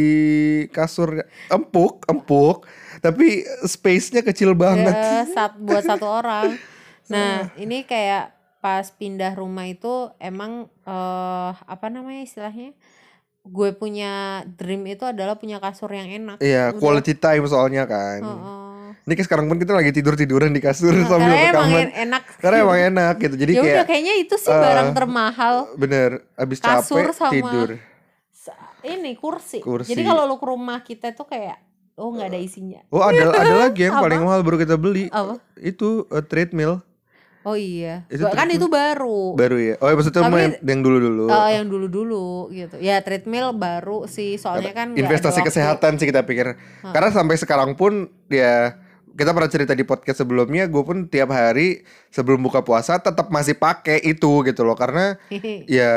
kasur 0.68 1.24
empuk 1.48 2.04
empuk 2.04 2.68
tapi 3.00 3.48
space-nya 3.64 4.20
kecil 4.22 4.52
banget 4.52 4.92
ya, 4.92 5.24
sat- 5.24 5.56
buat 5.56 5.88
satu 5.88 6.04
orang. 6.20 6.60
Nah 7.08 7.48
ini 7.56 7.88
kayak 7.88 8.36
pas 8.60 8.92
pindah 8.92 9.32
rumah 9.38 9.64
itu 9.64 10.12
emang 10.20 10.68
eh 10.84 11.52
apa 11.54 11.88
namanya 11.88 12.20
istilahnya? 12.20 12.76
Gue 13.46 13.72
punya 13.72 14.44
dream 14.52 14.84
itu 14.84 15.06
adalah 15.06 15.38
punya 15.38 15.62
kasur 15.62 15.94
yang 15.94 16.10
enak. 16.10 16.42
Iya 16.42 16.74
Udah. 16.74 16.82
quality 16.82 17.14
time 17.14 17.46
soalnya 17.46 17.86
kan 17.86 18.20
Heeh. 18.20 18.75
Ini 19.00 19.14
kayak 19.14 19.26
sekarang 19.26 19.46
pun 19.46 19.58
kita 19.58 19.72
lagi 19.72 19.92
tidur 19.92 20.14
tiduran 20.14 20.50
di 20.50 20.60
kasur 20.60 20.92
Nah, 20.92 21.06
sambil 21.06 21.30
karena 21.30 21.46
emang 21.46 21.52
rekaman 21.66 21.82
en- 21.82 21.96
enak. 22.04 22.22
karena 22.38 22.58
emang 22.60 22.80
enak 22.86 23.14
gitu 23.18 23.36
jadi 23.36 23.52
ya 23.52 23.62
kayak 23.62 23.86
kayaknya 23.86 24.14
itu 24.18 24.36
sih 24.36 24.50
barang 24.50 24.88
eh, 24.88 24.94
termahal. 24.94 25.56
bener 25.76 26.10
abis 26.36 26.58
Kasur 26.60 27.02
capek 27.02 27.12
sama 27.12 27.32
tidur 27.32 27.70
Ini 28.86 29.12
kursi. 29.16 29.60
Kursi. 29.60 29.90
Jadi 29.90 30.06
kalau 30.06 30.30
lu 30.30 30.38
ke 30.38 30.46
rumah 30.46 30.78
kita 30.80 31.10
tuh 31.12 31.26
kayak 31.26 31.58
oh 31.96 32.12
nggak 32.12 32.28
ada 32.28 32.38
isinya. 32.38 32.86
oh 32.88 33.02
ada 33.02 33.34
ada 33.34 33.56
lagi 33.60 33.82
yang 33.82 33.98
paling 33.98 34.22
mahal 34.22 34.42
baru 34.42 34.60
kita 34.60 34.76
beli 34.76 35.10
Apa? 35.10 35.42
itu 35.58 36.06
eh, 36.08 36.22
treadmill 36.22 36.86
Oh 37.46 37.54
iya. 37.54 38.10
Itu 38.10 38.26
kan 38.26 38.50
itu 38.50 38.66
baru. 38.66 39.34
baru 39.34 39.56
ya 39.56 39.74
oh 39.78 39.88
maksudnya 39.88 40.26
Tapi- 40.26 40.34
yang, 40.36 40.54
yang 40.60 40.80
dulu 40.82 40.98
dulu 41.00 41.24
Eh, 41.28 41.50
yang 41.54 41.66
dulu-dulu 41.66 42.26
gitu. 42.50 42.76
Ya 42.80 42.98
treadmill 43.00 43.54
baru 43.54 44.06
sih 44.06 44.36
soalnya 44.36 44.74
kan 44.74 44.92
investasi 44.92 45.40
kesehatan 45.40 45.96
sih 45.96 46.06
kita 46.06 46.22
pikir 46.22 46.58
karena 46.84 47.10
sampai 47.10 47.36
sekarang 47.36 47.74
pun 47.74 48.10
ya 48.28 48.82
kita 49.12 49.32
pernah 49.32 49.48
cerita 49.48 49.72
di 49.72 49.82
podcast 49.82 50.20
sebelumnya 50.20 50.66
gue 50.66 50.82
pun 50.82 51.06
tiap 51.06 51.30
hari 51.30 51.82
sebelum 52.10 52.42
buka 52.42 52.60
puasa 52.62 52.98
tetap 52.98 53.30
masih 53.30 53.56
pakai 53.56 54.02
itu 54.02 54.44
gitu 54.44 54.62
loh 54.62 54.76
karena 54.76 55.16
ya 55.70 55.94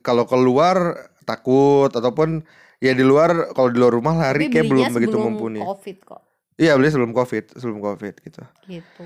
kalau 0.00 0.24
keluar 0.24 0.96
takut 1.22 1.88
ataupun 1.88 2.42
Ya 2.80 2.96
di 2.96 3.04
luar 3.04 3.52
kalau 3.52 3.68
di 3.68 3.76
luar 3.76 3.92
rumah 3.92 4.16
lari 4.16 4.48
Tapi 4.48 4.56
kayak 4.56 4.66
belum 4.66 4.86
begitu 4.90 5.12
mumpuni. 5.14 5.60
covid 5.60 6.00
kok 6.00 6.24
Iya 6.56 6.74
beli 6.74 6.88
sebelum 6.88 7.12
covid, 7.12 7.52
sebelum 7.52 7.76
covid 7.78 8.14
gitu. 8.18 8.40
gitu 8.66 9.04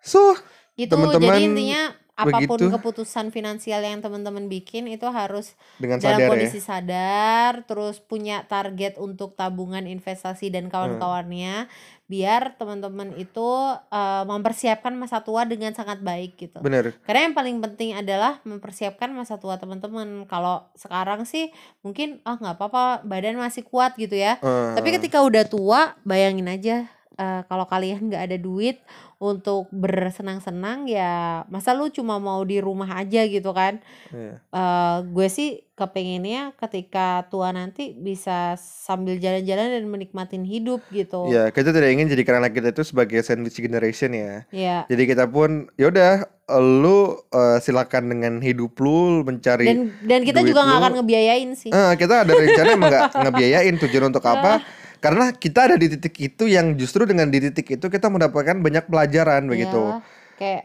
So 0.00 0.38
gitu 0.80 0.92
Teman-teman 0.94 1.28
jadi 1.28 1.40
intinya 1.44 1.82
apa 2.12 2.44
pun 2.44 2.60
begitu. 2.60 2.68
keputusan 2.70 3.26
finansial 3.28 3.80
yang 3.80 3.98
teman-teman 3.98 4.44
bikin 4.46 4.84
itu 4.86 5.08
harus 5.08 5.56
dengan 5.76 5.96
dalam 5.96 6.16
sadar 6.16 6.20
ya. 6.20 6.28
kondisi 6.28 6.60
sadar 6.60 7.52
terus 7.64 7.96
punya 7.98 8.44
target 8.44 8.96
untuk 8.98 9.32
tabungan 9.32 9.84
investasi 9.86 10.46
Hmm. 10.46 10.54
dan 10.54 10.64
kawan-kawannya 10.68 11.64
biar 12.04 12.58
teman-teman 12.58 13.16
itu 13.16 13.48
eh, 13.88 14.24
mempersiapkan 14.26 14.92
masa 14.92 15.22
tua 15.22 15.44
dengan 15.44 15.72
sangat 15.72 16.02
baik 16.02 16.36
gitu 16.36 16.60
Bener. 16.60 16.92
karena 17.02 17.20
yang 17.24 17.34
paling 17.34 17.56
penting 17.62 17.94
adalah 17.94 18.36
mempersiapkan 18.42 19.08
masa 19.10 19.38
tua 19.38 19.56
teman-teman 19.56 20.26
kalau 20.26 20.68
sekarang 20.74 21.24
sih 21.24 21.48
mungkin 21.80 22.20
ah 22.22 22.36
nggak 22.36 22.52
apa-apa 22.54 22.84
badan 23.02 23.38
masih 23.38 23.62
kuat 23.62 23.96
gitu 23.96 24.12
ya 24.12 24.36
Eh, 24.36 24.74
tapi 24.74 24.92
ketika 24.92 25.22
udah 25.22 25.46
tua 25.46 25.80
bayangin 26.02 26.44
aja 26.46 26.84
eh, 27.20 27.42
kalau 27.44 27.68
kalian 27.68 28.08
nggak 28.08 28.24
ada 28.24 28.38
duit 28.40 28.80
untuk 29.20 29.68
bersenang-senang 29.68 30.88
ya 30.88 31.44
masa 31.46 31.76
lu 31.76 31.92
cuma 31.92 32.16
mau 32.16 32.40
di 32.40 32.56
rumah 32.56 32.88
aja 32.96 33.28
gitu 33.28 33.52
kan 33.52 33.76
iya. 34.08 34.40
Eh, 34.40 34.96
gue 35.04 35.28
sih 35.28 35.48
kepengennya 35.76 36.56
ketika 36.56 37.28
tua 37.28 37.52
nanti 37.52 37.92
bisa 37.92 38.56
sambil 38.56 39.16
jalan-jalan 39.16 39.76
dan 39.76 39.84
menikmatin 39.86 40.44
hidup 40.44 40.80
gitu 40.90 41.28
Ya 41.28 41.48
kita 41.48 41.70
tidak 41.70 41.88
ingin 41.90 42.08
jadikan 42.08 42.40
anak 42.40 42.52
kita 42.52 42.68
itu 42.70 42.80
sebagai 42.82 43.20
sandwich 43.20 43.56
generation 43.56 44.12
ya. 44.12 44.44
ya 44.48 44.76
Jadi 44.88 45.02
kita 45.06 45.24
pun 45.24 45.68
yaudah 45.76 46.24
lu 46.58 47.14
eh, 47.28 47.58
silakan 47.60 48.10
dengan 48.10 48.40
hidup 48.40 48.72
lu 48.76 49.20
mencari. 49.22 49.68
dan 49.68 49.78
dan 50.02 50.20
kita 50.24 50.40
duit 50.40 50.50
juga 50.50 50.64
nggak 50.64 50.80
akan 50.80 50.92
ngebiayain 50.98 51.50
sih 51.54 51.70
Eh, 51.70 51.92
kita 51.94 52.24
ada 52.24 52.32
rencana 52.32 52.68
emang 52.72 52.88
nggak 52.88 53.04
ngebiayain 53.28 53.74
tujuan 53.78 54.04
untuk 54.08 54.24
apa? 54.24 54.64
Karena 55.00 55.32
kita 55.32 55.64
ada 55.64 55.76
di 55.76 55.88
titik 55.88 56.14
itu 56.16 56.44
yang 56.44 56.76
justru 56.76 57.04
dengan 57.04 57.26
di 57.26 57.40
titik 57.40 57.66
itu 57.70 57.86
kita 57.86 58.06
mendapatkan 58.06 58.56
banyak 58.56 58.84
pelajaran 58.84 59.48
begitu. 59.48 59.80
Iya, 59.80 60.00
kayak 60.36 60.62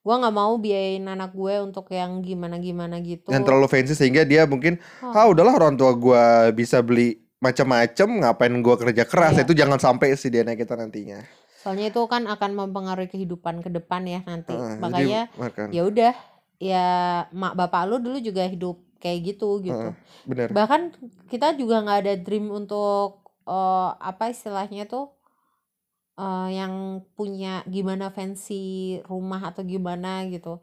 gue 0.00 0.14
nggak 0.14 0.34
mau 0.34 0.52
biayain 0.56 1.04
anak 1.06 1.32
gue 1.32 1.54
untuk 1.60 1.88
yang 1.88 2.20
gimana-gimana 2.20 3.00
gitu 3.00 3.28
Yang 3.28 3.44
terlalu 3.44 3.66
fancy 3.66 3.92
sehingga 3.92 4.20
dia 4.22 4.44
mungkin 4.44 4.76
ah 5.00 5.24
udahlah 5.24 5.52
orang 5.54 5.74
tua 5.74 5.92
gua 5.92 6.24
bisa 6.50 6.80
beli 6.80 7.24
macam-macam 7.40 8.08
ngapain 8.20 8.52
gua 8.60 8.76
kerja 8.76 9.04
keras 9.04 9.32
Iya. 9.34 9.44
itu 9.44 9.52
jangan 9.54 9.80
sampai 9.80 10.12
sih 10.14 10.28
DNA 10.28 10.54
kita 10.54 10.76
nantinya. 10.76 11.24
soalnya 11.56 11.88
itu 11.88 12.04
kan 12.04 12.28
akan 12.28 12.50
mempengaruhi 12.52 13.08
kehidupan 13.08 13.64
ke 13.64 13.72
depan 13.72 14.04
ya 14.04 14.20
nanti 14.22 14.52
jadi 14.52 14.76
makanya 14.76 15.20
makan. 15.32 15.66
ya 15.72 15.82
udah 15.82 16.12
ya 16.60 16.84
mak 17.32 17.56
bapak 17.56 17.88
lu 17.88 17.96
dulu 17.96 18.20
juga 18.20 18.44
hidup 18.44 18.84
kayak 19.00 19.32
gitu 19.32 19.64
gitu 19.64 19.72
Heeh, 19.72 19.96
bener. 20.24 20.48
bahkan 20.52 20.92
kita 21.28 21.56
juga 21.56 21.80
nggak 21.80 21.98
ada 22.04 22.14
dream 22.20 22.52
untuk 22.52 23.23
eh, 23.48 23.90
apa 24.10 24.24
istilahnya 24.34 24.84
tuh 24.88 25.12
eh, 26.18 26.48
yang 26.58 27.04
punya 27.18 27.62
gimana 27.66 28.10
fancy 28.14 28.98
rumah 29.10 29.40
atau 29.50 29.62
gimana 29.66 30.26
gitu. 30.30 30.60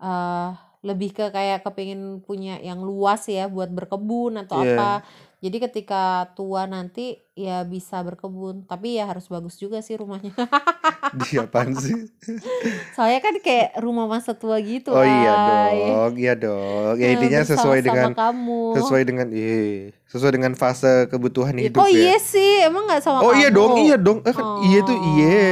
Eh 0.00 0.50
lebih 0.86 1.10
ke 1.10 1.26
kayak 1.28 1.60
kepingin 1.60 2.00
punya 2.20 2.56
yang 2.60 2.78
luas 2.80 3.26
ya 3.26 3.46
buat 3.46 3.66
berkebun 3.68 4.38
atau 4.38 4.56
Iya. 4.56 4.72
apa 4.72 4.90
jadi 5.36 5.56
ketika 5.60 6.02
tua 6.32 6.64
nanti 6.64 7.06
ya 7.34 7.60
bisa 7.62 8.00
berkebun 8.00 8.64
tapi 8.64 8.94
ya 8.94 9.04
harus 9.04 9.26
bagus 9.26 9.54
juga 9.56 9.78
sih 9.80 9.94
rumahnya 9.94 10.30
Dia 11.18 11.44
apaan 11.44 11.70
sih? 11.72 11.92
soalnya 12.94 13.20
kan 13.20 13.34
kayak 13.38 13.78
rumah 13.78 14.06
masa 14.06 14.32
tua 14.32 14.58
gitu 14.58 14.90
Oh 14.90 15.02
iya 15.02 15.32
Ay. 15.32 15.78
dong, 15.84 16.12
iya 16.16 16.34
dong. 16.34 16.94
Ya 16.96 17.08
intinya 17.10 17.40
sesuai 17.42 17.80
dengan 17.80 18.10
kamu 18.12 18.62
sesuai 18.74 19.02
dengan 19.02 19.26
iya, 19.30 19.90
sesuai 20.06 20.32
dengan 20.32 20.52
fase 20.54 21.06
kebutuhan 21.06 21.54
Ya, 21.54 21.68
hidup 21.68 21.78
oh 21.78 21.88
ya. 21.88 21.94
iya 21.94 22.16
sih 22.16 22.62
emang 22.62 22.86
nggak 22.86 23.00
sama 23.00 23.20
Oh 23.20 23.32
iya 23.32 23.48
kamu? 23.48 23.56
dong, 23.56 23.72
iya 23.80 23.96
dong. 23.96 24.18
Eh, 24.20 24.32
kan 24.32 24.46
iya 24.64 24.78
tuh 24.82 24.94
Oh. 24.94 25.04
iya. 25.12 25.46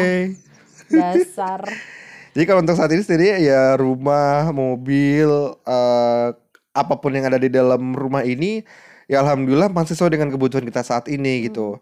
dasar 0.87 1.61
Jadi 2.35 2.45
kalau 2.45 2.61
untuk 2.61 2.75
saat 2.75 2.91
ini 2.91 3.01
sendiri 3.01 3.39
ya 3.41 3.79
rumah, 3.79 4.51
mobil, 4.51 5.31
eh, 5.57 6.29
apa 6.73 6.95
pun 6.95 7.11
yang 7.11 7.25
ada 7.25 7.39
di 7.39 7.47
dalam 7.47 7.95
rumah 7.95 8.23
ini, 8.23 8.67
ya 9.07 9.23
alhamdulillah 9.23 9.71
masih 9.71 9.95
sesuai 9.95 10.11
dengan 10.13 10.29
kebutuhan 10.29 10.63
kita 10.63 10.83
saat 10.83 11.07
ini 11.07 11.47
gitu. 11.47 11.79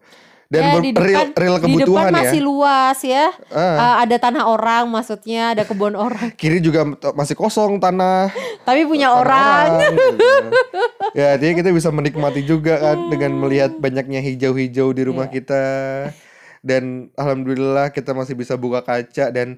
Dan 0.46 0.68
Ya, 0.68 0.76
di 0.76 0.92
real, 0.92 1.00
depan- 1.24 1.32
real 1.34 1.56
di 1.56 1.62
kebutuhan 1.64 1.88
depan 2.04 2.12
ya. 2.12 2.16
masih 2.28 2.40
luas 2.42 2.98
ya 3.00 3.32
Ah, 3.48 3.72
Eh, 3.72 3.94
ada 4.04 4.16
tanah 4.20 4.44
orang 4.44 4.84
maksudnya 4.86 5.56
ada 5.56 5.64
kebun 5.64 5.96
orang 5.96 6.28
kiri 6.36 6.60
juga 6.60 6.84
masih 7.16 7.32
kosong 7.32 7.80
tanah. 7.80 8.28
tapi 8.60 8.84
punya 8.84 9.08
tanah 9.08 9.16
orang 9.16 9.66
gitu. 9.80 10.28
ya, 11.14 11.34
jadi 11.34 11.56
kita 11.56 11.72
bisa 11.72 11.88
menikmati 11.88 12.44
juga 12.44 12.76
kan 12.76 13.08
dengan 13.08 13.32
melihat 13.34 13.72
banyaknya 13.74 14.20
hijau-hijau 14.20 14.92
di 14.92 15.02
rumah 15.02 15.24
Iya. 15.24 15.34
kita. 15.34 15.64
Dan 16.60 17.08
alhamdulillah 17.14 17.88
kita 17.88 18.12
masih 18.12 18.36
bisa 18.36 18.52
buka 18.54 18.80
kaca 18.80 19.32
dan 19.32 19.56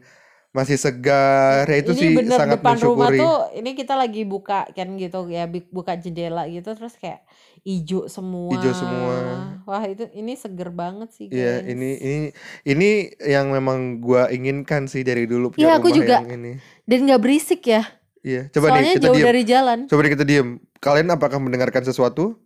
masih 0.55 0.78
segar. 0.78 1.66
Ya 1.66 1.76
itu 1.76 1.90
ini 1.92 1.98
sih 1.98 2.11
bener 2.14 2.38
sangat 2.38 2.62
depan 2.62 2.78
rumah 2.78 3.11
mensyukuri. 3.11 3.18
tuh 3.18 3.36
ini 3.52 3.70
kita 3.74 3.94
lagi 3.94 4.22
buka 4.22 4.70
kan 4.70 4.94
gitu 4.94 5.26
ya 5.26 5.44
buka 5.50 5.98
jendela 5.98 6.46
gitu 6.46 6.70
terus 6.70 6.94
kayak 6.94 7.26
ijo 7.61 8.07
semua 8.07 8.55
Ijo 8.55 8.70
semua. 8.70 9.16
wah 9.64 9.82
itu 9.82 10.07
ini 10.12 10.32
seger 10.32 10.70
banget 10.70 11.11
sih 11.11 11.26
Iya, 11.26 11.59
guys 11.59 11.66
ini 11.66 11.90
ini 11.98 12.16
ini 12.62 12.90
yang 13.20 13.50
memang 13.50 13.98
gua 13.98 14.30
inginkan 14.30 14.86
sih 14.86 15.02
dari 15.02 15.26
dulu 15.26 15.50
punya 15.50 15.66
Iya, 15.66 15.72
aku 15.74 15.88
rumah 15.88 15.98
juga. 15.98 16.16
yang 16.22 16.30
ini. 16.38 16.52
dan 16.84 16.98
nggak 17.02 17.20
berisik 17.20 17.62
ya 17.64 17.82
Iya, 18.22 18.46
coba 18.48 18.66
soalnya 18.70 18.82
nih 18.84 18.94
kita 18.94 19.05
jauh 19.05 19.16
diem. 19.18 19.26
dari 19.26 19.42
jalan 19.42 19.78
Coba 19.84 20.00
nih 20.00 20.12
kita 20.14 20.24
diem. 20.24 20.48
Kalian 20.78 21.09
apakah 21.11 21.36
mendengarkan 21.36 21.82
sesuatu? 21.82 22.38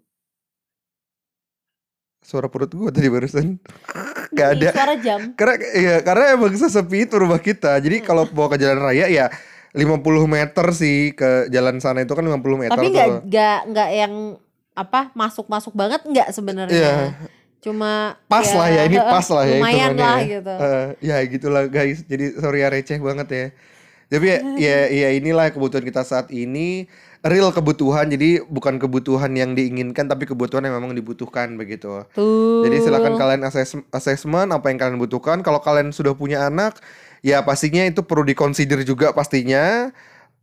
Suara 2.19 2.49
perut 2.49 2.73
gua 2.73 2.89
tadi 2.89 3.07
barusan. 3.07 3.61
Gak 4.31 4.49
Ini 4.51 4.61
ada. 4.61 4.69
suara 4.71 4.95
jam 4.97 5.21
Karena 5.39 5.55
ya 5.73 5.95
karena 6.01 6.25
emang 6.33 6.53
sesepi 6.53 7.05
itu 7.05 7.15
rumah 7.15 7.39
kita. 7.39 7.77
Jadi 7.77 8.01
kalau 8.01 8.29
mau 8.29 8.47
ke 8.47 8.57
jalan 8.57 8.79
raya 8.79 9.07
ya 9.07 9.27
50 9.71 10.01
meter 10.27 10.67
sih 10.71 11.13
ke 11.13 11.47
jalan 11.49 11.77
sana 11.79 12.01
itu 12.01 12.11
kan 12.11 12.23
50 12.23 12.41
meter 12.59 12.73
tapi 12.73 12.89
tuh. 12.89 12.95
nggak 12.95 13.09
nggak 13.27 13.59
nggak 13.69 13.89
yang 13.95 14.15
apa 14.73 15.13
masuk 15.13 15.45
masuk 15.47 15.73
banget 15.73 16.01
nggak 16.03 16.29
sebenarnya 16.31 16.73
Iya. 16.73 16.95
cuma 17.59 18.17
Pas 18.25 18.47
lah 18.49 18.69
ya, 18.69 18.83
ini 18.83 18.97
heeh, 18.97 19.11
pas 19.11 19.27
lah 19.27 19.45
ya 19.45 19.57
lumayan 19.57 19.93
lah 19.93 20.17
ya. 20.17 20.29
gitu 20.33 20.55
Eh, 20.55 20.87
ya 21.03 21.17
gitulah 21.27 21.65
guys. 21.67 22.01
Jadi 22.03 22.25
sorry 22.35 22.59
ya 22.59 22.69
receh 22.69 22.97
banget 22.99 23.29
ya. 23.29 23.47
Tapi 24.09 24.25
ya, 24.25 24.39
ya, 24.65 24.77
ya 24.89 25.09
inilah 25.13 25.51
kebutuhan 25.51 25.83
kita 25.83 26.01
saat 26.01 26.31
ini 26.31 26.87
real 27.25 27.51
kebutuhan. 27.51 28.11
Jadi 28.11 28.43
bukan 28.47 28.79
kebutuhan 28.79 29.33
yang 29.35 29.55
diinginkan 29.57 30.07
tapi 30.07 30.29
kebutuhan 30.29 30.67
yang 30.67 30.79
memang 30.79 30.95
dibutuhkan 30.95 31.55
begitu. 31.59 32.05
tuh 32.13 32.63
Jadi 32.67 32.77
silakan 32.85 33.19
kalian 33.19 33.43
assess- 33.47 33.87
assessment 33.91 34.51
apa 34.55 34.71
yang 34.71 34.79
kalian 34.79 34.99
butuhkan. 35.01 35.43
Kalau 35.43 35.59
kalian 35.59 35.91
sudah 35.91 36.15
punya 36.15 36.47
anak, 36.47 36.79
ya 37.25 37.43
pastinya 37.43 37.83
itu 37.87 38.05
perlu 38.05 38.23
dikonsider 38.27 38.83
juga 38.87 39.11
pastinya. 39.15 39.91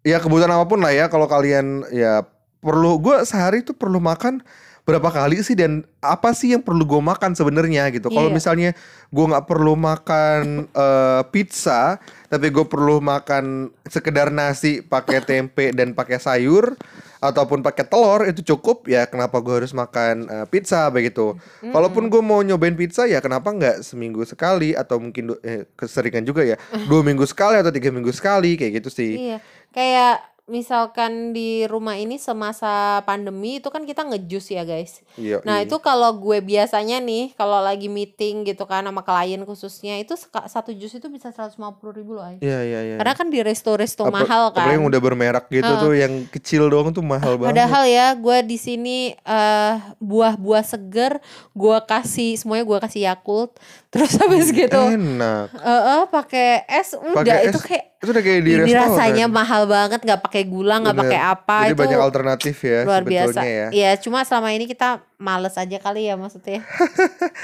Ya 0.05 0.17
kebutuhan 0.21 0.53
apa 0.53 0.65
pun 0.69 0.81
lah 0.83 0.93
ya. 0.93 1.05
Kalau 1.07 1.25
kalian 1.25 1.87
ya 1.89 2.25
perlu, 2.61 2.97
gue 3.01 3.23
sehari 3.25 3.61
itu 3.61 3.73
perlu 3.73 3.97
makan 4.01 4.41
berapa 4.85 5.09
kali 5.09 5.41
sih 5.41 5.57
dan 5.57 5.81
apa 5.97 6.29
sih 6.31 6.53
yang 6.53 6.61
perlu 6.61 6.85
gue 6.85 7.01
makan 7.01 7.33
sebenarnya 7.33 7.89
gitu. 7.89 8.13
Kalau 8.13 8.29
Iya. 8.29 8.37
misalnya 8.37 8.69
gue 9.09 9.25
nggak 9.25 9.49
perlu 9.49 9.73
makan 9.73 10.69
eh, 10.69 11.21
pizza, 11.33 11.97
tapi 12.29 12.53
gue 12.53 12.61
perlu 12.63 13.01
makan 13.01 13.73
sekedar 13.89 14.29
nasi 14.29 14.85
pakai 14.85 15.25
tempe 15.25 15.73
dan 15.73 15.97
pakai 15.97 16.21
sayur 16.21 16.77
ataupun 17.17 17.65
pakai 17.65 17.89
telur 17.89 18.29
itu 18.29 18.45
cukup 18.45 18.85
ya 18.85 19.09
kenapa 19.09 19.41
gue 19.41 19.65
harus 19.65 19.73
makan 19.73 20.29
eh, 20.29 20.45
pizza 20.45 20.85
begitu. 20.93 21.33
Kalaupun 21.65 22.05
gue 22.05 22.21
mau 22.21 22.45
nyobain 22.45 22.77
pizza 22.77 23.09
ya 23.09 23.17
kenapa 23.17 23.49
nggak 23.49 23.81
seminggu 23.81 24.21
sekali 24.21 24.77
atau 24.77 25.01
mungkin 25.01 25.33
eh, 25.41 25.65
keseringan 25.73 26.21
juga 26.21 26.45
ya 26.45 26.61
dua 26.89 27.01
minggu 27.01 27.25
sekali 27.25 27.57
atau 27.57 27.73
tiga 27.73 27.89
minggu 27.89 28.13
sekali 28.13 28.53
kayak 28.53 28.85
gitu 28.85 28.93
sih. 28.93 29.33
Iya, 29.33 29.37
kayak 29.73 30.34
misalkan 30.45 31.33
di 31.33 31.65
rumah 31.65 31.97
ini 31.97 32.21
semasa 32.21 33.01
pandemi 33.01 33.57
itu 33.57 33.73
kan 33.73 33.81
kita 33.81 34.05
ngejus 34.05 34.53
ya 34.53 34.61
guys. 34.61 35.01
Iya. 35.17 35.41
Nah 35.41 35.61
iya. 35.61 35.65
itu 35.65 35.81
kalau 35.81 36.13
gue 36.21 36.37
biasanya 36.37 37.01
nih 37.01 37.33
kalau 37.33 37.65
lagi 37.65 37.89
meeting 37.89 38.45
gitu 38.45 38.69
kan 38.69 38.85
sama 38.85 39.01
klien 39.01 39.41
khususnya 39.41 39.97
itu 39.97 40.13
satu 40.45 40.69
jus 40.77 40.93
itu 40.93 41.09
bisa 41.09 41.33
150 41.33 41.57
ribu 41.97 42.13
loh. 42.13 42.29
Iya 42.45 42.61
iya 42.61 42.79
iya. 42.93 42.95
Karena 43.01 43.13
kan 43.17 43.33
di 43.33 43.41
resto-resto 43.41 44.05
Apa- 44.05 44.21
mahal 44.21 44.43
kan. 44.53 44.69
Apalagi 44.69 44.77
yang 44.77 44.85
udah 44.85 45.01
bermerek 45.01 45.45
gitu 45.49 45.65
Heeh. 45.65 45.81
tuh 45.81 45.93
yang 45.97 46.13
kecil 46.29 46.69
doang 46.69 46.93
tuh 46.93 47.01
mahal 47.01 47.41
banget. 47.41 47.49
Padahal 47.57 47.83
ya 47.89 48.13
gue 48.13 48.37
di 48.45 48.57
sini 48.61 48.97
eh, 49.17 49.73
buah-buah 49.97 50.61
seger 50.61 51.25
gue 51.57 51.77
kasih 51.89 52.37
semuanya 52.37 52.69
gue 52.69 52.77
kasih 52.85 53.01
Yakult 53.09 53.57
terus 53.95 54.13
habis 54.21 54.53
gitu 54.53 54.77
Enak. 54.77 55.55
eh 55.57 55.81
eh, 55.89 56.03
pakai 56.05 56.69
es 56.69 56.93
udah 56.93 57.17
Pakai 57.17 57.49
itu 57.49 57.57
es, 57.57 57.65
kayak 57.65 57.85
Itu 58.03 58.11
udah 58.11 58.23
kayak 58.23 58.41
di 58.43 58.51
ini 58.51 58.61
restoran. 58.67 58.81
rasanya 58.91 59.25
mahal 59.31 59.63
banget 59.65 59.99
nggak 60.03 60.21
pakai 60.21 60.43
gula 60.45 60.77
nggak 60.83 60.97
pakai 60.99 61.19
apa 61.19 61.57
Jadi 61.65 61.73
itu 61.73 61.81
banyak 61.81 62.01
alternatif 62.01 62.55
ya 62.61 62.79
luar 62.83 63.03
biasa 63.03 63.39
ya. 63.43 63.67
Iya, 63.71 63.91
cuma 63.99 64.21
selama 64.27 64.51
ini 64.51 64.65
kita 64.67 65.01
males 65.15 65.55
aja 65.55 65.77
kali 65.79 66.07
ya 66.07 66.19
maksudnya 66.19 66.61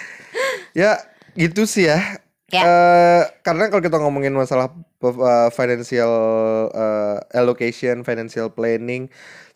Ya 0.79 0.99
gitu 1.35 1.63
sih 1.67 1.87
ya. 1.87 1.99
Ya. 2.51 2.63
Eh, 2.67 3.23
karena 3.47 3.71
kalau 3.71 3.79
kita 3.79 3.95
ngomongin 3.95 4.35
masalah 4.35 4.75
uh, 4.99 5.49
financial 5.55 6.11
uh, 6.75 7.23
allocation, 7.31 8.03
financial 8.03 8.51
planning, 8.51 9.07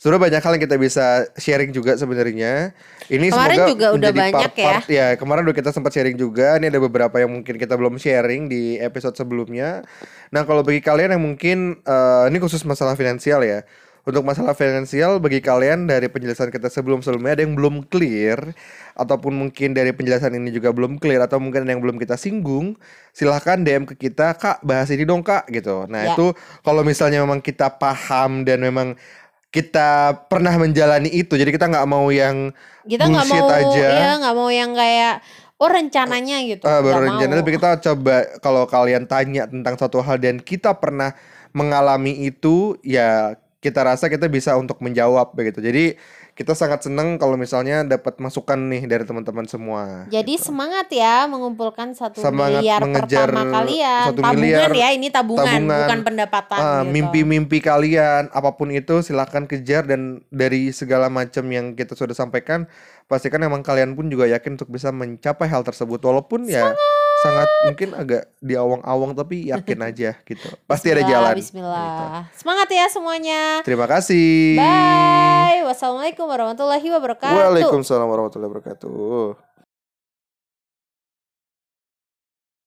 sudah 0.05 0.21
banyak 0.21 0.37
hal 0.37 0.53
yang 0.53 0.63
kita 0.69 0.77
bisa 0.77 1.25
sharing 1.33 1.73
juga 1.73 1.97
sebenarnya. 1.97 2.77
Ini 3.09 3.33
Kemarin 3.33 3.57
semoga 3.57 3.71
juga 3.73 3.87
udah 3.97 4.11
banyak 4.13 4.51
part-part 4.53 4.85
ya. 4.85 5.07
Kemarin 5.17 5.41
udah 5.49 5.57
kita 5.57 5.73
sempat 5.73 5.97
sharing 5.97 6.13
juga. 6.13 6.61
Ini 6.61 6.69
ada 6.69 6.77
beberapa 6.77 7.17
yang 7.17 7.33
mungkin 7.33 7.57
kita 7.57 7.73
belum 7.73 7.97
sharing 7.97 8.45
di 8.45 8.77
episode 8.77 9.17
sebelumnya. 9.17 9.81
Nah, 10.29 10.45
kalau 10.45 10.61
bagi 10.61 10.85
kalian 10.85 11.17
yang 11.17 11.25
mungkin 11.25 11.81
uh, 11.89 12.29
ini 12.29 12.37
khusus 12.37 12.61
masalah 12.69 12.93
finansial 12.93 13.41
ya. 13.41 13.65
Untuk 14.05 14.21
masalah 14.21 14.53
finansial 14.53 15.17
bagi 15.17 15.41
kalian 15.41 15.89
dari 15.89 16.05
penjelasan 16.05 16.53
kita 16.53 16.69
sebelum-sebelumnya 16.69 17.41
ada 17.41 17.41
yang 17.41 17.57
belum 17.57 17.89
clear 17.89 18.53
ataupun 18.93 19.33
mungkin 19.33 19.73
dari 19.73 19.97
penjelasan 19.97 20.37
ini 20.37 20.53
juga 20.53 20.69
belum 20.69 21.01
clear 21.01 21.25
atau 21.25 21.41
mungkin 21.41 21.65
ada 21.65 21.73
yang 21.73 21.81
belum 21.81 21.97
kita 21.97 22.13
singgung, 22.13 22.77
silahkan 23.09 23.65
DM 23.65 23.89
ke 23.89 23.97
kita, 23.97 24.37
Kak, 24.37 24.61
bahas 24.61 24.93
ini 24.93 25.09
dong, 25.09 25.25
Kak, 25.25 25.49
gitu. 25.49 25.89
Nah, 25.89 26.05
Ya. 26.05 26.13
itu 26.13 26.37
kalau 26.61 26.85
misalnya 26.85 27.25
memang 27.25 27.41
kita 27.41 27.81
paham 27.81 28.45
dan 28.45 28.61
memang 28.61 28.93
kita 29.55 30.19
pernah 30.27 30.51
menjalani 30.59 31.07
itu, 31.07 31.39
jadi 31.39 31.47
kita 31.47 31.71
nggak 31.71 31.87
mau 31.87 32.11
yang 32.11 32.51
Kita 32.83 33.07
nggak 33.07 33.27
mau 33.31 33.47
aja. 33.47 33.87
ya 33.87 34.11
nggak 34.19 34.35
mau 34.35 34.51
yang 34.51 34.75
kayak 34.75 35.23
oh 35.55 35.69
rencananya 35.71 36.37
gitu. 36.43 36.67
Ah, 36.67 36.83
baru 36.83 37.07
rencana 37.07 37.39
tapi 37.39 37.51
kita 37.55 37.79
coba 37.79 38.15
kalau 38.43 38.67
kalian 38.67 39.07
tanya 39.07 39.47
tentang 39.47 39.79
suatu 39.79 40.03
hal 40.03 40.19
dan 40.19 40.43
kita 40.43 40.75
pernah 40.75 41.15
mengalami 41.55 42.27
itu 42.27 42.75
ya 42.83 43.39
kita 43.63 43.81
rasa 43.81 44.11
kita 44.11 44.27
bisa 44.27 44.53
untuk 44.59 44.77
menjawab 44.83 45.31
begitu. 45.33 45.63
Jadi 45.63 45.95
kita 46.35 46.51
sangat 46.51 46.83
senang 46.83 47.15
kalau 47.15 47.39
misalnya 47.39 47.87
dapat 47.87 48.19
masukan 48.19 48.59
nih 48.67 48.83
dari 48.83 49.07
teman-teman 49.07 49.47
semua. 49.47 50.03
Jadi 50.11 50.35
semangat 50.35 50.91
ya 50.91 51.31
mengumpulkan 51.31 51.95
satu 51.95 52.19
Semangat 52.19 52.59
miliar 52.59 52.83
mengejar 52.83 53.31
pertama 53.31 53.55
kalian. 53.55 54.03
satu 54.11 54.19
tabungan 54.19 54.43
miliar, 54.43 54.71
ya 54.75 54.87
ini 54.91 55.07
tabungan, 55.07 55.47
tabungan. 55.47 55.79
bukan 55.79 55.99
pendapatan 56.03 56.59
Ah, 56.59 56.83
gitu. 56.83 56.91
mimpi-mimpi 56.91 57.63
kalian 57.63 58.27
apa 58.35 58.51
pun 58.51 58.67
itu 58.67 58.99
silahkan 58.99 59.47
kejar 59.47 59.87
dan 59.87 60.27
dari 60.27 60.75
segala 60.75 61.07
macam 61.07 61.47
yang 61.47 61.71
kita 61.71 61.95
sudah 61.95 62.11
sampaikan 62.11 62.67
pastikan 63.07 63.39
emang 63.39 63.63
kalian 63.63 63.95
pun 63.95 64.11
juga 64.11 64.27
yakin 64.27 64.59
untuk 64.59 64.67
bisa 64.67 64.91
mencapai 64.91 65.47
hal 65.47 65.63
tersebut 65.63 66.03
walaupun 66.03 66.51
ya 66.51 66.75
sangat 67.25 67.49
mungkin 67.65 67.89
agak 67.97 68.23
di 68.37 68.53
awang-awang 68.53 69.11
tapi 69.17 69.49
yakin 69.49 69.79
aja 69.89 70.13
gitu 70.21 70.47
pasti 70.69 70.93
ada 70.93 71.01
jalan 71.01 71.33
Bismillah. 71.33 72.29
Gitu. 72.29 72.45
Semangat 72.45 72.67
ya 72.69 72.85
semuanya. 72.93 73.41
terima 73.65 73.89
kasih 73.89 74.55
Bye. 74.61 75.65
Wassalamualaikum 75.65 76.29
warahmatullahi 76.29 76.87
wabarakatuh. 76.93 77.33
Waalaikumsalam 77.33 78.05
warahmatullahi 78.05 78.49
wabarakatuh 78.53 79.44